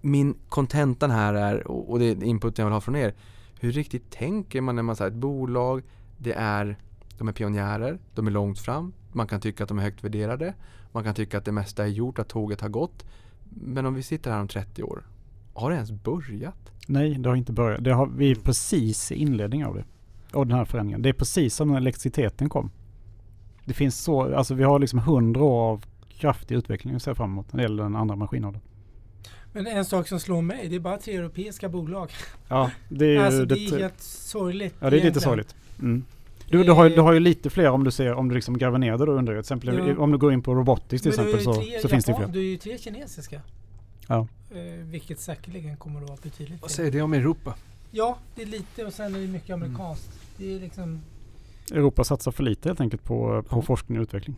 Min 0.01 0.35
kontentan 0.49 1.11
här 1.11 1.35
är, 1.35 1.67
och 1.67 1.99
det 1.99 2.05
är 2.05 2.25
input 2.25 2.59
jag 2.59 2.65
vill 2.65 2.73
ha 2.73 2.81
från 2.81 2.97
er, 2.97 3.15
hur 3.61 3.73
riktigt 3.73 4.11
tänker 4.11 4.61
man 4.61 4.77
när 4.77 4.83
man 4.83 4.97
säger 4.97 5.11
ett 5.11 5.17
bolag, 5.17 5.83
det 6.19 6.33
är, 6.33 6.79
de 7.19 7.29
är 7.29 7.33
pionjärer, 7.33 7.99
de 8.15 8.27
är 8.27 8.31
långt 8.31 8.59
fram, 8.59 8.93
man 9.15 9.27
kan 9.27 9.41
tycka 9.41 9.63
att 9.63 9.69
de 9.69 9.79
är 9.79 9.83
högt 9.83 10.05
värderade. 10.05 10.55
Man 10.93 11.05
kan 11.05 11.15
tycka 11.15 11.39
att 11.39 11.45
det 11.45 11.53
mesta 11.53 11.85
är 11.85 11.89
gjort, 11.89 12.19
att 12.19 12.29
tåget 12.29 12.61
har 12.61 12.69
gått. 12.69 13.05
Men 13.51 13.87
om 13.87 13.95
vi 13.95 14.03
sitter 14.03 14.31
här 14.31 14.41
om 14.41 14.49
30 14.49 14.83
år, 14.83 15.03
har 15.55 15.71
det 15.71 15.77
ens 15.77 15.91
börjat? 15.91 16.73
Nej, 16.87 17.15
det 17.19 17.29
har 17.29 17.37
inte 17.37 17.53
börjat. 17.53 17.85
Det 17.85 17.93
har, 17.93 18.07
vi 18.07 18.31
är 18.31 18.35
precis 18.35 19.13
i 19.13 19.15
inledningen 19.15 19.67
av 19.67 19.75
det. 19.75 19.85
Av 20.33 20.47
den 20.47 20.59
här 20.59 20.65
förändringen. 20.65 21.03
Det 21.03 21.09
är 21.09 21.13
precis 21.13 21.55
som 21.55 21.69
när 21.69 21.77
elektriciteten 21.77 22.49
kom. 22.49 22.71
Det 23.65 23.75
finns 23.75 24.01
så, 24.01 24.35
alltså 24.35 24.55
vi 24.55 24.65
har 24.65 24.79
liksom 24.79 24.99
hundra 24.99 25.43
år 25.43 25.71
av 25.71 25.85
kraftig 26.09 26.55
utveckling 26.55 26.95
att 26.95 27.03
se 27.03 27.15
fram 27.15 27.31
emot 27.31 27.53
när 27.53 27.59
det 27.59 27.63
gäller 27.63 27.83
den 27.83 27.97
andra 27.97 28.17
maskinåldern. 28.17 28.63
Men 29.53 29.67
en 29.67 29.85
sak 29.85 30.09
som 30.09 30.21
slår 30.21 30.43
mig, 30.43 30.69
det 30.69 30.77
är 30.77 30.81
bara 30.81 30.99
tre 30.99 31.17
europeiska 31.17 31.69
bolag. 31.69 32.11
Ja, 32.49 32.71
det 32.89 33.17
är, 33.17 33.21
alltså, 33.21 33.45
det, 33.45 33.55
det 33.55 33.67
är 33.67 33.79
helt 33.79 34.01
sorgligt. 34.01 34.75
Ja, 34.79 34.91
det 34.91 34.97
är 34.97 34.99
egentligen. 34.99 35.15
lite 35.15 35.21
sorgligt. 35.21 35.55
Mm. 35.79 36.05
Du, 36.53 36.65
du, 36.65 36.73
har, 36.73 36.91
du 36.91 37.01
har 37.01 37.13
ju 37.13 37.21
lite 37.21 37.51
fler 37.51 37.71
om 37.71 37.85
du 37.85 37.91
ser, 37.91 38.15
om 38.15 38.29
du 38.29 38.35
liksom 38.35 38.59
gräver 38.59 38.79
ner 38.79 38.99
det 38.99 39.07
då 39.07 39.13
under. 39.13 39.33
Till 39.33 39.41
exempel 39.41 39.99
om 39.99 40.13
du 40.13 40.19
går 40.19 40.33
in 40.33 40.43
på 40.43 40.55
robotics 40.55 41.03
till 41.03 41.11
exempel 41.11 41.41
så, 41.41 41.55
så 41.55 41.63
Japan, 41.63 41.91
finns 41.91 42.05
det 42.05 42.15
fler. 42.15 42.27
Du 42.27 42.39
är 42.39 42.45
ju 42.45 42.57
tre 42.57 42.79
kinesiska. 42.79 43.41
Ja. 44.09 44.27
Eh, 44.51 44.59
vilket 44.85 45.21
säkerligen 45.21 45.77
kommer 45.77 46.03
att 46.03 46.09
vara 46.09 46.19
betydligt 46.23 46.63
Vad 46.63 46.71
säger 46.71 46.91
det 46.91 47.03
om 47.03 47.13
Europa? 47.13 47.55
Ja, 47.91 48.19
det 48.35 48.43
är 48.43 48.47
lite 48.47 48.85
och 48.85 48.93
sen 48.93 49.15
är 49.15 49.19
det 49.19 49.27
mycket 49.27 49.51
mm. 49.51 49.63
amerikanskt. 49.63 50.09
Mm. 50.09 50.21
Det 50.37 50.57
är 50.57 50.61
liksom 50.61 51.01
Europa 51.73 52.05
satsar 52.05 52.33
för 52.33 52.43
lite 52.43 52.69
helt 52.69 52.81
enkelt 52.81 53.05
på, 53.05 53.43
på 53.49 53.57
ja. 53.57 53.63
forskning 53.63 53.99
och 53.99 54.03
utveckling. 54.03 54.37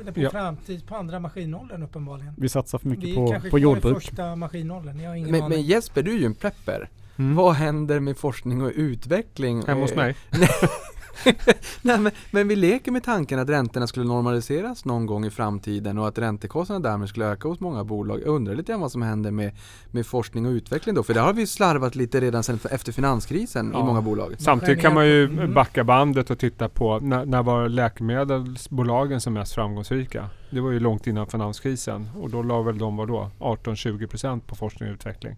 Eller 0.00 0.12
på 0.12 0.20
ja. 0.20 0.30
framtid, 0.30 0.86
på 0.86 0.96
andra 0.96 1.20
maskinåldern 1.20 1.82
uppenbarligen. 1.82 2.34
Vi 2.36 2.48
satsar 2.48 2.78
för 2.78 2.88
mycket 2.88 3.04
Vi 3.04 3.14
på, 3.14 3.40
på 3.50 3.58
jordbruk. 3.58 3.96
Vi 3.96 4.00
första 4.00 4.36
maskinåldern. 4.36 5.00
Jag 5.00 5.10
har 5.10 5.16
ingen 5.16 5.30
men, 5.30 5.48
men 5.48 5.62
Jesper, 5.62 6.02
du 6.02 6.14
är 6.14 6.18
ju 6.18 6.26
en 6.26 6.34
prepper. 6.34 6.88
Mm. 7.16 7.36
Vad 7.36 7.54
händer 7.54 8.00
med 8.00 8.16
forskning 8.16 8.62
och 8.62 8.72
utveckling? 8.74 9.62
Hemma 9.66 9.80
hos 9.80 9.94
mig? 9.94 10.16
Nej, 11.82 11.98
men, 11.98 12.12
men, 12.30 12.48
vi 12.48 12.56
leker 12.56 12.92
med 12.92 13.04
tanken 13.04 13.38
att 13.38 13.48
räntorna 13.48 13.86
skulle 13.86 14.06
normaliseras 14.06 14.84
någon 14.84 15.06
gång 15.06 15.24
i 15.24 15.30
framtiden 15.30 15.98
och 15.98 16.08
att 16.08 16.18
räntekostnaderna 16.18 16.88
därmed 16.88 17.08
skulle 17.08 17.26
öka 17.26 17.48
hos 17.48 17.60
många 17.60 17.84
bolag. 17.84 18.20
Jag 18.20 18.28
undrar 18.28 18.54
lite 18.54 18.72
grann 18.72 18.80
vad 18.80 18.92
som 18.92 19.02
händer 19.02 19.30
med, 19.30 19.52
med 19.90 20.06
forskning 20.06 20.46
och 20.46 20.50
utveckling 20.50 20.94
då, 20.94 21.02
för 21.02 21.14
det 21.14 21.20
har 21.20 21.32
vi 21.32 21.46
slarvat 21.46 21.94
lite 21.94 22.20
redan 22.20 22.42
sen 22.42 22.58
efter 22.70 22.92
finanskrisen 22.92 23.70
ja. 23.74 23.80
i 23.80 23.84
många 23.84 24.02
bolag. 24.02 24.34
Samtidigt 24.38 24.80
kan 24.80 24.94
man 24.94 25.06
ju 25.06 25.46
backa 25.46 25.84
bandet 25.84 26.30
och 26.30 26.38
titta 26.38 26.68
på 26.68 26.98
när, 26.98 27.24
när 27.24 27.42
var 27.42 27.68
läkemedelsbolagen 27.68 29.20
som 29.20 29.32
mest 29.32 29.54
framgångsrika? 29.54 30.30
Det 30.50 30.60
var 30.60 30.70
ju 30.70 30.80
långt 30.80 31.06
innan 31.06 31.26
finanskrisen 31.26 32.08
och 32.20 32.30
då 32.30 32.42
la 32.42 32.62
väl 32.62 32.78
de 32.78 32.96
vadå 32.96 33.30
18-20% 33.38 34.40
på 34.40 34.54
forskning 34.54 34.88
och 34.88 34.94
utveckling 34.94 35.36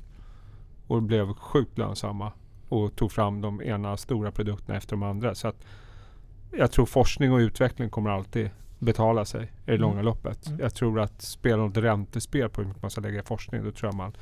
och 0.86 1.02
blev 1.02 1.34
sjukt 1.34 1.78
lönsamma 1.78 2.32
och 2.68 2.96
tog 2.96 3.12
fram 3.12 3.40
de 3.40 3.62
ena 3.62 3.96
stora 3.96 4.30
produkterna 4.30 4.78
efter 4.78 4.90
de 4.90 5.02
andra. 5.02 5.34
Så 5.34 5.48
att 5.48 5.66
jag 6.50 6.72
tror 6.72 6.86
forskning 6.86 7.32
och 7.32 7.38
utveckling 7.38 7.90
kommer 7.90 8.10
alltid 8.10 8.50
betala 8.78 9.24
sig 9.24 9.42
i 9.42 9.48
det 9.64 9.72
mm. 9.72 9.80
långa 9.80 10.02
loppet. 10.02 10.46
Mm. 10.46 10.60
Jag 10.60 10.74
tror 10.74 11.00
att 11.00 11.22
spela 11.22 11.56
något 11.56 11.76
räntespel 11.76 12.48
på 12.48 12.60
hur 12.60 12.68
mycket 12.68 12.82
man 12.82 12.90
ska 12.90 13.00
lägga 13.00 13.20
i 13.20 13.22
forskning, 13.22 13.64
då 13.64 13.70
tror 13.70 13.88
jag 13.88 13.94
man 13.94 14.12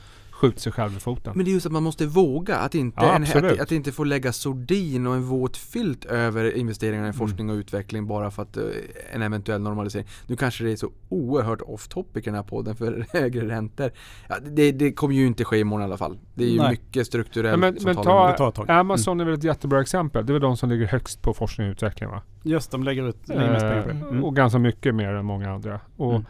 skjuter 0.43 0.61
sig 0.61 0.73
själv 0.73 0.97
i 0.97 1.01
foten. 1.01 1.33
Men 1.37 1.45
det 1.45 1.51
är 1.51 1.53
just 1.53 1.67
att 1.67 1.73
man 1.73 1.83
måste 1.83 2.07
våga, 2.07 2.57
att 2.57 2.75
inte, 2.75 3.01
ja, 3.01 3.15
en, 3.15 3.23
att, 3.23 3.61
att, 3.61 3.73
inte 3.73 3.93
få 3.93 4.05
lägga 4.05 4.33
sordin 4.33 5.07
och 5.07 5.15
en 5.15 5.23
våt 5.23 5.57
filt 5.57 6.05
över 6.05 6.57
investeringarna 6.57 7.07
i 7.07 7.11
mm. 7.11 7.19
forskning 7.19 7.51
och 7.51 7.55
utveckling 7.55 8.07
bara 8.07 8.31
för 8.31 8.43
att 8.43 8.57
uh, 8.57 8.65
en 9.13 9.23
eventuell 9.23 9.61
normalisering. 9.61 10.07
Nu 10.27 10.37
kanske 10.37 10.65
det 10.65 10.73
är 10.73 10.77
så 10.77 10.91
oerhört 11.09 11.61
off 11.61 11.89
topic 11.89 12.23
i 12.23 12.25
den 12.25 12.35
här 12.35 12.43
podden 12.43 12.77
för 12.77 13.07
högre 13.13 13.49
räntor. 13.49 13.91
Ja, 14.29 14.37
det, 14.51 14.73
det, 14.73 14.93
kommer 14.93 15.15
ju 15.15 15.27
inte 15.27 15.45
ske 15.45 15.59
imorgon 15.59 15.83
i 15.83 15.85
alla 15.85 15.97
fall. 15.97 16.19
Det 16.35 16.45
är 16.45 16.49
ju 16.49 16.59
Nej. 16.59 16.71
mycket 16.71 17.07
strukturellt 17.07 17.59
men, 17.59 17.77
som 17.77 17.85
men 17.85 17.97
talar 18.05 18.37
ta, 18.37 18.51
ta 18.51 18.73
Amazon 18.73 19.13
mm. 19.13 19.27
är 19.27 19.31
väl 19.31 19.39
ett 19.39 19.45
jättebra 19.45 19.81
exempel. 19.81 20.27
Det 20.27 20.31
är 20.31 20.33
väl 20.33 20.43
de 20.43 20.57
som 20.57 20.71
ligger 20.71 20.87
högst 20.87 21.23
på 21.23 21.35
forskning 21.35 21.67
och 21.67 21.73
utveckling 21.73 22.11
va? 22.11 22.23
Just 22.43 22.71
de 22.71 22.83
lägger 22.83 23.09
ut 23.09 23.31
eh, 23.31 23.37
mm. 23.37 24.25
Och 24.25 24.37
ganska 24.37 24.59
mycket 24.59 24.95
mer 24.95 25.09
än 25.15 25.25
många 25.25 25.51
andra. 25.51 25.81
Och 25.97 26.11
mm. 26.11 26.25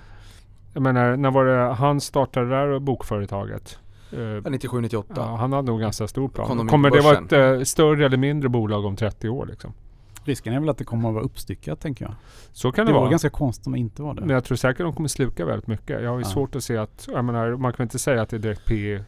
Jag 0.75 0.83
menar, 0.83 1.17
när 1.17 1.31
var 1.31 1.45
det 1.45 1.75
han 1.75 2.01
startade 2.01 2.47
det 2.47 2.57
där 2.57 2.79
bokföretaget? 2.79 3.79
Uh, 4.13 4.51
97, 4.51 4.81
98. 4.81 5.15
Ja, 5.17 5.37
han 5.37 5.53
hade 5.53 5.67
nog 5.67 5.81
ganska 5.81 6.09
stor 6.09 6.29
plan. 6.29 6.69
Kommer 6.69 6.91
det 6.91 7.01
vara 7.01 7.19
ett 7.19 7.59
uh, 7.59 7.65
större 7.65 8.07
eller 8.07 8.17
mindre 8.17 8.49
bolag 8.49 8.85
om 8.85 8.97
30 8.97 9.29
år 9.29 9.47
liksom? 9.47 9.73
Risken 10.25 10.55
är 10.55 10.61
väl 10.61 10.69
att 10.69 10.79
det 10.79 10.85
kommer 10.85 11.09
att 11.09 11.15
vara 11.15 11.25
uppstyckat 11.25 11.81
tänker 11.81 12.05
jag. 12.05 12.15
Så 12.53 12.73
kan 12.73 12.87
det, 12.87 12.93
det 12.93 12.95
vara. 12.95 13.05
Det 13.05 13.11
ganska 13.11 13.31
konstigt 13.31 13.67
om 13.67 13.73
det 13.73 13.79
inte 13.79 14.03
var 14.03 14.15
det. 14.15 14.21
Men 14.21 14.31
jag 14.31 14.45
tror 14.45 14.57
säkert 14.57 14.81
att 14.81 14.87
de 14.87 14.97
kommer 14.97 15.09
sluka 15.09 15.45
väldigt 15.45 15.67
mycket. 15.67 16.03
Jag 16.03 16.11
har 16.11 16.19
ju 16.19 16.25
ja. 16.25 16.31
svårt 16.31 16.55
att 16.55 16.65
se 16.65 16.77
att, 16.77 17.09
jag 17.13 17.25
menar, 17.25 17.57
man 17.57 17.73
kan 17.73 17.85
inte 17.85 17.99
säga 17.99 18.23
att 18.23 18.29
det 18.29 18.37
är 18.37 18.41
direkt 18.41 18.67
P 18.67 19.01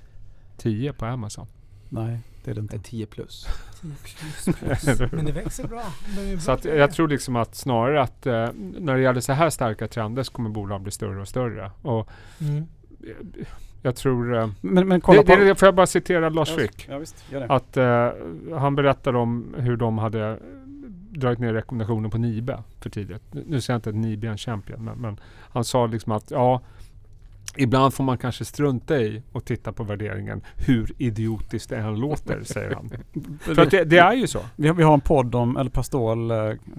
10 0.56 0.92
på 0.92 1.06
Amazon. 1.06 1.46
Nej, 1.88 2.18
det 2.44 2.50
är 2.50 2.54
det 2.54 2.60
inte. 2.60 2.78
10 2.78 3.06
plus. 3.06 3.46
10 3.80 3.92
plus, 4.04 5.00
Men 5.12 5.24
det 5.24 5.32
växer 5.32 5.68
bra. 5.68 5.82
Det 6.16 6.40
så 6.40 6.52
att 6.52 6.64
jag 6.64 6.92
tror 6.92 7.08
liksom 7.08 7.36
att 7.36 7.54
snarare 7.54 8.02
att 8.02 8.26
eh, 8.26 8.48
när 8.56 8.94
det 8.94 9.02
gäller 9.02 9.20
så 9.20 9.32
här 9.32 9.50
starka 9.50 9.88
trender 9.88 10.22
så 10.22 10.32
kommer 10.32 10.50
bolag 10.50 10.80
bli 10.80 10.92
större 10.92 11.20
och 11.20 11.28
större. 11.28 11.70
Och 11.82 12.08
mm. 12.40 12.66
Jag 13.84 13.96
tror... 13.96 14.36
Eh, 14.36 14.48
men, 14.60 14.88
men 14.88 15.00
kolla 15.00 15.22
det, 15.22 15.36
på... 15.36 15.44
det, 15.44 15.54
får 15.54 15.66
jag 15.66 15.74
bara 15.74 15.86
citera 15.86 16.28
Lars 16.28 16.50
Frick? 16.50 16.86
Ja, 16.90 16.98
visst, 16.98 17.32
gör 17.32 17.40
det. 17.40 17.46
Att 17.46 17.76
uh, 17.76 18.58
han 18.58 18.74
berättar 18.74 19.16
om 19.16 19.54
hur 19.58 19.76
de 19.76 19.98
hade 19.98 20.38
dragit 21.10 21.38
ner 21.38 21.52
rekommendationen 21.52 22.10
på 22.10 22.18
Nibe 22.18 22.62
för 22.80 22.90
tidigt. 22.90 23.22
Nu 23.32 23.60
säger 23.60 23.74
jag 23.74 23.78
inte 23.78 23.90
att 23.90 23.96
Nibe 23.96 24.26
är 24.26 24.30
en 24.30 24.38
champion, 24.38 24.84
men, 24.84 24.98
men, 24.98 25.20
han 25.52 25.64
sa 25.64 25.86
liksom 25.86 26.12
att 26.12 26.30
ja, 26.30 26.60
Ibland 27.56 27.94
får 27.94 28.04
man 28.04 28.18
kanske 28.18 28.44
strunta 28.44 28.98
i 28.98 29.22
och 29.32 29.44
titta 29.44 29.72
på 29.72 29.84
värderingen 29.84 30.42
hur 30.56 30.92
idiotiskt 30.98 31.70
det 31.70 31.76
än 31.76 32.00
låter, 32.00 32.42
säger 32.42 32.74
han. 32.74 32.90
För 33.40 33.66
det, 33.70 33.84
det, 33.84 33.98
är 33.98 34.12
ju 34.12 34.26
så. 34.26 34.40
Vi 34.56 34.68
har, 34.68 34.74
vi 34.74 34.82
har 34.82 34.94
en 34.94 35.00
podd 35.00 35.34
om, 35.34 35.56
eller 35.56 35.70
Pastol 35.70 36.30
eh, 36.30 36.36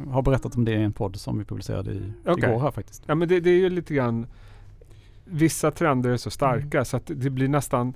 har 0.09 0.21
berättat 0.21 0.55
om 0.55 0.65
det 0.65 0.71
i 0.71 0.83
en 0.83 0.93
podd 0.93 1.15
som 1.15 1.37
vi 1.39 1.45
publicerade 1.45 1.91
i, 1.91 2.11
okay. 2.25 2.49
igår 2.49 2.59
här 2.59 2.71
faktiskt. 2.71 3.03
Ja 3.05 3.15
men 3.15 3.27
det, 3.27 3.39
det, 3.39 3.49
är 3.49 3.57
ju 3.59 3.69
lite 3.69 3.93
grann 3.93 4.27
Vissa 5.25 5.71
trender 5.71 6.09
är 6.09 6.17
så 6.17 6.29
starka 6.29 6.77
mm. 6.77 6.85
så 6.85 6.97
att 6.97 7.05
det 7.05 7.29
blir 7.29 7.47
nästan 7.47 7.93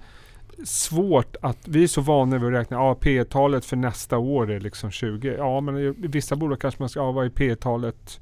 svårt 0.64 1.36
att, 1.42 1.68
vi 1.68 1.84
är 1.84 1.88
så 1.88 2.02
vana 2.02 2.38
vid 2.38 2.48
att 2.48 2.62
räkna, 2.62 2.78
ja 2.78 2.96
P 2.96 3.24
talet 3.26 3.66
för 3.66 3.76
nästa 3.76 4.18
år 4.18 4.52
är 4.52 4.60
liksom 4.60 4.92
20. 4.92 5.36
Ja 5.38 5.62
men 5.62 5.78
i 5.78 5.94
vissa 5.98 6.36
bolag 6.36 6.62
kanske 6.62 6.82
man 6.82 6.90
ska, 6.90 7.00
ja 7.00 7.12
vad 7.12 7.26
är 7.26 7.30
P 7.30 7.56
talet 7.56 8.20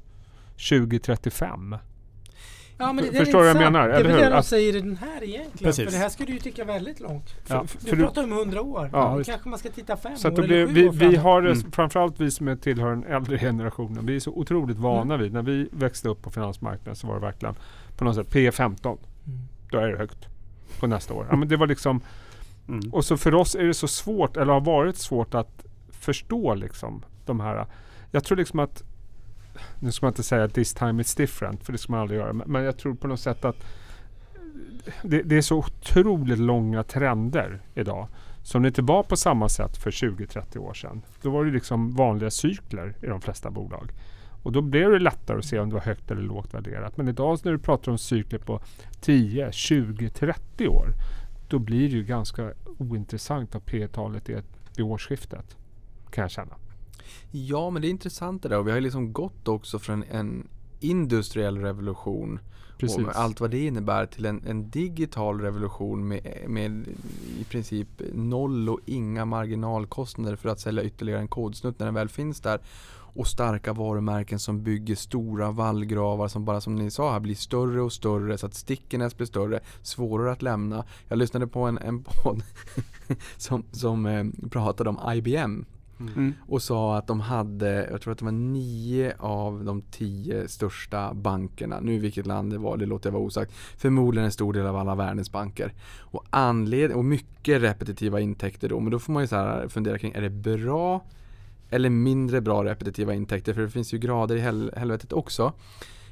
2035? 0.70 1.76
Ja, 2.80 2.92
men 2.92 3.04
det, 3.04 3.12
Förstår 3.12 3.38
du 3.38 3.44
vad 3.44 3.48
jag 3.48 3.72
menar? 3.72 3.88
Det 3.88 3.94
är 3.94 4.04
väl 4.04 4.16
det 4.16 4.28
de 4.28 4.42
säger 4.42 4.76
i 4.76 4.80
den 4.80 4.96
här 4.96 5.24
egentligen. 5.24 5.50
Precis. 5.58 5.84
För 5.84 5.92
det 5.92 5.98
här 5.98 6.08
ska 6.08 6.24
du 6.24 6.32
ju 6.32 6.38
tycka 6.38 6.64
väldigt 6.64 7.00
långt. 7.00 7.34
Ja, 7.46 7.64
för, 7.66 7.96
du 7.96 8.02
pratar 8.02 8.24
om 8.24 8.32
hundra 8.32 8.62
år. 8.62 8.90
Ja. 8.92 9.22
kanske 9.26 9.48
man 9.48 9.58
ska 9.58 9.68
titta 9.68 9.96
fem 9.96 10.16
så 10.16 10.28
år 10.28 10.44
eller 10.44 10.66
sju 10.66 10.72
vi, 10.72 10.88
år 10.88 10.92
vi 10.92 11.16
har 11.16 11.42
mm. 11.42 11.72
framförallt 11.72 12.20
vi 12.20 12.30
som 12.30 12.48
är 12.48 12.56
tillhör 12.56 12.90
den 12.90 13.04
äldre 13.04 13.38
generationen. 13.38 14.06
Vi 14.06 14.16
är 14.16 14.20
så 14.20 14.30
otroligt 14.30 14.78
vana 14.78 15.14
mm. 15.14 15.20
vid. 15.20 15.32
När 15.32 15.42
vi 15.42 15.68
växte 15.72 16.08
upp 16.08 16.22
på 16.22 16.30
finansmarknaden 16.30 16.96
så 16.96 17.06
var 17.06 17.14
det 17.14 17.20
verkligen 17.20 17.54
på 17.98 18.04
något 18.04 18.14
sätt 18.14 18.28
P15. 18.28 18.86
Mm. 18.86 19.38
Då 19.70 19.78
är 19.78 19.88
det 19.88 19.98
högt. 19.98 20.28
På 20.80 20.86
nästa 20.86 21.14
år. 21.14 21.26
Ja, 21.30 21.36
men 21.36 21.48
det 21.48 21.56
var 21.56 21.66
liksom 21.66 22.00
mm. 22.68 22.90
Och 22.92 23.04
så 23.04 23.16
för 23.16 23.34
oss 23.34 23.54
är 23.54 23.64
det 23.64 23.74
så 23.74 23.88
svårt, 23.88 24.36
eller 24.36 24.52
har 24.52 24.60
varit 24.60 24.96
svårt 24.96 25.34
att 25.34 25.64
förstå 25.90 26.54
liksom 26.54 27.04
de 27.26 27.40
här. 27.40 27.66
Jag 28.10 28.24
tror 28.24 28.38
liksom 28.38 28.58
att 28.58 28.82
nu 29.80 29.92
ska 29.92 30.06
man 30.06 30.10
inte 30.12 30.22
säga 30.22 30.44
att 30.44 30.54
this 30.54 30.74
time 30.74 31.02
it's 31.02 31.16
different, 31.16 31.64
för 31.64 31.72
det 31.72 31.78
ska 31.78 31.92
man 31.92 32.00
aldrig 32.00 32.20
göra. 32.20 32.32
Men 32.32 32.64
jag 32.64 32.78
tror 32.78 32.94
på 32.94 33.08
något 33.08 33.20
sätt 33.20 33.44
att 33.44 33.56
det, 35.02 35.22
det 35.22 35.36
är 35.36 35.42
så 35.42 35.56
otroligt 35.56 36.38
långa 36.38 36.82
trender 36.82 37.60
idag. 37.74 38.08
Som 38.42 38.62
det 38.62 38.68
inte 38.68 38.82
var 38.82 39.02
på 39.02 39.16
samma 39.16 39.48
sätt 39.48 39.76
för 39.76 39.90
20-30 39.90 40.58
år 40.58 40.74
sedan. 40.74 41.02
Då 41.22 41.30
var 41.30 41.44
det 41.44 41.50
liksom 41.50 41.94
vanliga 41.94 42.30
cykler 42.30 42.94
i 43.02 43.06
de 43.06 43.20
flesta 43.20 43.50
bolag. 43.50 43.92
Och 44.42 44.52
då 44.52 44.60
blev 44.60 44.90
det 44.90 44.98
lättare 44.98 45.38
att 45.38 45.44
se 45.44 45.58
om 45.58 45.68
det 45.68 45.74
var 45.74 45.82
högt 45.82 46.10
eller 46.10 46.22
lågt 46.22 46.54
värderat. 46.54 46.96
Men 46.96 47.08
idag 47.08 47.38
när 47.44 47.52
du 47.52 47.58
pratar 47.58 47.92
om 47.92 47.98
cykler 47.98 48.38
på 48.38 48.60
10, 49.00 49.52
20, 49.52 50.10
30 50.10 50.68
år. 50.68 50.88
Då 51.48 51.58
blir 51.58 51.88
det 51.88 51.96
ju 51.96 52.04
ganska 52.04 52.52
ointressant 52.78 53.54
vad 53.54 53.64
P 53.64 53.88
talet 53.88 54.28
är 54.28 54.42
vid 54.76 54.86
årsskiftet. 54.86 55.56
Kan 56.10 56.22
jag 56.22 56.30
känna. 56.30 56.54
Ja, 57.30 57.70
men 57.70 57.82
det 57.82 57.88
är 57.88 57.90
intressant 57.90 58.42
det 58.42 58.48
där. 58.48 58.58
Och 58.58 58.66
vi 58.66 58.70
har 58.70 58.78
ju 58.78 58.82
liksom 58.82 59.12
gått 59.12 59.48
också 59.48 59.78
från 59.78 60.04
en 60.10 60.48
industriell 60.80 61.58
revolution 61.58 62.38
Precis. 62.78 62.98
och 62.98 63.16
allt 63.16 63.40
vad 63.40 63.50
det 63.50 63.66
innebär 63.66 64.06
till 64.06 64.26
en, 64.26 64.42
en 64.46 64.70
digital 64.70 65.40
revolution 65.40 66.08
med, 66.08 66.44
med, 66.48 66.88
i 67.40 67.44
princip 67.44 67.88
noll 68.12 68.68
och 68.68 68.80
inga 68.86 69.24
marginalkostnader 69.24 70.36
för 70.36 70.48
att 70.48 70.60
sälja 70.60 70.84
ytterligare 70.84 71.20
en 71.20 71.28
kodsnutt 71.28 71.78
när 71.78 71.86
den 71.86 71.94
väl 71.94 72.08
finns 72.08 72.40
där. 72.40 72.60
Och 73.18 73.26
starka 73.26 73.72
varumärken 73.72 74.38
som 74.38 74.62
bygger 74.62 74.94
stora 74.94 75.50
vallgravar 75.50 76.28
som 76.28 76.44
bara 76.44 76.60
som 76.60 76.74
ni 76.74 76.90
sa 76.90 77.12
här 77.12 77.20
blir 77.20 77.34
större 77.34 77.82
och 77.82 77.92
större 77.92 78.38
så 78.38 78.46
att 78.46 78.54
Stickenes 78.54 79.16
blir 79.16 79.26
större, 79.26 79.60
svårare 79.82 80.32
att 80.32 80.42
lämna. 80.42 80.84
Jag 81.08 81.18
lyssnade 81.18 81.46
på 81.46 81.60
en, 81.60 81.78
en 81.78 82.02
podd 82.02 82.42
som, 83.36 83.64
som 83.72 84.06
eh, 84.06 84.24
pratade 84.50 84.90
om 84.90 85.12
IBM 85.14 85.64
Mm. 86.00 86.34
Och 86.46 86.62
sa 86.62 86.96
att 86.96 87.06
de 87.06 87.20
hade, 87.20 87.88
jag 87.90 88.00
tror 88.00 88.12
att 88.12 88.18
det 88.18 88.24
var 88.24 88.32
nio 88.32 89.14
av 89.18 89.64
de 89.64 89.82
tio 89.82 90.48
största 90.48 91.14
bankerna. 91.14 91.80
Nu 91.80 91.98
vilket 91.98 92.26
land 92.26 92.52
det 92.52 92.58
var, 92.58 92.76
det 92.76 92.86
låter 92.86 93.08
jag 93.08 93.12
vara 93.12 93.22
osagt. 93.22 93.52
Förmodligen 93.76 94.24
en 94.24 94.32
stor 94.32 94.52
del 94.52 94.66
av 94.66 94.76
alla 94.76 94.94
världens 94.94 95.32
banker. 95.32 95.72
Och 95.98 96.24
anled 96.30 96.92
och 96.92 97.04
mycket 97.04 97.62
repetitiva 97.62 98.20
intäkter 98.20 98.68
då. 98.68 98.80
Men 98.80 98.90
då 98.90 98.98
får 98.98 99.12
man 99.12 99.22
ju 99.22 99.26
så 99.26 99.64
fundera 99.68 99.98
kring, 99.98 100.12
är 100.12 100.22
det 100.22 100.30
bra 100.30 101.04
eller 101.70 101.90
mindre 101.90 102.40
bra 102.40 102.64
repetitiva 102.64 103.14
intäkter? 103.14 103.54
För 103.54 103.62
det 103.62 103.70
finns 103.70 103.94
ju 103.94 103.98
grader 103.98 104.36
i 104.36 104.40
hel 104.40 104.72
helvetet 104.76 105.12
också. 105.12 105.52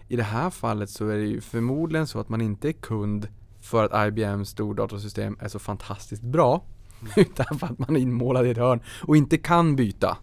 I 0.09 0.17
det 0.17 0.23
här 0.23 0.51
fallet 0.51 0.91
så 0.91 1.09
är 1.09 1.17
det 1.17 1.25
ju 1.25 1.41
förmodligen 1.41 2.07
så 2.07 2.21
att 2.21 2.29
man 2.29 2.41
inte 2.41 2.69
är 2.69 2.73
kund 2.73 3.29
för 3.61 3.85
att 3.85 4.09
IBMs 4.09 4.49
stordatasystem 4.49 5.37
är 5.41 5.49
så 5.49 5.59
fantastiskt 5.59 6.23
bra. 6.23 6.65
Utan 7.17 7.59
för 7.59 7.67
att 7.67 7.79
man 7.79 7.97
är 7.97 8.01
inmålad 8.01 8.47
i 8.47 8.51
ett 8.51 8.57
hörn 8.57 8.81
och 9.03 9.17
inte 9.17 9.39
kan 9.39 9.77
byta. 9.77 10.17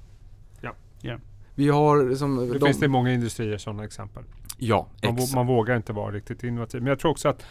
Ja. 0.62 0.74
Yeah. 1.02 1.20
Vi 1.56 1.70
har 1.70 2.16
som 2.16 2.36
Det 2.36 2.60
de, 2.60 2.66
finns 2.66 2.80
det 2.80 2.88
många 2.88 3.14
industrier 3.14 3.58
sådana 3.58 3.84
exempel. 3.84 4.24
Ja, 4.58 4.88
man, 5.04 5.18
man, 5.36 5.48
vågar 5.48 5.78
inte 5.78 5.94
vara 5.94 6.12
riktigt 6.12 6.44
innovativ. 6.44 6.82
Men 6.82 6.90
jag 6.90 7.00
tror 7.00 7.12
också 7.12 7.30
att 7.30 7.46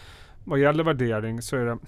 vad 0.44 0.58
gäller 0.58 0.84
värdering 0.84 1.42
så 1.42 1.56
är 1.56 1.64
det 1.64 1.78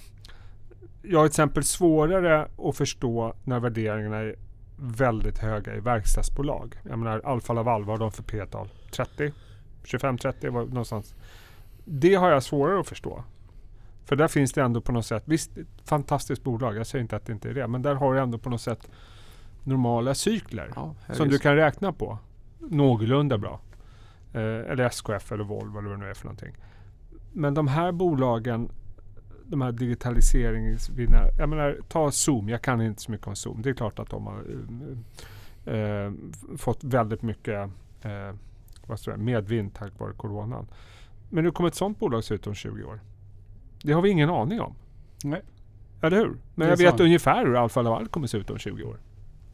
jag 1.02 1.18
har 1.18 1.26
till 1.26 1.30
exempel 1.30 1.64
svårare 1.64 2.48
att 2.58 2.76
förstå 2.76 3.34
när 3.44 3.60
värderingarna 3.60 4.16
är 4.16 4.36
väldigt 4.76 5.38
höga 5.38 5.76
i 5.76 5.80
verkstadsbolag. 5.80 6.80
Jag 6.82 6.98
menar 6.98 7.20
Alfa 7.24 7.52
Laval, 7.52 7.84
vad 7.84 7.98
har 7.98 8.06
de 8.06 8.12
för 8.12 8.22
P-tal? 8.22 8.68
30? 8.90 9.32
25-30? 9.84 10.50
Någonstans. 10.50 11.14
Det 11.84 12.14
har 12.14 12.30
jag 12.30 12.42
svårare 12.42 12.80
att 12.80 12.88
förstå. 12.88 13.24
För 14.04 14.16
där 14.16 14.28
finns 14.28 14.52
det 14.52 14.62
ändå 14.62 14.80
på 14.80 14.92
något 14.92 15.06
sätt, 15.06 15.22
visst 15.26 15.50
fantastiskt 15.84 16.42
bolag, 16.42 16.76
jag 16.76 16.86
säger 16.86 17.02
inte 17.02 17.16
att 17.16 17.26
det 17.26 17.32
inte 17.32 17.50
är 17.50 17.54
det, 17.54 17.66
men 17.66 17.82
där 17.82 17.94
har 17.94 18.14
du 18.14 18.20
ändå 18.20 18.38
på 18.38 18.50
något 18.50 18.60
sätt 18.60 18.90
normala 19.62 20.14
cykler 20.14 20.72
ja, 20.74 20.94
som 21.12 21.28
du 21.28 21.38
kan 21.38 21.56
räkna 21.56 21.92
på 21.92 22.18
någorlunda 22.58 23.38
bra. 23.38 23.60
Eh, 24.32 24.40
eller 24.42 24.84
SKF 24.84 25.32
eller 25.32 25.44
Volvo 25.44 25.78
eller 25.78 25.88
vad 25.88 25.98
det 25.98 26.04
nu 26.04 26.10
är 26.10 26.14
för 26.14 26.24
någonting. 26.24 26.56
Men 27.32 27.54
de 27.54 27.68
här 27.68 27.92
bolagen, 27.92 28.70
de 29.46 29.60
här 29.60 29.72
digitaliseringsvinnarna, 29.72 31.28
jag 31.38 31.48
menar 31.48 31.78
ta 31.88 32.10
Zoom, 32.10 32.48
jag 32.48 32.62
kan 32.62 32.82
inte 32.82 33.02
så 33.02 33.10
mycket 33.10 33.26
om 33.26 33.36
Zoom. 33.36 33.62
Det 33.62 33.70
är 33.70 33.74
klart 33.74 33.98
att 33.98 34.10
de 34.10 34.26
har 34.26 34.44
eh, 35.66 35.74
eh 35.74 36.12
fått 36.56 36.84
väldigt 36.84 37.22
mycket 37.22 37.70
eh, 38.02 38.34
vad 38.86 38.98
det, 39.04 39.16
medvind 39.16 39.74
tack 39.74 39.98
vare 39.98 40.12
coronan. 40.12 40.66
Men 41.30 41.44
hur 41.44 41.50
kommer 41.50 41.68
ett 41.68 41.74
sånt 41.74 41.98
bolag 41.98 42.24
se 42.24 42.34
ut 42.34 42.46
om 42.46 42.54
20 42.54 42.84
år? 42.84 43.00
Det 43.82 43.92
har 43.92 44.02
vi 44.02 44.10
ingen 44.10 44.30
aning 44.30 44.60
om. 44.60 44.74
Nej. 45.24 45.42
Eller 46.02 46.16
hur? 46.16 46.36
Men 46.54 46.68
jag 46.68 46.76
vet 46.76 46.88
sant. 46.88 47.00
ungefär 47.00 47.46
hur 47.46 47.56
Alfa 47.56 47.82
Laval 47.82 48.08
kommer 48.08 48.26
se 48.26 48.38
ut 48.38 48.50
om 48.50 48.58
20 48.58 48.84
år. 48.84 48.98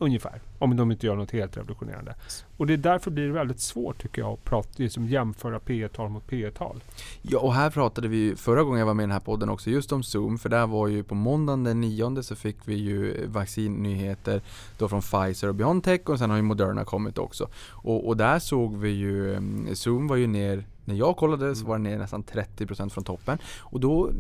Ungefär. 0.03 0.41
Om 0.59 0.77
de 0.77 0.93
inte 0.93 1.07
gör 1.07 1.17
något 1.17 1.31
helt 1.31 1.57
revolutionerande. 1.57 2.15
Och 2.57 2.67
det 2.67 2.73
är 2.73 2.77
därför 2.77 3.11
blir 3.11 3.27
det 3.27 3.33
väldigt 3.33 3.61
svårt 3.61 4.03
tycker 4.03 4.23
jag 4.23 4.33
att 4.33 4.45
prata, 4.45 4.69
liksom 4.77 5.07
jämföra 5.07 5.61
P 5.61 5.89
tal 5.89 6.09
mot 6.09 6.27
P 6.27 6.51
tal 6.51 6.81
Ja 7.23 7.39
och 7.39 7.55
här 7.55 7.71
pratade 7.71 8.09
vi 8.09 8.37
förra 8.37 8.63
gången 8.63 8.79
jag 8.79 8.87
var 8.87 8.95
med 8.95 9.03
i 9.03 9.07
den 9.07 9.13
här 9.13 9.21
podden 9.21 9.49
också 9.49 9.71
just 9.71 9.93
om 9.93 10.03
Zoom. 10.03 10.39
För 10.39 10.49
där 10.49 10.67
var 10.67 10.89
ju 10.89 11.03
på 11.03 11.15
måndagen 11.15 11.65
den 11.65 11.81
9 11.81 12.23
så 12.23 12.37
fick 12.37 12.57
vi 12.65 12.75
ju 12.75 13.27
vaccinnyheter 13.27 14.43
då 14.79 14.89
från 14.89 15.01
Pfizer 15.01 15.49
och 15.49 15.55
Biontech 15.55 16.01
och 16.05 16.19
sen 16.19 16.31
har 16.31 16.37
ju 16.37 16.43
Moderna 16.43 16.85
kommit 16.85 17.19
också. 17.19 17.49
Och, 17.71 18.09
och 18.09 18.17
där 18.17 18.39
såg 18.39 18.77
vi 18.77 18.91
ju, 18.91 19.35
mm, 19.35 19.77
Zoom 19.77 20.09
var 20.09 20.17
ju 20.17 20.27
ner 20.27 20.65
när 20.85 20.95
jag 20.95 21.17
kollade 21.17 21.57
så 21.57 21.67
var 21.67 21.75
den 21.75 21.83
ner 21.83 21.99
nästan 21.99 22.25
30% 22.25 22.89
från 22.89 23.05
toppen. 23.05 23.39
Och 23.59 23.81
då 23.81 24.11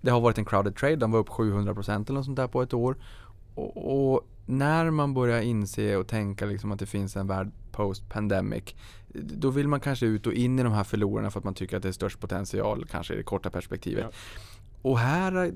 det 0.00 0.10
har 0.10 0.20
varit 0.20 0.38
en 0.38 0.44
crowded 0.44 0.76
trade, 0.76 0.96
den 0.96 1.10
var 1.10 1.18
upp 1.18 1.28
700% 1.28 1.90
eller 1.90 2.12
något 2.12 2.24
sånt 2.24 2.36
där 2.36 2.46
på 2.46 2.62
ett 2.62 2.74
år. 2.74 2.96
Och, 3.58 4.12
och, 4.12 4.28
när 4.46 4.90
man 4.90 5.14
börjar 5.14 5.40
inse 5.40 5.96
och 5.96 6.06
tänka 6.06 6.46
liksom 6.46 6.72
att 6.72 6.78
det 6.78 6.86
finns 6.86 7.16
en 7.16 7.26
värld 7.26 7.50
post 7.72 8.08
pandemic 8.08 8.74
då 9.14 9.50
vill 9.50 9.68
man 9.68 9.80
kanske 9.80 10.06
ut 10.06 10.26
och 10.26 10.32
in 10.32 10.58
i 10.58 10.62
de 10.62 10.72
här 10.72 10.84
förlorarna 10.84 11.30
för 11.30 11.38
att 11.38 11.44
man 11.44 11.54
tycker 11.54 11.76
att 11.76 11.82
det 11.82 11.88
är 11.88 11.92
störst 11.92 12.20
potential 12.20 12.86
kanske 12.90 13.14
i 13.14 13.16
det 13.16 13.22
korta 13.22 13.50
perspektivet. 13.50 14.04
Ja. 14.04 14.10
Och 14.82 14.98
här 14.98 15.44
eh, 15.44 15.52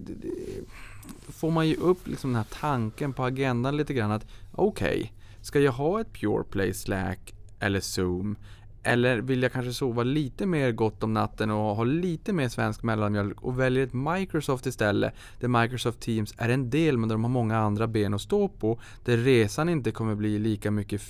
får 1.29 1.51
man 1.51 1.69
ju 1.69 1.77
upp 1.77 2.07
liksom 2.07 2.31
den 2.31 2.37
här 2.37 2.61
tanken 2.61 3.13
på 3.13 3.25
agendan 3.25 3.77
lite 3.77 3.95
grann 3.95 4.11
att 4.11 4.27
okej, 4.53 5.01
okay, 5.01 5.11
ska 5.41 5.61
jag 5.61 5.73
ha 5.73 6.01
ett 6.01 6.13
Pure 6.13 6.45
Play 6.45 6.75
Slack 6.75 7.35
eller 7.59 7.81
Zoom 7.81 8.37
eller 8.83 9.19
vill 9.19 9.43
jag 9.43 9.53
kanske 9.53 9.73
sova 9.73 10.03
lite 10.03 10.47
mer 10.47 10.73
gott 10.73 11.03
om 11.03 11.13
natten 11.13 11.51
och 11.51 11.77
ha 11.77 11.85
lite 11.85 12.33
mer 12.33 12.49
svensk 12.49 12.83
mellanmjölk 12.83 13.43
och 13.43 13.61
väljer 13.61 13.85
ett 13.85 13.93
Microsoft 13.93 14.67
istället. 14.67 15.15
Där 15.41 15.49
Microsoft 15.49 16.01
Teams 16.01 16.35
är 16.37 16.49
en 16.49 16.71
del 16.71 16.99
men 16.99 17.09
där 17.09 17.15
de 17.15 17.25
har 17.25 17.31
många 17.31 17.59
andra 17.59 17.87
ben 17.87 18.15
att 18.15 18.21
stå 18.21 18.49
på. 18.49 18.81
Där 19.05 19.17
resan 19.17 19.69
inte 19.69 19.91
kommer 19.91 20.15
bli 20.15 20.39
lika 20.39 20.71
mycket 20.71 21.03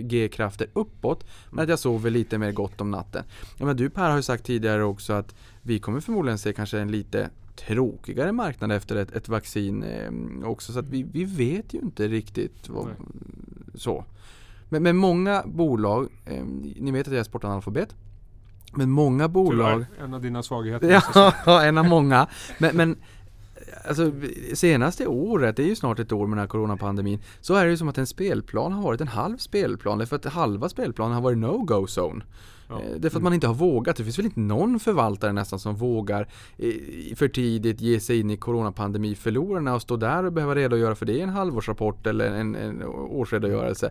G-krafter 0.00 0.66
uppåt. 0.72 1.24
Men 1.50 1.62
att 1.62 1.68
jag 1.68 1.78
sover 1.78 2.10
lite 2.10 2.38
mer 2.38 2.52
gott 2.52 2.80
om 2.80 2.90
natten. 2.90 3.24
Ja, 3.58 3.66
men 3.66 3.76
du 3.76 3.90
Per 3.90 4.10
har 4.10 4.16
ju 4.16 4.22
sagt 4.22 4.44
tidigare 4.44 4.84
också 4.84 5.12
att 5.12 5.34
vi 5.62 5.78
kommer 5.78 6.00
förmodligen 6.00 6.38
se 6.38 6.52
kanske 6.52 6.78
en 6.78 6.90
lite 6.90 7.30
tråkigare 7.56 8.32
marknad 8.32 8.72
efter 8.72 8.96
ett, 8.96 9.12
ett 9.12 9.28
vaccin 9.28 9.82
eh, 9.82 10.10
också. 10.48 10.72
Så 10.72 10.78
att 10.78 10.88
vi, 10.88 11.02
vi 11.02 11.24
vet 11.24 11.74
ju 11.74 11.78
inte 11.78 12.08
riktigt 12.08 12.68
vad, 12.68 12.88
så. 13.74 14.04
Men, 14.70 14.82
men 14.82 14.96
många 14.96 15.42
bolag, 15.46 16.08
eh, 16.24 16.44
ni 16.76 16.90
vet 16.90 17.06
att 17.06 17.12
jag 17.12 17.20
är 17.20 17.24
sportanalfabet. 17.24 17.94
Men 18.72 18.90
många 18.90 19.28
bolag... 19.28 19.84
Tyvärr, 19.90 20.04
en 20.04 20.14
av 20.14 20.22
dina 20.22 20.42
svagheter. 20.42 21.02
ja, 21.46 21.62
en 21.62 21.78
av 21.78 21.84
många. 21.84 22.26
Men, 22.58 22.76
men 22.76 22.96
alltså, 23.88 24.12
senaste 24.54 25.06
året, 25.06 25.56
det 25.56 25.62
är 25.62 25.66
ju 25.66 25.76
snart 25.76 25.98
ett 25.98 26.12
år 26.12 26.26
med 26.26 26.36
den 26.36 26.38
här 26.38 26.46
coronapandemin, 26.46 27.20
så 27.40 27.54
är 27.54 27.64
det 27.64 27.70
ju 27.70 27.76
som 27.76 27.88
att 27.88 27.98
en 27.98 28.06
spelplan 28.06 28.72
har 28.72 28.82
varit 28.82 29.00
en 29.00 29.08
halv 29.08 29.36
spelplan. 29.36 30.06
För 30.06 30.16
att 30.16 30.24
halva 30.24 30.68
spelplanen 30.68 31.14
har 31.14 31.22
varit 31.22 31.38
no-go 31.38 31.86
zone. 31.86 32.24
Ja. 32.68 32.80
Eh, 32.80 32.90
därför 32.90 33.06
att 33.06 33.14
mm. 33.14 33.24
man 33.24 33.34
inte 33.34 33.46
har 33.46 33.54
vågat. 33.54 33.96
Det 33.96 34.04
finns 34.04 34.18
väl 34.18 34.26
inte 34.26 34.40
någon 34.40 34.80
förvaltare 34.80 35.32
nästan 35.32 35.58
som 35.58 35.76
vågar 35.76 36.28
för 37.16 37.28
tidigt 37.28 37.80
ge 37.80 38.00
sig 38.00 38.20
in 38.20 38.30
i 38.30 38.36
coronapandemiförlorarna 38.36 39.74
och 39.74 39.82
stå 39.82 39.96
där 39.96 40.24
och 40.24 40.32
behöva 40.32 40.54
redogöra 40.54 40.94
för 40.94 41.06
det 41.06 41.12
i 41.12 41.20
en 41.20 41.28
halvårsrapport 41.28 42.06
eller 42.06 42.30
en, 42.30 42.54
en 42.54 42.82
årsredogörelse. 42.84 43.90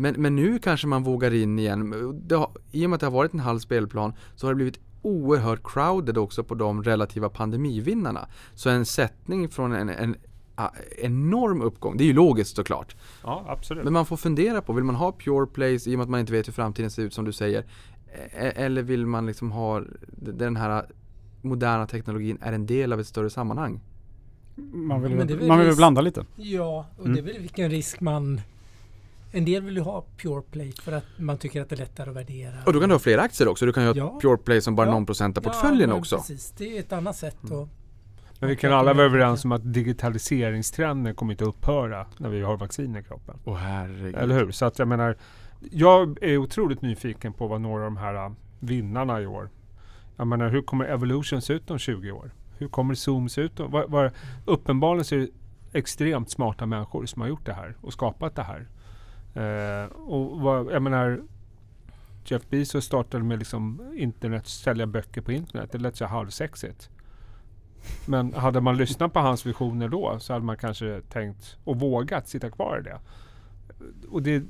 Men, 0.00 0.14
men 0.18 0.36
nu 0.36 0.58
kanske 0.58 0.86
man 0.86 1.02
vågar 1.02 1.34
in 1.34 1.58
igen. 1.58 1.92
Har, 2.30 2.50
I 2.70 2.86
och 2.86 2.90
med 2.90 2.94
att 2.94 3.00
det 3.00 3.06
har 3.06 3.12
varit 3.12 3.34
en 3.34 3.40
halv 3.40 3.58
spelplan 3.58 4.12
så 4.34 4.46
har 4.46 4.52
det 4.52 4.56
blivit 4.56 4.80
oerhört 5.02 5.60
crowded 5.64 6.18
också 6.18 6.44
på 6.44 6.54
de 6.54 6.82
relativa 6.82 7.28
pandemivinnarna. 7.28 8.28
Så 8.54 8.70
en 8.70 8.86
sättning 8.86 9.48
från 9.48 9.72
en, 9.72 9.88
en 9.88 10.16
enorm 10.98 11.62
uppgång. 11.62 11.96
Det 11.96 12.04
är 12.04 12.06
ju 12.06 12.12
logiskt 12.12 12.56
såklart. 12.56 12.96
Ja, 13.22 13.44
absolut. 13.48 13.84
Men 13.84 13.92
man 13.92 14.06
får 14.06 14.16
fundera 14.16 14.62
på, 14.62 14.72
vill 14.72 14.84
man 14.84 14.94
ha 14.94 15.12
pure 15.12 15.46
plays 15.46 15.86
i 15.86 15.94
och 15.94 15.98
med 15.98 16.04
att 16.04 16.10
man 16.10 16.20
inte 16.20 16.32
vet 16.32 16.48
hur 16.48 16.52
framtiden 16.52 16.90
ser 16.90 17.02
ut 17.02 17.14
som 17.14 17.24
du 17.24 17.32
säger? 17.32 17.64
E-, 18.32 18.52
eller 18.56 18.82
vill 18.82 19.06
man 19.06 19.26
liksom 19.26 19.52
ha 19.52 19.82
den 20.10 20.56
här 20.56 20.86
moderna 21.42 21.86
teknologin 21.86 22.38
är 22.40 22.52
en 22.52 22.66
del 22.66 22.92
av 22.92 23.00
ett 23.00 23.06
större 23.06 23.30
sammanhang? 23.30 23.80
Man 24.72 25.02
vill, 25.02 25.16
väl, 25.16 25.48
man 25.48 25.58
vill 25.60 25.76
blanda 25.76 26.00
lite. 26.00 26.24
Ja, 26.36 26.86
och 26.96 27.06
mm. 27.06 27.14
det 27.14 27.20
är 27.20 27.32
väl 27.32 27.42
vilken 27.42 27.70
risk 27.70 28.00
man 28.00 28.40
en 29.32 29.44
del 29.44 29.62
vill 29.62 29.76
ju 29.76 29.82
ha 29.82 30.04
Pure 30.16 30.42
Play 30.50 30.72
för 30.72 30.92
att 30.92 31.04
man 31.16 31.38
tycker 31.38 31.62
att 31.62 31.68
det 31.68 31.74
är 31.74 31.78
lättare 31.78 32.10
att 32.10 32.16
värdera. 32.16 32.54
Och 32.66 32.72
då 32.72 32.80
kan 32.80 32.88
du 32.88 32.94
ha 32.94 33.00
fler 33.00 33.18
aktier 33.18 33.48
också. 33.48 33.66
Du 33.66 33.72
kan 33.72 33.82
ju 33.82 33.88
ha 33.88 33.96
ja. 33.96 34.18
Pure 34.22 34.36
Play 34.36 34.60
som 34.60 34.74
bara 34.74 34.86
ja. 34.86 34.92
någon 34.92 35.06
procent 35.06 35.38
av 35.38 35.42
portföljen 35.42 35.90
ja, 35.90 35.96
också. 35.96 36.16
Precis, 36.16 36.54
det 36.58 36.76
är 36.76 36.80
ett 36.80 36.92
annat 36.92 37.16
sätt. 37.16 37.50
Mm. 37.50 37.68
Men 38.40 38.48
vi 38.48 38.56
kan 38.56 38.72
alla 38.72 38.94
vara 38.94 39.06
överens 39.06 39.44
om 39.44 39.52
att 39.52 39.72
digitaliseringstrenden 39.72 41.14
kommer 41.14 41.32
inte 41.32 41.44
att 41.44 41.48
upphöra 41.48 42.06
när 42.18 42.28
vi 42.28 42.42
har 42.42 42.56
vaccin 42.56 42.96
i 42.96 43.02
kroppen. 43.02 43.38
Åh 43.44 43.56
herregud. 43.56 44.14
Eller 44.14 44.34
hur? 44.34 44.50
Så 44.50 44.64
att 44.64 44.78
jag 44.78 44.88
menar, 44.88 45.16
jag 45.70 46.22
är 46.22 46.36
otroligt 46.36 46.82
nyfiken 46.82 47.32
på 47.32 47.46
vad 47.46 47.60
några 47.60 47.84
av 47.84 47.90
de 47.90 47.96
här 47.96 48.14
äh, 48.14 48.32
vinnarna 48.60 49.20
i 49.20 49.26
år. 49.26 49.50
Jag 50.16 50.26
menar, 50.26 50.48
hur 50.48 50.62
kommer 50.62 50.84
Evolution 50.84 51.42
se 51.42 51.52
ut 51.52 51.70
om 51.70 51.78
20 51.78 52.10
år? 52.10 52.30
Hur 52.58 52.68
kommer 52.68 52.94
Zoom 52.94 53.28
se 53.28 53.40
ut? 53.40 53.60
Var, 53.60 53.86
var, 53.86 54.12
uppenbarligen 54.44 55.04
så 55.04 55.14
är 55.14 55.18
det 55.18 55.28
extremt 55.72 56.30
smarta 56.30 56.66
människor 56.66 57.06
som 57.06 57.22
har 57.22 57.28
gjort 57.28 57.46
det 57.46 57.52
här 57.52 57.76
och 57.80 57.92
skapat 57.92 58.36
det 58.36 58.42
här. 58.42 58.68
Eh, 59.34 59.84
och 59.92 60.40
vad, 60.40 60.72
jag 60.72 60.82
menar, 60.82 61.22
Jeff 62.24 62.48
Bezos 62.48 62.84
startade 62.84 63.24
med 63.24 63.38
liksom 63.38 63.92
internet, 63.96 64.46
sälja 64.46 64.86
böcker 64.86 65.20
på 65.20 65.32
internet. 65.32 65.72
Det 65.72 65.78
lät 65.78 65.96
så 65.96 66.06
halvsexigt. 66.06 66.90
Men 68.06 68.34
hade 68.34 68.60
man 68.60 68.76
lyssnat 68.76 69.12
på 69.12 69.20
hans 69.20 69.46
visioner 69.46 69.88
då 69.88 70.18
så 70.20 70.32
hade 70.32 70.44
man 70.44 70.56
kanske 70.56 71.00
tänkt 71.08 71.56
och 71.64 71.80
vågat 71.80 72.28
sitta 72.28 72.50
kvar 72.50 72.78
i 72.78 72.82
det. 72.82 73.00
Och 74.10 74.22
det, 74.22 74.42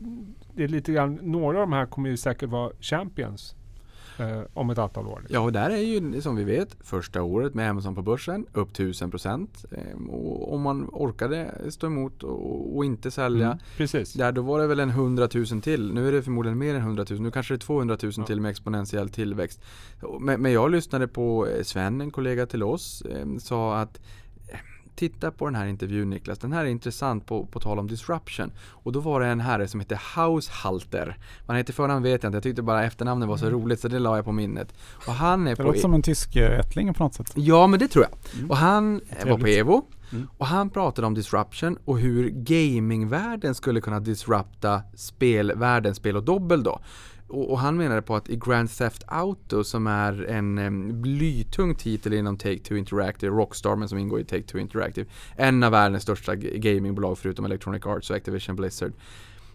det 0.54 0.64
är 0.64 0.68
lite 0.68 0.92
grann, 0.92 1.14
några 1.22 1.60
av 1.60 1.68
de 1.68 1.72
här 1.72 1.86
kommer 1.86 2.10
ju 2.10 2.16
säkert 2.16 2.48
vara 2.48 2.72
champions 2.80 3.56
eh, 4.20 4.42
om 4.54 4.70
ett 4.70 4.78
antal 4.78 5.06
år. 5.06 5.26
Ja, 5.28 5.40
och 5.40 5.52
där 5.52 5.70
är 5.70 5.76
ju 5.76 6.20
som 6.20 6.36
vi 6.36 6.44
vet 6.44 6.76
första 6.80 7.22
året 7.22 7.54
med 7.54 7.70
Amazon 7.70 7.94
på 7.94 8.02
börsen 8.02 8.46
upp 8.52 8.70
1000 8.70 9.10
procent. 9.10 9.64
Eh, 9.70 10.08
och 10.08 10.54
om 10.54 10.62
man 10.62 10.88
orkade 10.92 11.54
stå 11.70 11.86
emot 11.86 12.22
och, 12.22 12.76
och 12.76 12.84
inte 12.84 13.10
sälja. 13.10 13.46
Mm, 13.46 13.58
precis. 13.76 14.12
Där 14.12 14.32
då 14.32 14.42
var 14.42 14.60
det 14.60 14.66
väl 14.66 14.80
en 14.80 14.90
100 14.90 15.28
000 15.34 15.46
till. 15.46 15.94
Nu 15.94 16.08
är 16.08 16.12
det 16.12 16.22
förmodligen 16.22 16.58
mer 16.58 16.74
än 16.74 16.80
100 16.80 17.04
000. 17.10 17.20
Nu 17.20 17.30
kanske 17.30 17.54
det 17.54 17.56
är 17.56 17.66
200 17.66 17.98
000 18.02 18.12
ja. 18.16 18.24
till 18.24 18.40
med 18.40 18.50
exponentiell 18.50 19.08
tillväxt. 19.08 19.60
Men, 20.20 20.42
men 20.42 20.52
jag 20.52 20.70
lyssnade 20.70 21.08
på 21.08 21.46
eh, 21.46 21.62
Sven, 21.62 22.00
en 22.00 22.10
kollega 22.10 22.46
till 22.46 22.62
oss, 22.62 23.02
eh, 23.02 23.26
sa 23.38 23.78
att 23.78 24.00
titta 25.00 25.30
på 25.30 25.44
den 25.44 25.54
här 25.54 25.66
intervjun 25.66 26.10
Niklas. 26.10 26.38
Den 26.38 26.52
här 26.52 26.64
är 26.64 26.68
intressant 26.68 27.26
på, 27.26 27.46
på 27.46 27.60
tal 27.60 27.78
om 27.78 27.86
disruption. 27.86 28.52
Och 28.68 28.92
då 28.92 29.00
var 29.00 29.20
det 29.20 29.26
en 29.26 29.40
herre 29.40 29.68
som 29.68 29.80
heter 29.80 30.00
Haushalter. 30.14 31.06
Vad 31.46 31.46
han 31.46 31.56
heter 31.56 31.72
förnamn 31.72 32.02
vet 32.02 32.22
jag 32.22 32.28
inte. 32.28 32.36
Jag 32.36 32.42
tyckte 32.42 32.62
bara 32.62 32.84
efternamnet 32.84 33.28
var 33.28 33.36
så 33.36 33.46
mm. 33.46 33.60
roligt 33.60 33.80
så 33.80 33.88
det 33.88 33.98
la 33.98 34.16
jag 34.16 34.24
på 34.24 34.32
minnet. 34.32 34.74
Och 35.06 35.12
han 35.12 35.46
är 35.46 35.50
det 35.50 35.56
på 35.56 35.62
låter 35.62 35.78
e 35.78 35.82
som 35.82 35.94
en 35.94 36.02
tysk 36.02 36.36
eh, 36.36 36.58
ättling 36.58 36.94
på 36.94 37.02
något 37.02 37.14
sätt. 37.14 37.32
Ja 37.34 37.66
men 37.66 37.78
det 37.78 37.88
tror 37.88 38.04
jag. 38.04 38.38
Mm. 38.38 38.50
Och 38.50 38.56
han 38.56 39.00
var 39.26 39.38
på 39.38 39.46
Evo. 39.46 39.82
Mm. 40.12 40.28
Och 40.38 40.46
han 40.46 40.70
pratade 40.70 41.06
om 41.06 41.14
disruption 41.14 41.78
och 41.84 41.98
hur 41.98 42.30
gamingvärlden 42.30 43.54
skulle 43.54 43.80
kunna 43.80 44.00
disrupta 44.00 44.82
spelvärlden, 44.94 45.94
spel 45.94 46.16
och 46.16 46.22
dobbel 46.22 46.62
då. 46.62 46.80
Och, 47.30 47.50
och, 47.50 47.58
han 47.58 47.76
menade 47.76 48.02
på 48.02 48.16
att 48.16 48.30
i 48.30 48.36
Grand 48.36 48.70
Theft 48.70 49.02
Auto 49.06 49.64
som 49.64 49.86
är 49.86 50.24
en 50.24 50.58
um, 50.58 51.02
blytung 51.02 51.74
titel 51.74 52.12
inom 52.12 52.36
Take-Two 52.36 52.76
Interactive, 52.76 53.36
Rockstar 53.36 53.76
men 53.76 53.88
som 53.88 53.98
ingår 53.98 54.20
i 54.20 54.24
Take-Two 54.24 54.58
Interactive, 54.58 55.10
en 55.36 55.62
av 55.62 55.72
världens 55.72 56.02
största 56.02 56.34
gamingbolag 56.34 57.18
förutom 57.18 57.44
Electronic 57.44 57.86
Arts 57.86 58.10
och 58.10 58.16
Activision 58.16 58.56
Blizzard. 58.56 58.92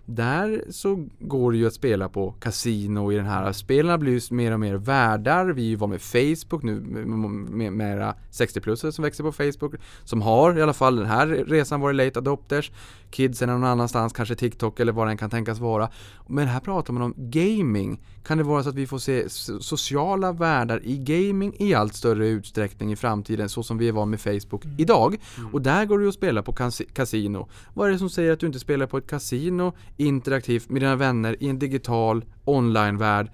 Där 0.05 0.63
så 0.69 1.07
går 1.19 1.51
det 1.51 1.57
ju 1.57 1.67
att 1.67 1.73
spela 1.73 2.09
på 2.09 2.31
kasino 2.31 3.11
i 3.11 3.15
den 3.15 3.25
här. 3.25 3.51
Spelen 3.51 3.99
blir 3.99 4.13
ju 4.13 4.35
mer 4.35 4.51
och 4.51 4.59
mer 4.59 4.75
världar. 4.75 5.45
Vi 5.45 5.75
var 5.75 5.87
med 5.87 6.01
Facebook 6.01 6.63
nu 6.63 6.79
med, 6.81 7.73
med 7.73 8.13
60-plussare 8.31 8.91
som 8.91 9.03
växer 9.03 9.23
på 9.23 9.31
Facebook. 9.31 9.73
Som 10.03 10.21
har 10.21 10.57
i 10.57 10.61
alla 10.61 10.73
fall 10.73 10.95
den 10.95 11.05
här 11.05 11.27
resan 11.27 11.81
varit 11.81 11.95
late 11.95 12.19
adopters. 12.19 12.71
Kidsen 13.11 13.49
är 13.49 13.53
någon 13.53 13.63
annanstans, 13.63 14.13
kanske 14.13 14.35
TikTok 14.35 14.79
eller 14.79 14.91
vad 14.91 15.07
den 15.07 15.17
kan 15.17 15.29
tänkas 15.29 15.59
vara. 15.59 15.89
Men 16.27 16.47
här 16.47 16.59
pratar 16.59 16.93
man 16.93 17.03
om 17.03 17.13
gaming. 17.17 18.01
Kan 18.23 18.37
det 18.37 18.43
vara 18.43 18.63
så 18.63 18.69
att 18.69 18.75
vi 18.75 18.87
får 18.87 18.97
se 18.97 19.29
sociala 19.59 20.31
världar 20.31 20.81
i 20.83 20.97
gaming 20.97 21.55
i 21.59 21.73
allt 21.73 21.95
större 21.95 22.27
utsträckning 22.27 22.91
i 22.91 22.95
framtiden 22.95 23.49
så 23.49 23.63
som 23.63 23.77
vi 23.77 23.87
är 23.87 23.91
van 23.91 24.09
med 24.09 24.21
Facebook 24.21 24.65
mm. 24.65 24.75
idag? 24.79 25.17
Mm. 25.37 25.53
Och 25.53 25.61
där 25.61 25.85
går 25.85 25.99
det 25.99 26.07
att 26.07 26.13
spela 26.13 26.43
på 26.43 26.53
kasino. 26.93 27.47
Vad 27.73 27.87
är 27.87 27.91
det 27.91 27.99
som 27.99 28.09
säger 28.09 28.33
att 28.33 28.39
du 28.39 28.47
inte 28.47 28.59
spelar 28.59 28.87
på 28.87 28.97
ett 28.97 29.07
kasino 29.07 29.73
interaktivt 29.97 30.69
med 30.69 30.81
dina 30.81 30.95
vänner 30.95 31.43
i 31.43 31.49
en 31.49 31.59
digital 31.59 32.25
online-värld 32.45 33.31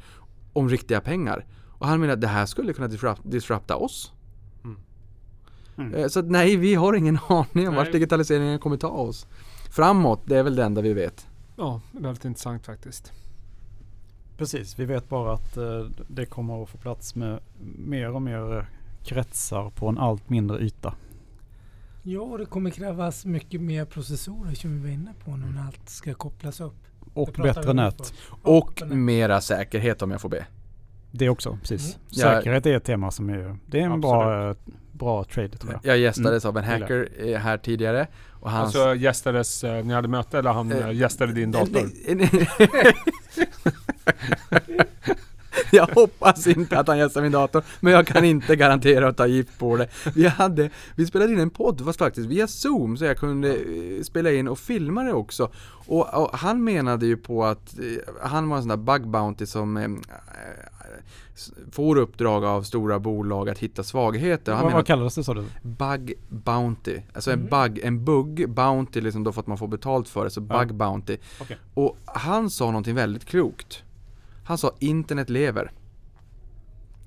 om 0.54 0.70
riktiga 0.70 1.02
pengar? 1.02 1.46
Och 1.82 1.88
han 1.88 2.00
menar 2.00 2.14
att 2.14 2.22
det 2.22 2.28
här 2.28 2.46
skulle 2.46 2.74
kunna 2.74 2.88
disrupt, 2.88 3.22
disrupta 3.24 3.76
oss. 3.76 4.14
Mm. 4.64 4.78
Mm. 5.78 5.94
Eh, 5.94 6.08
så 6.08 6.22
nej, 6.22 6.56
vi 6.56 6.76
har 6.76 6.94
ingen 6.94 7.20
aning 7.28 7.70
om 7.70 7.76
vart 7.76 7.92
digitaliseringen 7.92 8.60
kommer 8.60 8.78
ta 8.78 8.88
oss. 8.88 9.28
Framåt, 9.72 10.22
det 10.26 10.38
är 10.38 10.44
väl 10.44 10.56
det 10.56 10.64
enda 10.64 10.82
vi 10.82 10.94
vet. 10.94 11.28
Ja, 11.56 11.82
väldigt 11.92 12.26
intressant 12.26 12.66
faktiskt. 12.66 13.14
Precis, 14.38 14.80
vi 14.80 14.86
vet 14.86 15.10
bara 15.10 15.34
att 15.34 15.58
eh, 15.58 15.86
det 16.08 16.26
kommer 16.26 16.64
att 16.64 16.70
få 16.70 16.78
plats 16.78 17.16
med 17.16 17.40
mer 17.78 18.16
och 18.16 18.22
mer 18.22 18.70
kretsar 19.04 19.70
på 19.70 19.88
en 19.88 19.98
allt 19.98 20.30
mindre 20.30 20.60
yta. 20.60 20.94
Ja, 22.04 22.22
och 22.22 22.38
det 22.38 22.46
kommer 22.46 22.70
krävas 22.70 23.26
mycket 23.26 23.62
mer 23.62 23.86
processorer 23.86 24.54
som 24.54 24.74
vi 24.74 24.80
var 24.80 24.90
inne 24.90 25.14
på 25.26 25.32
nu 25.32 25.46
när 25.46 25.62
allt 25.62 25.90
ska 25.90 26.14
kopplas 26.14 26.62
upp. 26.62 26.76
Och 27.14 27.30
bättre 27.32 27.74
nät. 27.74 28.14
Och, 28.42 28.58
och 28.58 28.88
mera 28.88 29.42
säkerhet 29.42 30.02
om 30.02 30.12
jag 30.12 30.22
får 30.22 30.30
be. 30.30 30.46
Det 31.12 31.30
också, 31.30 31.58
precis. 31.62 31.96
Mm. 31.96 32.08
Säkerhet 32.08 32.66
är 32.66 32.78
ett 32.78 32.84
tema 32.84 33.12
som 33.12 33.30
är, 33.30 33.58
det 33.66 33.80
är 33.80 33.84
en 33.84 34.02
bra, 34.02 34.56
bra 34.92 35.24
trade 35.24 35.58
tror 35.58 35.74
jag. 35.74 35.82
Jag 35.84 35.98
gästades 35.98 36.46
mm. 36.46 36.58
av 36.58 36.64
en 36.64 36.70
hacker 36.70 37.10
eh, 37.18 37.40
här 37.40 37.58
tidigare. 37.58 38.08
Och 38.30 38.52
hans... 38.52 38.76
Alltså 38.76 38.96
gästades, 38.96 39.64
eh, 39.64 39.86
ni 39.86 39.94
hade 39.94 40.08
möte 40.08 40.40
eller 40.40 40.52
han 40.52 40.72
eh, 40.72 40.92
gästade 40.92 41.34
din 41.34 41.52
dator? 41.52 41.82
jag 45.76 45.88
hoppas 45.88 46.48
inte 46.48 46.80
att 46.80 46.88
han 46.88 46.98
gästar 46.98 47.22
min 47.22 47.32
dator, 47.32 47.64
men 47.80 47.94
jag 47.94 48.08
kan 48.08 48.26
inte 48.26 48.56
garantera 48.56 49.08
att 49.08 49.18
ta 49.18 49.28
gift 49.28 49.60
på 49.60 49.78
det. 49.78 49.88
Vi 50.16 50.28
hade, 50.28 50.70
vi 50.96 51.06
spelade 51.06 51.34
in 51.34 51.40
en 51.40 51.50
podd 51.50 51.86
fast 51.86 52.00
faktiskt 52.00 52.28
via 52.28 52.48
zoom 52.48 52.98
så 52.98 53.06
jag 53.06 53.18
kunde 53.18 53.50
eh, 53.56 54.04
spela 54.04 54.32
in 54.32 54.48
och 54.48 54.60
filma 54.60 55.04
det 55.04 55.14
också. 55.14 55.52
Och, 55.88 56.14
och 56.14 56.38
han 56.38 56.64
menade 56.64 57.06
ju 57.06 57.18
på 57.18 57.46
att 57.46 57.80
eh, 57.80 58.14
han 58.22 58.50
var 58.50 58.58
en 58.58 58.64
sån 58.64 58.70
där 58.70 58.78
bug 58.78 59.08
bounty 59.08 59.46
som 59.46 59.78
eh, 59.78 59.90
får 61.72 61.96
uppdrag 61.96 62.46
av 62.46 62.64
stora 62.64 63.00
bolag 63.00 63.50
att 63.50 63.60
hitta 63.60 63.84
svagheter. 63.84 64.54
Han 64.54 64.64
vad, 64.64 64.74
vad 64.74 64.86
kallades 64.86 65.16
det 65.16 65.24
sa 65.24 65.34
du? 65.34 65.46
Bug 65.62 66.14
Bounty. 66.30 67.02
Alltså 67.14 67.32
mm. 67.32 67.44
en 67.44 67.50
bug, 67.50 67.80
en 67.84 68.06
bugg, 68.06 68.50
Bounty 68.50 69.02
liksom 69.02 69.24
då 69.24 69.32
för 69.32 69.42
att 69.42 69.48
man 69.48 69.58
får 69.58 69.68
betalt 69.68 70.10
för 70.10 70.24
det, 70.24 70.30
så 70.30 70.42
Bug 70.42 70.70
ja. 70.70 70.74
Bounty. 70.74 71.18
Okay. 71.42 71.58
Och 71.74 71.98
han 72.06 72.50
sa 72.50 72.66
någonting 72.66 72.96
väldigt 72.96 73.26
klokt. 73.26 73.84
Han 74.44 74.58
sa 74.58 74.76
internet 74.80 75.30
lever. 75.30 75.72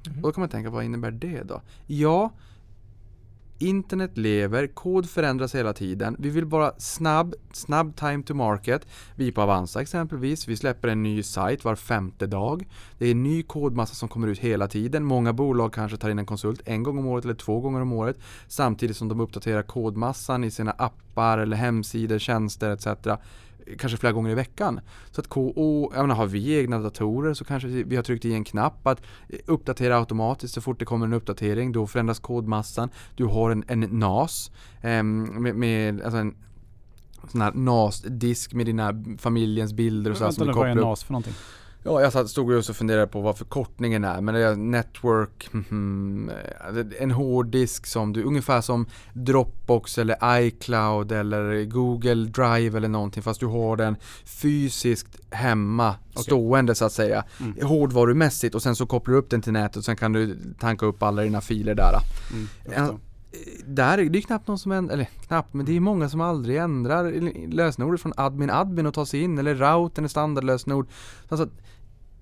Mm. 0.06 0.18
Och 0.18 0.22
då 0.22 0.32
kan 0.32 0.40
man 0.40 0.48
tänka, 0.48 0.70
vad 0.70 0.84
innebär 0.84 1.10
det 1.10 1.42
då? 1.42 1.62
Ja, 1.86 2.32
internet 3.58 4.18
lever, 4.18 4.66
kod 4.66 5.10
förändras 5.10 5.54
hela 5.54 5.72
tiden. 5.72 6.16
Vi 6.18 6.30
vill 6.30 6.46
bara 6.46 6.72
snabb, 6.78 7.34
snabb 7.52 7.96
time 7.96 8.22
to 8.22 8.34
market. 8.34 8.86
Vi 9.16 9.32
på 9.32 9.42
Avanza 9.42 9.80
exempelvis, 9.80 10.48
vi 10.48 10.56
släpper 10.56 10.88
en 10.88 11.02
ny 11.02 11.22
sajt 11.22 11.64
var 11.64 11.74
femte 11.74 12.26
dag. 12.26 12.68
Det 12.98 13.06
är 13.06 13.10
en 13.10 13.22
ny 13.22 13.42
kodmassa 13.42 13.94
som 13.94 14.08
kommer 14.08 14.28
ut 14.28 14.38
hela 14.38 14.68
tiden. 14.68 15.04
Många 15.04 15.32
bolag 15.32 15.72
kanske 15.72 15.96
tar 15.96 16.10
in 16.10 16.18
en 16.18 16.26
konsult 16.26 16.62
en 16.64 16.82
gång 16.82 16.98
om 16.98 17.06
året 17.06 17.24
eller 17.24 17.34
två 17.34 17.60
gånger 17.60 17.80
om 17.80 17.92
året. 17.92 18.18
Samtidigt 18.48 18.96
som 18.96 19.08
de 19.08 19.20
uppdaterar 19.20 19.62
kodmassan 19.62 20.44
i 20.44 20.50
sina 20.50 20.70
appar 20.70 21.38
eller 21.38 21.56
hemsidor, 21.56 22.18
tjänster 22.18 22.70
etc 22.70 22.86
kanske 23.78 23.98
flera 23.98 24.12
gånger 24.12 24.30
i 24.30 24.34
veckan. 24.34 24.80
Så 25.10 25.20
att 25.20 25.28
KO, 25.28 25.92
jag 25.94 26.02
menar, 26.02 26.14
har 26.14 26.26
vi 26.26 26.58
egna 26.58 26.78
datorer 26.78 27.34
så 27.34 27.44
kanske 27.44 27.68
vi 27.68 27.96
har 27.96 28.02
tryckt 28.02 28.24
i 28.24 28.34
en 28.34 28.44
knapp 28.44 28.86
att 28.86 29.02
uppdatera 29.46 29.98
automatiskt 29.98 30.54
så 30.54 30.60
fort 30.60 30.78
det 30.78 30.84
kommer 30.84 31.06
en 31.06 31.12
uppdatering. 31.12 31.72
Då 31.72 31.86
förändras 31.86 32.18
kodmassan. 32.18 32.90
Du 33.16 33.24
har 33.24 33.50
en, 33.50 33.64
en 33.68 33.80
NAS 33.80 34.50
eh, 34.82 35.02
med, 35.02 35.54
med 35.54 36.02
alltså 36.02 36.18
en 36.18 36.34
sån 37.28 37.40
här 37.40 37.52
NAS-disk 37.52 38.54
med 38.54 38.66
dina 38.66 39.04
familjens 39.18 39.72
bilder 39.72 40.10
och 40.10 40.16
så. 40.16 40.24
Vänta, 40.24 40.52
vad 40.52 40.70
är 40.70 40.74
NAS 40.74 41.04
för 41.04 41.12
någonting? 41.12 41.34
Ja, 41.86 42.00
jag 42.00 42.28
stod 42.28 42.50
och 42.50 42.64
funderade 42.64 43.06
på 43.06 43.20
vad 43.20 43.38
förkortningen 43.38 44.04
är, 44.04 44.20
men 44.20 44.34
det 44.34 44.40
är 44.40 44.56
network, 44.56 45.48
mm, 45.52 46.30
en 47.00 47.10
hårddisk 47.10 47.86
som 47.86 48.12
du, 48.12 48.22
ungefär 48.22 48.60
som 48.60 48.86
Dropbox 49.12 49.98
eller 49.98 50.40
iCloud 50.40 51.12
eller 51.12 51.64
Google 51.64 52.14
Drive 52.14 52.76
eller 52.76 52.88
någonting, 52.88 53.22
fast 53.22 53.40
du 53.40 53.46
har 53.46 53.76
den 53.76 53.96
fysiskt 54.24 55.18
hemma, 55.30 55.94
okay. 56.10 56.22
stående 56.22 56.74
så 56.74 56.84
att 56.84 56.92
säga, 56.92 57.24
mm. 57.40 57.66
hårdvarumässigt 57.66 58.54
och 58.54 58.62
sen 58.62 58.76
så 58.76 58.86
kopplar 58.86 59.12
du 59.12 59.18
upp 59.18 59.30
den 59.30 59.42
till 59.42 59.52
nätet 59.52 59.76
och 59.76 59.84
sen 59.84 59.96
kan 59.96 60.12
du 60.12 60.38
tanka 60.58 60.86
upp 60.86 61.02
alla 61.02 61.22
dina 61.22 61.40
filer 61.40 61.74
där. 61.74 61.98
Mm, 62.32 62.98
där 63.66 63.98
är 63.98 64.04
det 64.04 64.22
knappt 64.22 64.48
någon 64.48 64.58
som 64.58 64.72
ändrar, 64.72 64.94
eller 64.94 65.04
knappt, 65.04 65.54
men 65.54 65.66
det 65.66 65.76
är 65.76 65.80
många 65.80 66.08
som 66.08 66.20
aldrig 66.20 66.56
ändrar 66.56 67.12
lösenordet 67.48 68.00
från 68.00 68.12
admin 68.16 68.50
admin 68.50 68.86
och 68.86 68.94
tar 68.94 69.04
sig 69.04 69.20
in, 69.20 69.38
eller 69.38 69.54
routern 69.54 70.04
är 70.04 70.08
standardlösenord. 70.08 70.88
Alltså, 71.28 71.48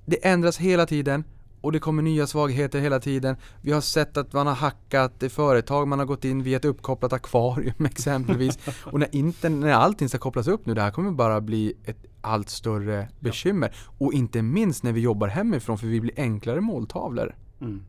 det 0.05 0.27
ändras 0.27 0.59
hela 0.59 0.87
tiden 0.87 1.25
och 1.61 1.73
det 1.73 1.79
kommer 1.79 2.03
nya 2.03 2.27
svagheter 2.27 2.81
hela 2.81 3.01
tiden. 3.01 3.37
Vi 3.61 3.73
har 3.73 3.81
sett 3.81 4.17
att 4.17 4.33
man 4.33 4.47
har 4.47 4.55
hackat 4.55 5.25
företag, 5.29 5.89
man 5.89 5.99
har 5.99 6.07
gått 6.07 6.25
in 6.25 6.43
via 6.43 6.57
ett 6.57 6.65
uppkopplat 6.65 7.13
akvarium 7.13 7.85
exempelvis. 7.87 8.59
och 8.85 9.01
när, 9.01 9.15
inte, 9.15 9.49
när 9.49 9.73
allting 9.73 10.09
ska 10.09 10.19
kopplas 10.19 10.49
upp 10.49 10.67
nu, 10.67 10.75
det 10.75 10.83
här 10.83 10.91
kommer 10.91 11.11
bara 11.11 11.41
bli 11.41 11.75
ett 11.85 12.07
allt 12.21 12.49
större 12.49 13.09
bekymmer. 13.21 13.75
Ja. 13.75 14.07
Och 14.07 14.13
inte 14.13 14.43
minst 14.43 14.83
när 14.83 14.93
vi 14.93 15.01
jobbar 15.01 15.29
hemifrån 15.29 15.79
för 15.79 15.87
vi 15.87 16.01
blir 16.01 16.15
enklare 16.17 16.61
måltavlor. 16.61 17.37
Mm. 17.61 17.83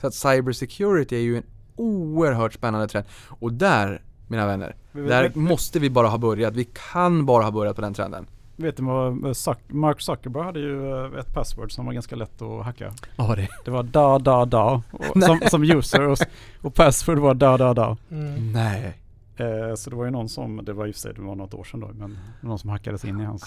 Så 0.00 0.06
att 0.06 0.14
cybersecurity 0.14 1.16
är 1.16 1.20
ju 1.20 1.36
en 1.36 1.44
oerhört 1.76 2.52
spännande 2.52 2.88
trend. 2.88 3.06
Och 3.28 3.52
där, 3.52 4.02
mina 4.28 4.46
vänner, 4.46 4.76
där 4.92 5.32
måste 5.34 5.78
vi 5.78 5.90
bara 5.90 6.06
ha 6.06 6.18
börjat. 6.18 6.54
Vi 6.56 6.68
kan 6.92 7.26
bara 7.26 7.44
ha 7.44 7.50
börjat 7.50 7.76
på 7.76 7.82
den 7.82 7.94
trenden. 7.94 8.26
Vet 8.56 8.76
du 8.76 8.82
vad 8.82 9.36
Zuck 9.36 9.58
Mark 9.66 10.00
Zuckerberg 10.00 10.44
hade 10.44 10.60
ju 10.60 10.90
eh, 10.90 11.18
ett 11.18 11.34
password 11.34 11.72
som 11.72 11.86
var 11.86 11.92
ganska 11.92 12.16
lätt 12.16 12.42
att 12.42 12.64
hacka. 12.64 12.92
Ja 13.16 13.34
det. 13.36 13.48
Det 13.64 13.70
var 13.70 13.82
da 13.82 14.18
da 14.18 14.44
da 14.44 14.82
som, 15.26 15.40
som 15.50 15.62
user 15.62 16.08
och, 16.08 16.18
och 16.62 16.74
password 16.74 17.18
var 17.18 17.34
da 17.34 17.56
da 17.56 17.74
da. 17.74 17.96
Mm. 18.10 18.52
Nej. 18.52 18.98
Eh, 19.36 19.74
så 19.74 19.90
det 19.90 19.96
var 19.96 20.04
ju 20.04 20.10
någon 20.10 20.28
som, 20.28 20.64
det 20.64 20.72
var 20.72 20.86
i 20.86 20.90
och 20.90 20.94
för 20.94 21.00
sig 21.00 21.14
det 21.14 21.22
var 21.22 21.34
något 21.34 21.54
år 21.54 21.64
sedan 21.64 21.80
då, 21.80 21.90
men 21.94 22.18
någon 22.40 22.58
som 22.58 22.70
hackades 22.70 23.04
in 23.04 23.20
i 23.20 23.24
hans, 23.24 23.44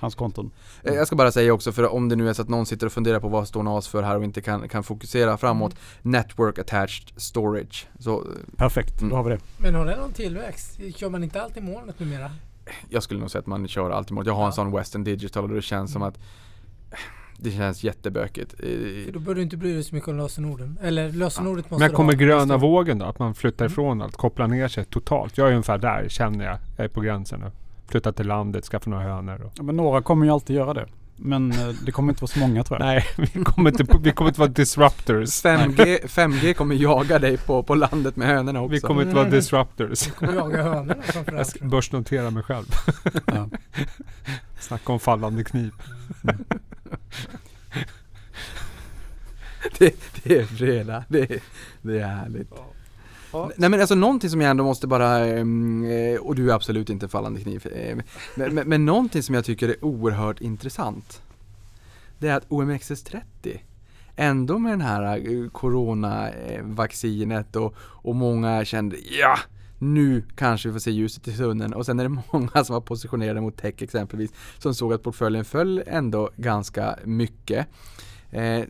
hans 0.00 0.14
konton. 0.14 0.50
Mm. 0.82 0.96
Jag 0.96 1.06
ska 1.06 1.16
bara 1.16 1.32
säga 1.32 1.52
också, 1.52 1.72
för 1.72 1.92
om 1.92 2.08
det 2.08 2.16
nu 2.16 2.28
är 2.28 2.32
så 2.32 2.42
att 2.42 2.48
någon 2.48 2.66
sitter 2.66 2.86
och 2.86 2.92
funderar 2.92 3.20
på 3.20 3.28
vad 3.28 3.48
står 3.48 3.62
NAS 3.62 3.88
för 3.88 4.02
här 4.02 4.16
och 4.16 4.24
inte 4.24 4.40
kan, 4.40 4.68
kan 4.68 4.82
fokusera 4.82 5.36
framåt. 5.36 5.72
Mm. 5.72 6.12
Network 6.12 6.58
attached 6.58 7.08
storage. 7.16 7.86
Så, 7.98 8.24
Perfekt, 8.56 9.00
mm. 9.00 9.10
då 9.10 9.16
har 9.16 9.24
vi 9.24 9.30
det. 9.30 9.38
Men 9.58 9.74
har 9.74 9.86
det 9.86 9.96
någon 9.96 10.12
tillväxt? 10.12 10.80
Kör 10.96 11.08
man 11.08 11.24
inte 11.24 11.42
alltid 11.42 11.62
molnet 11.62 12.00
numera? 12.00 12.30
jag 12.88 13.02
skulle 13.02 13.20
nog 13.20 13.30
säga 13.30 13.40
att 13.40 13.46
man 13.46 13.68
kör 13.68 13.90
alltid 13.90 14.12
mot. 14.12 14.26
Jag 14.26 14.34
har 14.34 14.42
ja. 14.42 14.46
en 14.46 14.52
sån 14.52 14.72
Western 14.72 15.04
Digital 15.04 15.44
och 15.44 15.50
det 15.50 15.62
känns 15.62 15.90
mm. 15.90 15.92
som 15.92 16.02
att 16.02 16.18
det 17.36 17.50
känns 17.50 17.84
jättebökigt. 17.84 18.54
För 19.04 19.12
då 19.12 19.18
bör 19.18 19.34
du 19.34 19.42
inte 19.42 19.56
bry 19.56 19.74
dig 19.74 19.84
så 19.84 19.94
mycket 19.94 20.08
om 20.08 20.16
lösenorden. 20.16 20.78
Eller 20.82 21.12
lösenordet 21.12 21.64
ja. 21.68 21.74
måste 21.74 21.86
Men 21.86 21.96
kommer 21.96 22.12
gröna 22.12 22.56
vågen 22.56 22.98
då? 22.98 23.06
Att 23.06 23.18
man 23.18 23.34
flyttar 23.34 23.64
mm. 23.64 23.72
ifrån 23.72 24.02
allt, 24.02 24.16
kopplar 24.16 24.46
ner 24.46 24.68
sig 24.68 24.84
totalt. 24.84 25.38
Jag 25.38 25.48
är 25.48 25.52
ungefär 25.52 25.78
där 25.78 26.08
känner 26.08 26.44
jag. 26.44 26.58
Jag 26.76 26.84
är 26.84 26.88
på 26.88 27.00
gränsen 27.00 27.40
nu. 27.40 27.50
Flytta 27.90 28.12
till 28.12 28.26
landet, 28.26 28.64
skaffa 28.64 28.90
några 28.90 29.02
hönor. 29.02 29.42
Och. 29.42 29.52
Ja, 29.56 29.62
men 29.62 29.76
några 29.76 30.02
kommer 30.02 30.26
ju 30.26 30.32
alltid 30.32 30.56
göra 30.56 30.74
det. 30.74 30.86
Men 31.16 31.52
eh, 31.52 31.68
det 31.68 31.92
kommer 31.92 32.12
inte 32.12 32.22
vara 32.22 32.28
så 32.28 32.38
många 32.38 32.64
tror 32.64 32.80
jag. 32.80 32.86
Nej, 32.86 33.06
vi 33.34 33.44
kommer 33.44 33.70
inte, 33.70 33.98
vi 34.02 34.12
kommer 34.12 34.30
inte 34.30 34.40
vara 34.40 34.50
disruptors. 34.50 35.44
5G, 35.44 36.06
5G 36.06 36.54
kommer 36.54 36.74
jaga 36.74 37.18
dig 37.18 37.36
på, 37.36 37.62
på 37.62 37.74
landet 37.74 38.16
med 38.16 38.28
hönorna 38.28 38.60
också. 38.60 38.72
Vi 38.72 38.80
kommer 38.80 39.02
inte 39.02 39.14
vara 39.14 39.28
disruptors. 39.28 40.06
Vi 40.06 40.10
kommer 40.10 40.32
jaga 40.32 40.62
hönorna 40.62 40.94
Jag 41.32 41.46
ska 41.46 41.64
börsnotera 41.64 42.30
mig 42.30 42.42
själv. 42.42 42.66
Ja. 43.26 43.48
Snacka 44.60 44.92
om 44.92 45.00
fallande 45.00 45.44
kniv. 45.44 45.72
Mm. 46.22 46.44
det, 49.78 49.94
det 50.22 50.38
är 50.38 50.44
fredag. 50.44 51.04
Det, 51.08 51.42
det 51.82 52.00
är 52.00 52.06
härligt. 52.06 52.52
Ja. 53.32 53.50
Nej 53.56 53.70
men 53.70 53.80
alltså 53.80 53.94
någonting 53.94 54.30
som 54.30 54.40
jag 54.40 54.50
ändå 54.50 54.64
måste 54.64 54.86
bara, 54.86 55.26
ehm, 55.26 55.84
eh, 55.84 56.20
och 56.20 56.34
du 56.34 56.50
är 56.50 56.54
absolut 56.54 56.90
inte 56.90 57.08
fallande 57.08 57.40
kniv, 57.40 57.66
eh, 57.74 57.98
men, 58.34 58.54
men, 58.54 58.68
men 58.68 58.84
någonting 58.84 59.22
som 59.22 59.34
jag 59.34 59.44
tycker 59.44 59.68
är 59.68 59.84
oerhört 59.84 60.40
intressant. 60.40 61.22
Det 62.18 62.28
är 62.28 62.36
att 62.36 62.48
OMXS30 62.48 63.58
ändå 64.16 64.58
med 64.58 64.72
den 64.72 64.80
här 64.80 65.16
eh, 65.16 65.48
coronavaccinet 65.48 67.56
och, 67.56 67.74
och 67.78 68.16
många 68.16 68.64
kände 68.64 68.96
ja, 69.20 69.38
nu 69.78 70.22
kanske 70.36 70.68
vi 70.68 70.72
får 70.72 70.80
se 70.80 70.90
ljuset 70.90 71.28
i 71.28 71.36
tunneln 71.36 71.72
och 71.72 71.86
sen 71.86 72.00
är 72.00 72.04
det 72.04 72.08
många 72.32 72.64
som 72.64 72.74
var 72.74 72.80
positionerade 72.80 73.40
mot 73.40 73.56
tech 73.56 73.74
exempelvis 73.78 74.30
som 74.58 74.74
såg 74.74 74.92
att 74.92 75.02
portföljen 75.02 75.44
föll 75.44 75.82
ändå 75.86 76.30
ganska 76.36 76.98
mycket. 77.04 77.66
Eh, 78.30 78.62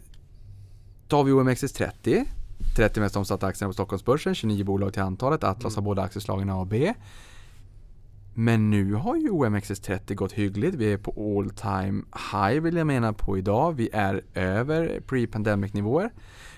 tar 1.08 1.24
vi 1.24 1.32
OMXS30 1.32 2.26
30 2.76 3.00
mest 3.00 3.16
omsatta 3.16 3.46
aktierna 3.46 3.68
på 3.68 3.72
Stockholmsbörsen, 3.72 4.34
29 4.34 4.64
bolag 4.64 4.92
till 4.92 5.02
antalet. 5.02 5.44
Atlas 5.44 5.74
mm. 5.74 5.84
har 5.84 5.90
båda 5.90 6.02
aktieslagen 6.02 6.50
A 6.50 6.56
och 6.56 6.66
B. 6.66 6.94
Men 8.34 8.70
nu 8.70 8.94
har 8.94 9.16
ju 9.16 9.30
OMXS30 9.30 10.14
gått 10.14 10.32
hyggligt. 10.32 10.74
Vi 10.74 10.92
är 10.92 10.98
på 10.98 11.38
all 11.38 11.50
time 11.50 12.02
high 12.32 12.60
vill 12.60 12.76
jag 12.76 12.86
mena 12.86 13.12
på 13.12 13.38
idag. 13.38 13.72
Vi 13.72 13.90
är 13.92 14.22
över 14.34 15.00
pre-pandemic 15.06 15.72
nivåer. 15.72 16.12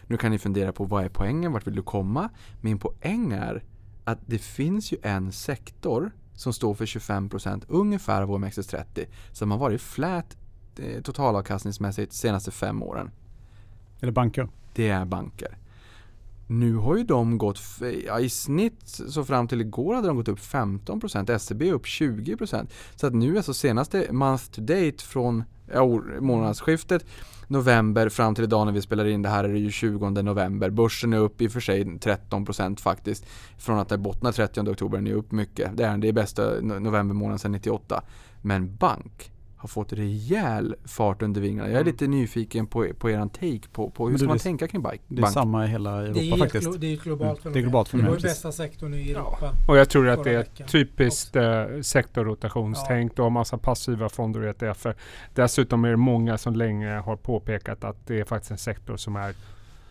Nu 0.06 0.16
kan 0.16 0.30
ni 0.30 0.38
fundera 0.38 0.72
på 0.72 0.84
vad 0.84 1.04
är 1.04 1.08
poängen? 1.08 1.52
Vart 1.52 1.66
vill 1.66 1.74
du 1.74 1.82
komma? 1.82 2.30
Min 2.60 2.78
poäng 2.78 3.32
är 3.32 3.62
att 4.04 4.18
det 4.26 4.38
finns 4.38 4.92
ju 4.92 4.96
en 5.02 5.32
sektor 5.32 6.10
som 6.34 6.52
står 6.52 6.74
för 6.74 6.86
25% 6.86 7.64
ungefär 7.68 8.22
av 8.22 8.30
OMXS30 8.30 9.06
som 9.32 9.50
har 9.50 9.58
varit 9.58 9.80
flat 9.80 10.36
eh, 10.78 11.02
totalavkastningsmässigt 11.02 12.12
de 12.12 12.16
senaste 12.16 12.50
fem 12.50 12.82
åren. 12.82 13.10
Är 14.00 14.06
det 14.06 14.12
banker? 14.12 14.48
Det 14.74 14.88
är 14.88 15.04
banker. 15.04 15.56
Nu 16.52 16.74
har 16.74 16.96
ju 16.96 17.04
de 17.04 17.38
gått, 17.38 17.60
ja, 18.06 18.20
i 18.20 18.28
snitt 18.28 18.88
så 19.08 19.24
fram 19.24 19.48
till 19.48 19.60
igår 19.60 19.94
hade 19.94 20.06
de 20.06 20.16
gått 20.16 20.28
upp 20.28 20.38
15%, 20.38 21.38
SEB 21.38 21.62
upp 21.62 21.84
20%. 21.84 22.66
Så 22.96 23.06
att 23.06 23.14
nu 23.14 23.36
alltså 23.36 23.54
senaste 23.54 24.12
month 24.12 24.44
to 24.44 24.60
date 24.60 24.98
från 24.98 25.44
ja, 25.72 25.86
månadsskiftet 26.20 27.06
november 27.48 28.08
fram 28.08 28.34
till 28.34 28.44
idag 28.44 28.66
när 28.66 28.72
vi 28.72 28.82
spelar 28.82 29.04
in 29.04 29.22
det 29.22 29.28
här 29.28 29.44
är 29.44 29.52
det 29.52 29.58
ju 29.58 29.70
20 29.70 30.10
november. 30.10 30.70
Börsen 30.70 31.12
är 31.12 31.18
upp 31.18 31.40
i 31.40 31.48
och 31.48 31.52
för 31.52 31.60
sig 31.60 31.84
13% 31.84 32.80
faktiskt. 32.80 33.26
Från 33.58 33.78
att 33.78 33.88
det 33.88 33.98
bottnar 33.98 34.32
30 34.32 34.60
oktober, 34.60 34.98
den 34.98 35.06
är 35.06 35.12
upp 35.12 35.32
mycket. 35.32 35.76
Det 35.76 35.84
är 35.84 35.98
den 35.98 36.14
bästa 36.14 36.60
novembermånaden 36.60 37.38
sedan 37.38 37.52
98. 37.52 38.02
Men 38.42 38.76
bank 38.76 39.32
har 39.62 39.68
fått 39.68 39.92
rejäl 39.92 40.74
fart 40.84 41.22
under 41.22 41.40
vingarna. 41.40 41.68
Jag 41.68 41.76
är 41.76 41.80
mm. 41.80 41.92
lite 41.92 42.06
nyfiken 42.06 42.66
på, 42.66 42.86
på 42.98 43.10
eran 43.10 43.28
take 43.28 43.68
på, 43.72 43.90
på 43.90 44.08
hur 44.08 44.18
ska 44.18 44.26
man 44.26 44.38
tänka 44.38 44.68
kring 44.68 44.82
bank? 44.82 45.00
Det 45.08 45.22
är 45.22 45.26
samma 45.26 45.64
i 45.64 45.68
hela 45.68 46.02
Europa 46.02 46.20
det 46.20 46.30
är 46.30 46.36
faktiskt. 46.36 46.80
det 46.80 46.86
är 46.86 46.94
ett 46.94 47.02
globalt 47.02 47.42
fenomen. 47.42 47.52
Det 47.52 47.58
är 47.58 47.62
globalt 47.62 47.88
fenomen. 47.88 48.12
Det 48.12 48.18
är 48.18 48.22
bästa 48.22 48.52
sektorn 48.52 48.94
i 48.94 49.10
Europa. 49.10 49.36
Ja. 49.40 49.52
Och 49.68 49.76
jag 49.76 49.88
tror 49.88 50.08
att 50.08 50.24
det 50.24 50.30
är 50.30 50.40
ett 50.40 50.68
typiskt 50.68 51.36
eh, 51.36 51.64
sektorrotationstänk 51.82 53.12
ja. 53.16 53.24
och 53.24 53.32
massa 53.32 53.58
passiva 53.58 54.08
fonder 54.08 54.40
och 54.40 54.62
ETFer. 54.62 54.96
Dessutom 55.34 55.84
är 55.84 55.90
det 55.90 55.96
många 55.96 56.38
som 56.38 56.54
länge 56.56 56.90
har 56.90 57.16
påpekat 57.16 57.84
att 57.84 58.06
det 58.06 58.20
är 58.20 58.24
faktiskt 58.24 58.50
en 58.50 58.58
sektor 58.58 58.96
som 58.96 59.16
är 59.16 59.34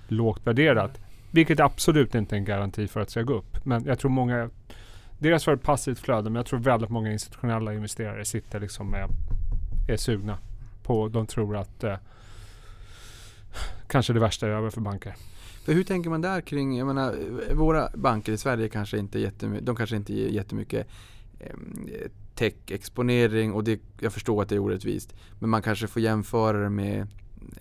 lågt 0.08 0.48
värderad. 0.48 0.92
Vilket 1.32 1.60
absolut 1.60 2.16
inte 2.16 2.36
är 2.36 2.38
en 2.38 2.46
garanti 2.46 2.88
för 2.88 3.00
att 3.00 3.08
det 3.08 3.12
ska 3.12 3.22
gå 3.22 3.34
upp. 3.34 3.66
Men 3.66 3.86
jag 3.86 4.00
tror 4.00 4.12
många 4.12 4.50
Dels 5.22 5.48
var 5.48 5.56
det 5.56 5.62
passivt 5.62 6.00
flöde 6.00 6.30
men 6.30 6.36
jag 6.36 6.46
tror 6.46 6.60
väldigt 6.60 6.90
många 6.90 7.12
institutionella 7.12 7.74
investerare 7.74 8.26
sitter 8.26 8.60
liksom 8.60 8.92
med 8.92 9.10
är 9.88 9.98
sugna 9.98 10.38
på. 10.84 11.08
De 11.08 11.28
tror 11.28 11.58
att 11.58 11.84
eh, 11.84 11.96
kanske 13.88 14.14
det 14.14 14.20
värsta 14.20 14.48
är 14.48 14.52
över 14.52 14.70
för 14.70 14.82
banker. 14.82 15.16
För 15.66 15.74
hur 15.74 15.84
tänker 15.84 16.10
man 16.10 16.22
där 16.22 16.42
kring, 16.42 16.78
jag 16.78 16.88
menar, 16.88 17.16
våra 17.54 17.90
banker 17.96 18.32
i 18.32 18.38
Sverige 18.38 18.70
kanske 18.70 18.98
inte 18.98 19.20
jättemycket, 19.20 19.66
de 19.66 19.76
kanske 19.76 19.96
inte 19.96 20.14
ger 20.14 20.28
jättemycket 20.28 20.88
eh, 21.40 21.56
tech-exponering 22.36 23.54
och 23.54 23.64
det, 23.64 23.82
jag 24.00 24.14
förstår 24.14 24.42
att 24.42 24.50
det 24.50 24.56
är 24.56 24.60
orättvist. 24.60 25.14
Men 25.40 25.50
man 25.50 25.62
kanske 25.62 25.88
får 25.88 26.02
jämföra 26.02 26.58
det 26.58 26.70
med 26.70 27.08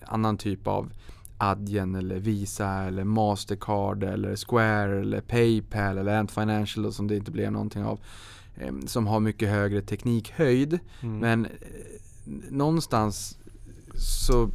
annan 0.01 0.37
typ 0.37 0.67
av 0.67 0.93
Adyen 1.37 1.95
eller 1.95 2.19
Visa 2.19 2.69
eller 2.69 3.03
Mastercard 3.03 4.03
eller 4.03 4.35
Square 4.35 4.99
eller 4.99 5.21
Paypal 5.21 5.97
eller 5.97 6.19
Ant 6.19 6.31
Financial 6.31 6.93
som 6.93 7.07
det 7.07 7.15
inte 7.15 7.31
blev 7.31 7.51
någonting 7.51 7.83
av. 7.83 7.99
Eh, 8.55 8.73
som 8.85 9.07
har 9.07 9.19
mycket 9.19 9.49
högre 9.49 9.81
teknikhöjd. 9.81 10.79
Mm. 11.01 11.17
Men 11.19 11.47
någonstans 12.49 13.37
så 13.95 14.49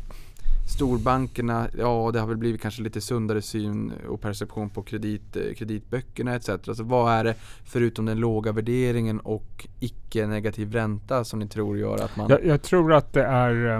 storbankerna, 0.66 1.68
ja 1.78 2.10
det 2.12 2.20
har 2.20 2.26
väl 2.26 2.36
blivit 2.36 2.60
kanske 2.60 2.82
lite 2.82 3.00
sundare 3.00 3.42
syn 3.42 3.92
och 4.08 4.20
perception 4.20 4.70
på 4.70 4.82
kredit, 4.82 5.36
eh, 5.36 5.54
kreditböckerna 5.54 6.34
etc. 6.34 6.48
Alltså 6.48 6.82
vad 6.82 7.12
är 7.12 7.24
det 7.24 7.34
förutom 7.64 8.06
den 8.06 8.18
låga 8.18 8.52
värderingen 8.52 9.20
och 9.20 9.66
icke 9.80 10.26
negativ 10.26 10.72
ränta 10.72 11.24
som 11.24 11.38
ni 11.38 11.48
tror 11.48 11.78
gör 11.78 12.04
att 12.04 12.16
man... 12.16 12.30
Jag, 12.30 12.44
jag 12.44 12.62
tror 12.62 12.92
att 12.92 13.12
det 13.12 13.24
är, 13.24 13.76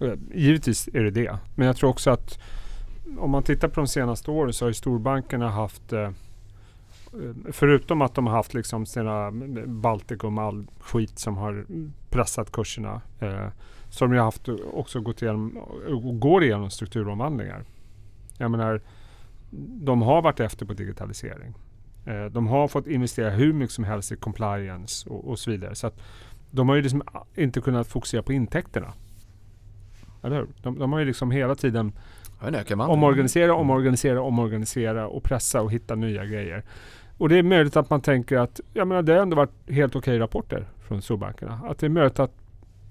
eh, 0.00 0.14
givetvis 0.34 0.88
är 0.88 1.04
det 1.04 1.10
det, 1.10 1.36
men 1.54 1.66
jag 1.66 1.76
tror 1.76 1.90
också 1.90 2.10
att 2.10 2.38
om 3.18 3.30
man 3.30 3.42
tittar 3.42 3.68
på 3.68 3.80
de 3.80 3.86
senaste 3.86 4.30
åren 4.30 4.52
så 4.52 4.64
har 4.64 4.70
ju 4.70 4.74
storbankerna 4.74 5.50
haft 5.50 5.92
eh, 5.92 6.10
förutom 7.52 8.02
att 8.02 8.14
de 8.14 8.26
har 8.26 8.34
haft 8.34 8.54
liksom 8.54 8.86
sina 8.86 9.30
Baltikum 9.66 10.38
all 10.38 10.66
skit 10.80 11.18
som 11.18 11.36
har 11.36 11.66
pressat 12.10 12.52
kurserna. 12.52 13.00
Eh, 13.20 13.48
som 13.88 14.12
ju 14.12 14.20
haft 14.20 14.48
också 14.72 15.00
gått 15.00 15.22
igenom 15.22 15.56
och 15.86 16.20
går 16.20 16.44
igenom 16.44 16.70
strukturomvandlingar. 16.70 17.64
Jag 18.38 18.50
menar, 18.50 18.80
de 19.80 20.02
har 20.02 20.22
varit 20.22 20.40
efter 20.40 20.66
på 20.66 20.72
digitalisering. 20.72 21.54
Eh, 22.06 22.24
de 22.24 22.46
har 22.46 22.68
fått 22.68 22.86
investera 22.86 23.30
hur 23.30 23.52
mycket 23.52 23.74
som 23.74 23.84
helst 23.84 24.12
i 24.12 24.16
compliance 24.16 25.10
och, 25.10 25.28
och 25.28 25.38
så 25.38 25.50
vidare. 25.50 25.74
Så 25.74 25.86
att 25.86 26.00
de 26.50 26.68
har 26.68 26.76
ju 26.76 26.82
liksom 26.82 27.02
inte 27.34 27.60
kunnat 27.60 27.88
fokusera 27.88 28.22
på 28.22 28.32
intäkterna. 28.32 28.92
Eller 30.22 30.36
hur? 30.36 30.48
De, 30.62 30.78
de 30.78 30.92
har 30.92 30.98
ju 30.98 31.04
liksom 31.04 31.30
hela 31.30 31.54
tiden 31.54 31.92
omorganisera, 32.90 33.54
omorganisera, 33.54 34.22
omorganisera 34.22 35.08
och 35.08 35.22
pressa 35.22 35.62
och 35.62 35.72
hitta 35.72 35.94
nya 35.94 36.24
grejer. 36.24 36.64
Och 37.18 37.28
det 37.28 37.38
är 37.38 37.42
möjligt 37.42 37.76
att 37.76 37.90
man 37.90 38.00
tänker 38.00 38.38
att, 38.38 38.60
jag 38.72 38.88
menar 38.88 39.02
det 39.02 39.12
har 39.12 39.22
ändå 39.22 39.36
varit 39.36 39.70
helt 39.70 39.96
okej 39.96 40.12
okay 40.12 40.18
rapporter 40.18 40.68
från 40.88 41.02
storbankerna. 41.02 41.60
Att 41.64 41.78
det 41.78 41.86
är 41.86 41.90
möjligt 41.90 42.18
att 42.18 42.32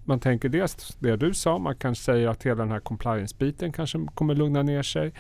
man 0.06 0.20
tänker 0.20 0.50
dels 0.50 0.98
det 1.00 1.16
du 1.16 1.34
sa, 1.34 1.58
man 1.58 1.76
kanske 1.76 2.04
säger 2.04 2.28
att 2.28 2.44
hela 2.44 2.56
den 2.56 2.72
här 2.72 2.80
compliance-biten 2.80 3.72
kanske 3.72 4.00
kommer 4.14 4.36
lugna 4.36 4.64
ner 4.64 4.84
sig. 4.84 5.14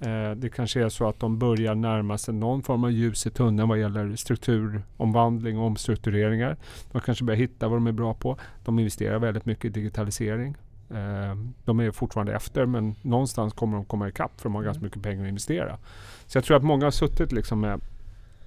Eh, 0.00 0.30
det 0.36 0.48
kanske 0.48 0.84
är 0.84 0.88
så 0.88 1.08
att 1.08 1.20
de 1.20 1.38
börjar 1.38 1.74
närma 1.74 2.18
sig 2.18 2.34
någon 2.34 2.62
form 2.62 2.84
av 2.84 2.90
ljus 2.90 3.26
i 3.26 3.30
tunneln 3.30 3.68
vad 3.68 3.78
gäller 3.78 4.16
strukturomvandling 4.16 5.58
och 5.58 5.66
omstruktureringar. 5.66 6.56
De 6.92 7.00
kanske 7.00 7.24
börjar 7.24 7.38
hitta 7.38 7.68
vad 7.68 7.76
de 7.76 7.86
är 7.86 7.92
bra 7.92 8.14
på. 8.14 8.36
De 8.64 8.78
investerar 8.78 9.18
väldigt 9.18 9.46
mycket 9.46 9.64
i 9.64 9.68
digitalisering. 9.68 10.56
Eh, 10.90 11.36
de 11.64 11.80
är 11.80 11.90
fortfarande 11.90 12.34
efter 12.34 12.66
men 12.66 12.94
någonstans 13.02 13.52
kommer 13.52 13.76
de 13.76 13.84
komma 13.84 14.08
ikapp 14.08 14.40
för 14.40 14.48
de 14.48 14.54
har 14.54 14.62
ganska 14.62 14.78
mm. 14.78 14.86
mycket 14.86 15.02
pengar 15.02 15.22
att 15.22 15.28
investera. 15.28 15.78
Så 16.26 16.38
jag 16.38 16.44
tror 16.44 16.56
att 16.56 16.64
många 16.64 16.86
har 16.86 16.90
suttit 16.90 17.32
liksom 17.32 17.60
med 17.60 17.80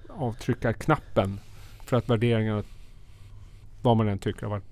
avtryckarknappen 0.08 1.40
för 1.84 1.96
att 1.96 2.10
värderingarna, 2.10 2.62
vad 3.82 3.96
man 3.96 4.08
än 4.08 4.18
tycker, 4.18 4.42
har 4.42 4.50
varit 4.50 4.64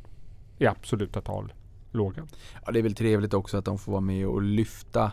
i 0.59 0.67
absoluta 0.67 1.21
tal 1.21 1.53
låga. 1.93 2.23
Ja, 2.67 2.73
det 2.73 2.79
är 2.79 2.83
väl 2.83 2.95
trevligt 2.95 3.35
också 3.35 3.59
att 3.59 3.65
de 3.65 3.79
får 3.79 3.93
vara 3.93 4.01
med 4.01 4.27
och 4.27 4.43
lyfta 4.43 5.13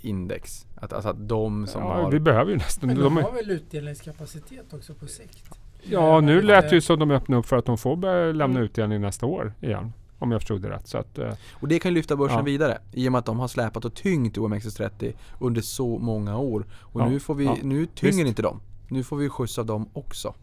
index. 0.00 0.66
Att, 0.74 0.92
alltså 0.92 1.08
att 1.08 1.28
de 1.28 1.66
som 1.66 1.82
ja, 1.82 1.94
har... 1.94 2.10
vi 2.10 2.20
behöver 2.20 2.50
ju 2.50 2.56
nästan... 2.56 2.86
Men 2.86 2.96
de, 2.96 3.14
de 3.14 3.16
har 3.16 3.32
väl 3.32 3.50
utdelningskapacitet 3.50 4.74
också 4.74 4.94
på 4.94 5.06
sikt? 5.06 5.54
Ja, 5.82 6.20
nu 6.20 6.42
lät 6.42 6.70
det 6.70 6.74
ju 6.74 6.80
som 6.80 6.98
de 6.98 7.10
öppnar 7.10 7.38
upp 7.38 7.46
för 7.46 7.56
att 7.56 7.64
de 7.64 7.78
får 7.78 7.96
börja 7.96 8.32
lämna 8.32 8.56
mm. 8.56 8.62
utdelning 8.62 9.00
nästa 9.00 9.26
år 9.26 9.52
igen. 9.60 9.92
Om 10.20 10.30
jag 10.30 10.40
förstod 10.40 10.62
det 10.62 10.70
rätt. 10.70 10.88
Så 10.88 10.98
att, 10.98 11.18
eh, 11.18 11.32
och 11.52 11.68
det 11.68 11.78
kan 11.78 11.94
lyfta 11.94 12.16
börsen 12.16 12.36
ja. 12.36 12.42
vidare 12.42 12.78
i 12.92 13.08
och 13.08 13.12
med 13.12 13.18
att 13.18 13.26
de 13.26 13.38
har 13.38 13.48
släpat 13.48 13.84
och 13.84 13.94
tyngt 13.94 14.38
OMXS30 14.38 15.12
under 15.38 15.60
så 15.60 15.98
många 15.98 16.38
år. 16.38 16.66
Och 16.80 17.00
ja. 17.00 17.08
nu, 17.08 17.20
får 17.20 17.34
vi, 17.34 17.44
ja. 17.44 17.56
nu 17.62 17.86
tynger 17.86 18.16
Visst. 18.16 18.28
inte 18.28 18.42
de. 18.42 18.60
Nu 18.88 19.04
får 19.04 19.16
vi 19.16 19.28
skjuts 19.28 19.58
av 19.58 19.66
dem 19.66 19.88
också. 19.92 20.34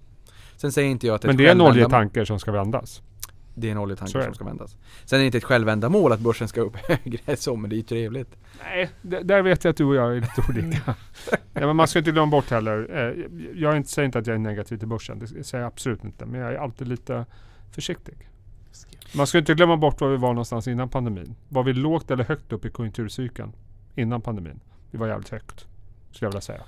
Sen 0.55 0.71
säger 0.71 0.89
inte 0.89 1.07
jag 1.07 1.15
att 1.15 1.23
Men 1.23 1.37
det 1.37 1.47
är 1.47 1.51
en 1.51 1.61
oljetanker 1.61 2.25
som 2.25 2.39
ska 2.39 2.51
vändas? 2.51 3.01
Det 3.55 3.67
är 3.67 3.71
en 3.71 3.77
oljetanker 3.77 4.21
som 4.21 4.33
ska 4.33 4.43
vändas. 4.43 4.77
Sen 5.05 5.17
är 5.17 5.19
det 5.19 5.25
inte 5.25 5.37
ett 5.37 5.43
självändamål 5.43 6.11
att 6.11 6.19
börsen 6.19 6.47
ska 6.47 6.61
upp 6.61 6.75
högre 6.75 7.35
så, 7.37 7.55
men 7.55 7.69
det 7.69 7.75
är 7.75 7.77
ju 7.77 7.83
trevligt. 7.83 8.37
Nej, 8.63 8.89
där 9.01 9.41
vet 9.41 9.63
jag 9.63 9.71
att 9.71 9.77
du 9.77 9.85
och 9.85 9.95
jag 9.95 10.17
är 10.17 10.21
lite 10.21 10.43
olika. 10.49 10.81
ja, 11.53 11.67
men 11.67 11.75
man 11.75 11.87
ska 11.87 11.99
inte 11.99 12.11
glömma 12.11 12.31
bort 12.31 12.49
heller. 12.49 12.87
Eh, 12.91 13.25
jag 13.61 13.87
säger 13.87 14.05
inte 14.05 14.19
att 14.19 14.27
jag 14.27 14.33
är 14.33 14.39
negativ 14.39 14.77
till 14.77 14.87
börsen. 14.87 15.19
Det 15.19 15.43
säger 15.43 15.63
jag 15.63 15.67
absolut 15.67 16.03
inte. 16.03 16.25
Men 16.25 16.41
jag 16.41 16.53
är 16.53 16.57
alltid 16.57 16.87
lite 16.87 17.25
försiktig. 17.71 18.29
Man 19.15 19.27
ska 19.27 19.37
inte 19.37 19.53
glömma 19.53 19.77
bort 19.77 20.01
var 20.01 20.09
vi 20.09 20.17
var 20.17 20.29
någonstans 20.29 20.67
innan 20.67 20.89
pandemin. 20.89 21.35
Var 21.49 21.63
vi 21.63 21.73
lågt 21.73 22.11
eller 22.11 22.23
högt 22.23 22.51
upp 22.51 22.65
i 22.65 22.69
konjunkturcykeln 22.69 23.53
innan 23.95 24.21
pandemin? 24.21 24.59
Vi 24.91 24.97
var 24.97 25.07
jävligt 25.07 25.29
högt, 25.29 25.67
skulle 26.11 26.25
jag 26.25 26.31
vilja 26.31 26.41
säga. 26.41 26.61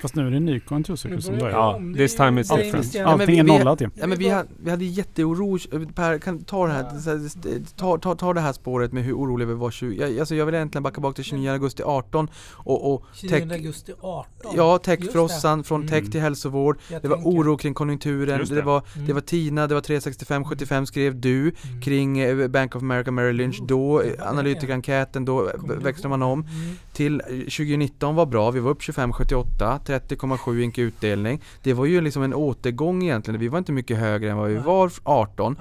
Fast 0.00 0.14
nu 0.14 0.26
är 0.26 0.30
det 0.30 0.36
en 0.36 0.44
ny 0.44 0.60
konjunkturcykel 0.60 1.22
som 1.22 1.38
börjar. 1.38 1.56
Ja, 1.56 1.80
this 1.96 2.16
time 2.16 2.42
it's 2.42 2.56
different. 2.56 2.96
Allting 3.06 3.38
är 3.38 3.44
nollat 3.44 3.80
ju. 3.80 3.90
Ja, 3.94 4.06
men 4.06 4.18
vi, 4.18 4.28
hade, 4.28 4.48
vi 4.62 4.70
hade 4.70 4.84
jätteoro. 4.84 5.58
Per, 5.94 6.18
kan 6.18 6.44
ta 6.44 6.66
det 6.66 6.72
här, 6.72 7.76
ta, 7.76 7.98
ta, 7.98 8.14
ta 8.14 8.34
det 8.34 8.40
här 8.40 8.52
spåret 8.52 8.92
med 8.92 9.04
hur 9.04 9.14
oroliga 9.14 9.48
vi 9.48 9.54
var 9.54 9.70
20, 9.70 10.20
alltså 10.20 10.34
jag 10.34 10.46
vill 10.46 10.54
egentligen 10.54 10.82
backa 10.82 11.00
bak 11.00 11.14
till 11.14 11.24
29 11.24 11.50
augusti 11.50 11.82
18 11.82 12.28
och, 12.52 12.94
och 12.94 13.04
29 13.14 13.52
augusti 13.52 13.92
18? 14.00 14.52
Ja, 14.56 14.78
techfrossan 14.78 15.64
från 15.64 15.88
tech 15.88 15.98
mm. 15.98 16.10
till 16.10 16.20
hälsovård. 16.20 16.78
Jag 16.88 17.02
det 17.02 17.08
var 17.08 17.16
oro 17.16 17.56
kring 17.56 17.74
konjunkturen. 17.74 18.44
Det. 18.48 18.54
det. 18.54 18.62
var, 18.62 18.82
mm. 18.94 19.06
det 19.06 19.12
var 19.12 19.20
Tina, 19.20 19.66
det 19.66 19.74
var 19.74 19.80
365 19.80 20.44
75 20.44 20.86
skrev 20.86 21.20
du 21.20 21.40
mm. 21.40 21.80
kring 21.80 22.18
eh, 22.18 22.48
Bank 22.48 22.76
of 22.76 22.82
America 22.82 23.10
Merrill 23.10 23.36
Lynch. 23.36 23.60
Då, 23.62 24.02
analytikerenkäten, 24.18 25.24
då 25.24 25.50
växlade 25.64 26.08
man 26.08 26.22
om. 26.22 26.46
Till 26.92 27.20
2019 27.20 28.14
var 28.14 28.26
bra, 28.26 28.50
vi 28.50 28.60
var 28.60 28.70
upp 28.70 28.82
25 28.82 29.12
78 29.12 29.80
30,7 29.84 30.60
ink 30.60 30.78
utdelning. 30.78 31.42
Det 31.62 31.72
var 31.72 31.86
ju 31.86 32.00
liksom 32.00 32.22
en 32.22 32.34
återgång 32.34 33.02
egentligen. 33.02 33.40
Vi 33.40 33.48
var 33.48 33.58
inte 33.58 33.72
mycket 33.72 33.98
högre 33.98 34.30
än 34.30 34.36
vad 34.36 34.48
vi 34.48 34.56
var 34.56 34.92
18. 35.02 35.56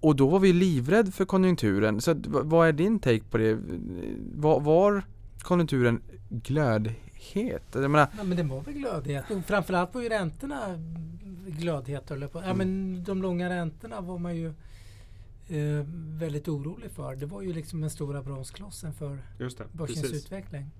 Och 0.00 0.16
då 0.16 0.28
var 0.28 0.38
vi 0.38 0.52
livrädd 0.52 1.14
för 1.14 1.24
konjunkturen. 1.24 2.00
Så 2.00 2.14
vad 2.26 2.68
är 2.68 2.72
din 2.72 2.98
take 2.98 3.24
på 3.30 3.38
det? 3.38 3.58
Var, 4.34 4.60
var 4.60 5.02
konjunkturen 5.42 6.00
glödhet? 6.28 7.62
Jag 7.72 7.90
menar, 7.90 8.08
ja, 8.18 8.24
men 8.24 8.36
den 8.36 8.48
var 8.48 8.60
väl 8.60 8.74
glödhet. 8.74 9.24
framförallt 9.46 9.94
var 9.94 10.02
ju 10.02 10.08
räntorna 10.08 10.58
glödhet. 11.46 12.10
Eller 12.10 12.28
på. 12.28 12.38
Ja, 12.38 12.44
mm. 12.44 12.58
men 12.58 13.04
de 13.04 13.22
långa 13.22 13.50
räntorna 13.50 14.00
var 14.00 14.18
man 14.18 14.36
ju 14.36 14.54
eh, 15.48 15.86
väldigt 16.18 16.48
orolig 16.48 16.90
för. 16.90 17.16
Det 17.16 17.26
var 17.26 17.42
ju 17.42 17.52
liksom 17.52 17.80
den 17.80 17.90
stora 17.90 18.22
bromsklossen 18.22 18.92
för 18.92 19.18
börsens 19.72 20.02
precis. 20.02 20.24
utveckling. 20.24 20.70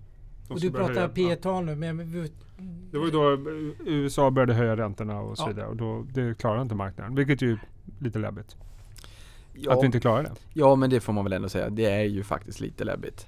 Och 0.48 0.60
du 0.60 0.70
pratar 0.70 1.08
P 1.08 1.36
tal 1.36 1.64
nu. 1.64 1.74
Men 1.74 2.12
vi, 2.12 2.32
det 2.90 2.98
var 2.98 3.04
ju 3.04 3.10
då 3.10 3.50
USA 3.86 4.30
började 4.30 4.54
höja 4.54 4.76
räntorna 4.76 5.20
och 5.20 5.38
så 5.38 5.44
ja. 5.44 5.48
vidare. 5.48 5.66
Och 5.66 5.76
då, 5.76 6.06
det 6.12 6.38
klarade 6.38 6.62
inte 6.62 6.74
marknaden. 6.74 7.14
Vilket 7.14 7.42
är 7.42 7.46
ju 7.46 7.58
lite 7.98 8.18
läbbigt. 8.18 8.56
Ja, 9.52 9.72
att 9.72 9.82
vi 9.82 9.86
inte 9.86 10.00
klarar 10.00 10.22
det. 10.22 10.32
Ja, 10.52 10.74
men 10.74 10.90
det 10.90 11.00
får 11.00 11.12
man 11.12 11.24
väl 11.24 11.32
ändå 11.32 11.48
säga. 11.48 11.70
Det 11.70 11.84
är 11.84 12.04
ju 12.04 12.22
faktiskt 12.22 12.60
lite 12.60 12.84
läbbigt. 12.84 13.26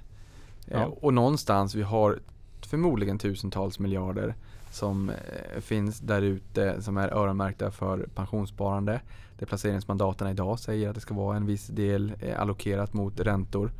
Ja. 0.65 0.77
Eh, 0.77 0.83
och 0.83 1.13
någonstans, 1.13 1.75
vi 1.75 1.81
har 1.81 2.19
förmodligen 2.61 3.19
tusentals 3.19 3.79
miljarder 3.79 4.35
som 4.71 5.09
eh, 5.09 5.61
finns 5.61 5.99
där 5.99 6.21
ute 6.21 6.81
som 6.81 6.97
är 6.97 7.09
öronmärkta 7.09 7.71
för 7.71 8.07
pensionssparande. 8.15 9.01
Där 9.39 9.45
placeringsmandaten 9.45 10.27
idag 10.27 10.59
säger 10.59 10.89
att 10.89 10.95
det 10.95 11.01
ska 11.01 11.13
vara 11.13 11.37
en 11.37 11.45
viss 11.45 11.67
del 11.67 12.13
eh, 12.21 12.41
allokerat 12.41 12.93
mot 12.93 13.19
räntor. 13.19 13.71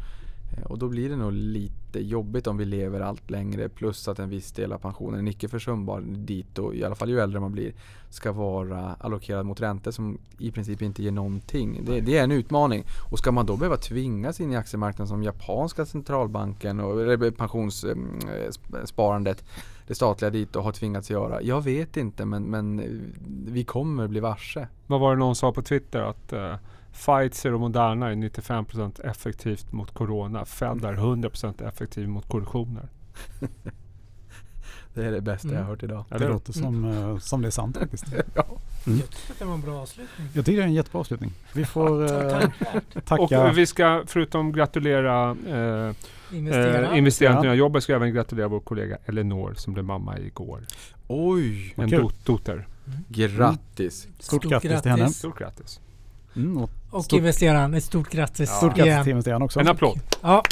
Eh, 0.57 0.63
och 0.63 0.77
då 0.77 0.87
blir 0.87 1.09
det 1.09 1.15
nog 1.15 1.31
lite 1.31 1.99
jobbigt 1.99 2.47
om 2.47 2.57
vi 2.57 2.65
lever 2.65 2.99
allt 2.99 3.29
längre 3.29 3.69
plus 3.69 4.07
att 4.07 4.19
en 4.19 4.29
viss 4.29 4.51
del 4.51 4.73
av 4.73 4.77
pensionen, 4.77 5.19
en 5.19 5.27
icke 5.27 5.47
försumbar 5.47 6.01
dit 6.01 6.59
och 6.59 6.75
i 6.75 6.83
alla 6.83 6.95
fall 6.95 7.09
ju 7.09 7.19
äldre 7.19 7.39
man 7.39 7.51
blir, 7.51 7.73
ska 8.09 8.31
vara 8.31 8.95
allokerad 8.99 9.45
mot 9.45 9.61
räntor 9.61 9.91
som 9.91 10.17
i 10.37 10.51
princip 10.51 10.81
inte 10.81 11.03
ger 11.03 11.11
någonting. 11.11 11.81
Det, 11.85 12.01
det, 12.01 12.17
är 12.17 12.23
en 12.23 12.31
utmaning. 12.31 12.83
Och 13.11 13.19
ska 13.19 13.31
man 13.31 13.45
då 13.45 13.57
behöva 13.57 13.77
tvingas 13.77 14.39
in 14.39 14.51
i 14.51 14.55
aktiemarknaden 14.55 15.07
som 15.07 15.23
japanska 15.23 15.85
centralbanken 15.85 16.79
och 16.79 16.97
pensionssparandet, 17.37 19.43
det 19.89 19.95
statliga 19.95 20.31
dit 20.31 20.55
och 20.55 20.63
har 20.63 20.71
tvingats 20.71 21.09
göra? 21.09 21.41
Jag 21.41 21.63
vet 21.63 21.97
inte 21.97 22.25
men, 22.25 22.43
men 22.43 22.81
vi 23.47 23.63
kommer 23.63 24.07
bli 24.07 24.19
varse. 24.19 24.67
Vad 24.87 24.99
var 24.99 25.15
det 25.15 25.19
någon 25.19 25.35
sa 25.35 25.51
på 25.51 25.61
Twitter? 25.61 26.01
att 26.01 26.33
uh 26.33 26.55
Pfizer 26.93 27.53
och 27.53 27.59
Moderna 27.59 28.09
är 28.09 28.15
95% 28.15 29.05
effektivt 29.09 29.71
mot 29.71 29.93
Corona. 29.93 30.45
Fed 30.45 30.85
är 30.85 30.93
100% 30.93 31.67
effektiv 31.67 32.09
mot 32.09 32.29
korruptioner. 32.29 32.89
det 34.93 35.05
är 35.05 35.11
det 35.11 35.21
bästa 35.21 35.47
mm. 35.47 35.57
jag 35.57 35.63
har 35.63 35.69
hört 35.69 35.83
idag. 35.83 36.05
Det, 36.09 36.17
det 36.17 36.27
låter 36.27 36.53
som, 36.53 36.85
mm. 36.85 37.19
som 37.19 37.41
det 37.41 37.47
är 37.47 37.51
sant 37.51 37.77
faktiskt. 37.77 38.05
ja. 38.33 38.45
mm. 38.87 38.99
Jag 38.99 39.09
tycker 39.09 39.39
det 39.39 39.45
var 39.45 39.53
en 39.53 39.61
bra 39.61 39.81
avslutning. 39.81 40.27
Jag 40.33 40.45
tycker 40.45 40.57
det 40.57 40.63
är 40.63 40.67
en 40.67 40.73
jättebra 40.73 40.99
avslutning. 40.99 41.33
Vi 41.53 41.65
får 41.65 42.03
eh, 42.03 42.49
tacka. 43.05 43.49
Och 43.49 43.57
vi 43.57 43.65
ska 43.65 44.03
förutom 44.07 44.51
gratulera 44.51 45.31
eh, 45.47 45.95
investeraren 46.33 47.05
eh, 47.05 47.11
till 47.11 47.49
nya 47.49 47.53
jobbet 47.53 47.83
ska 47.83 47.93
jag 47.93 48.01
även 48.01 48.13
gratulera 48.13 48.47
vår 48.47 48.59
kollega 48.59 48.97
Elinor 49.05 49.53
som 49.53 49.73
blev 49.73 49.85
mamma 49.85 50.19
igår. 50.19 50.65
Oj! 51.07 51.73
En 51.77 51.89
do 51.89 52.09
dotter. 52.23 52.67
Mm. 52.87 52.99
Grattis! 53.07 53.99
Stort, 54.01 54.23
Stort 54.23 54.43
grattis, 54.43 54.69
grattis 54.69 54.81
till 54.81 54.91
henne. 54.91 55.09
Stort 55.09 55.39
grattis. 55.39 55.79
Mm, 56.35 56.57
och, 56.57 56.69
och 56.89 57.13
investeraren, 57.13 57.73
ett 57.73 57.83
stort 57.83 58.09
grattis. 58.09 58.49
Ja. 58.49 58.57
Stort 58.57 58.75
grattis 58.75 59.03
till 59.03 59.11
investeraren 59.11 59.41
också. 59.41 59.59
En 59.59 59.67
applåd. 59.67 59.99
Ja. 60.21 60.43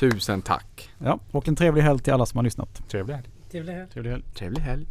Tusen 0.00 0.42
tack. 0.42 0.90
Ja, 0.98 1.18
och 1.30 1.48
en 1.48 1.56
trevlig 1.56 1.82
helg 1.82 2.00
till 2.00 2.12
alla 2.12 2.26
som 2.26 2.36
har 2.38 2.44
lyssnat. 2.44 2.88
Trevlig 2.88 3.14
helg. 3.14 3.28
Trevlig 3.50 3.72
helg. 3.72 3.88
Trevlig 3.90 4.10
helg. 4.10 4.22
Trevlig 4.34 4.60
helg. 4.60 4.86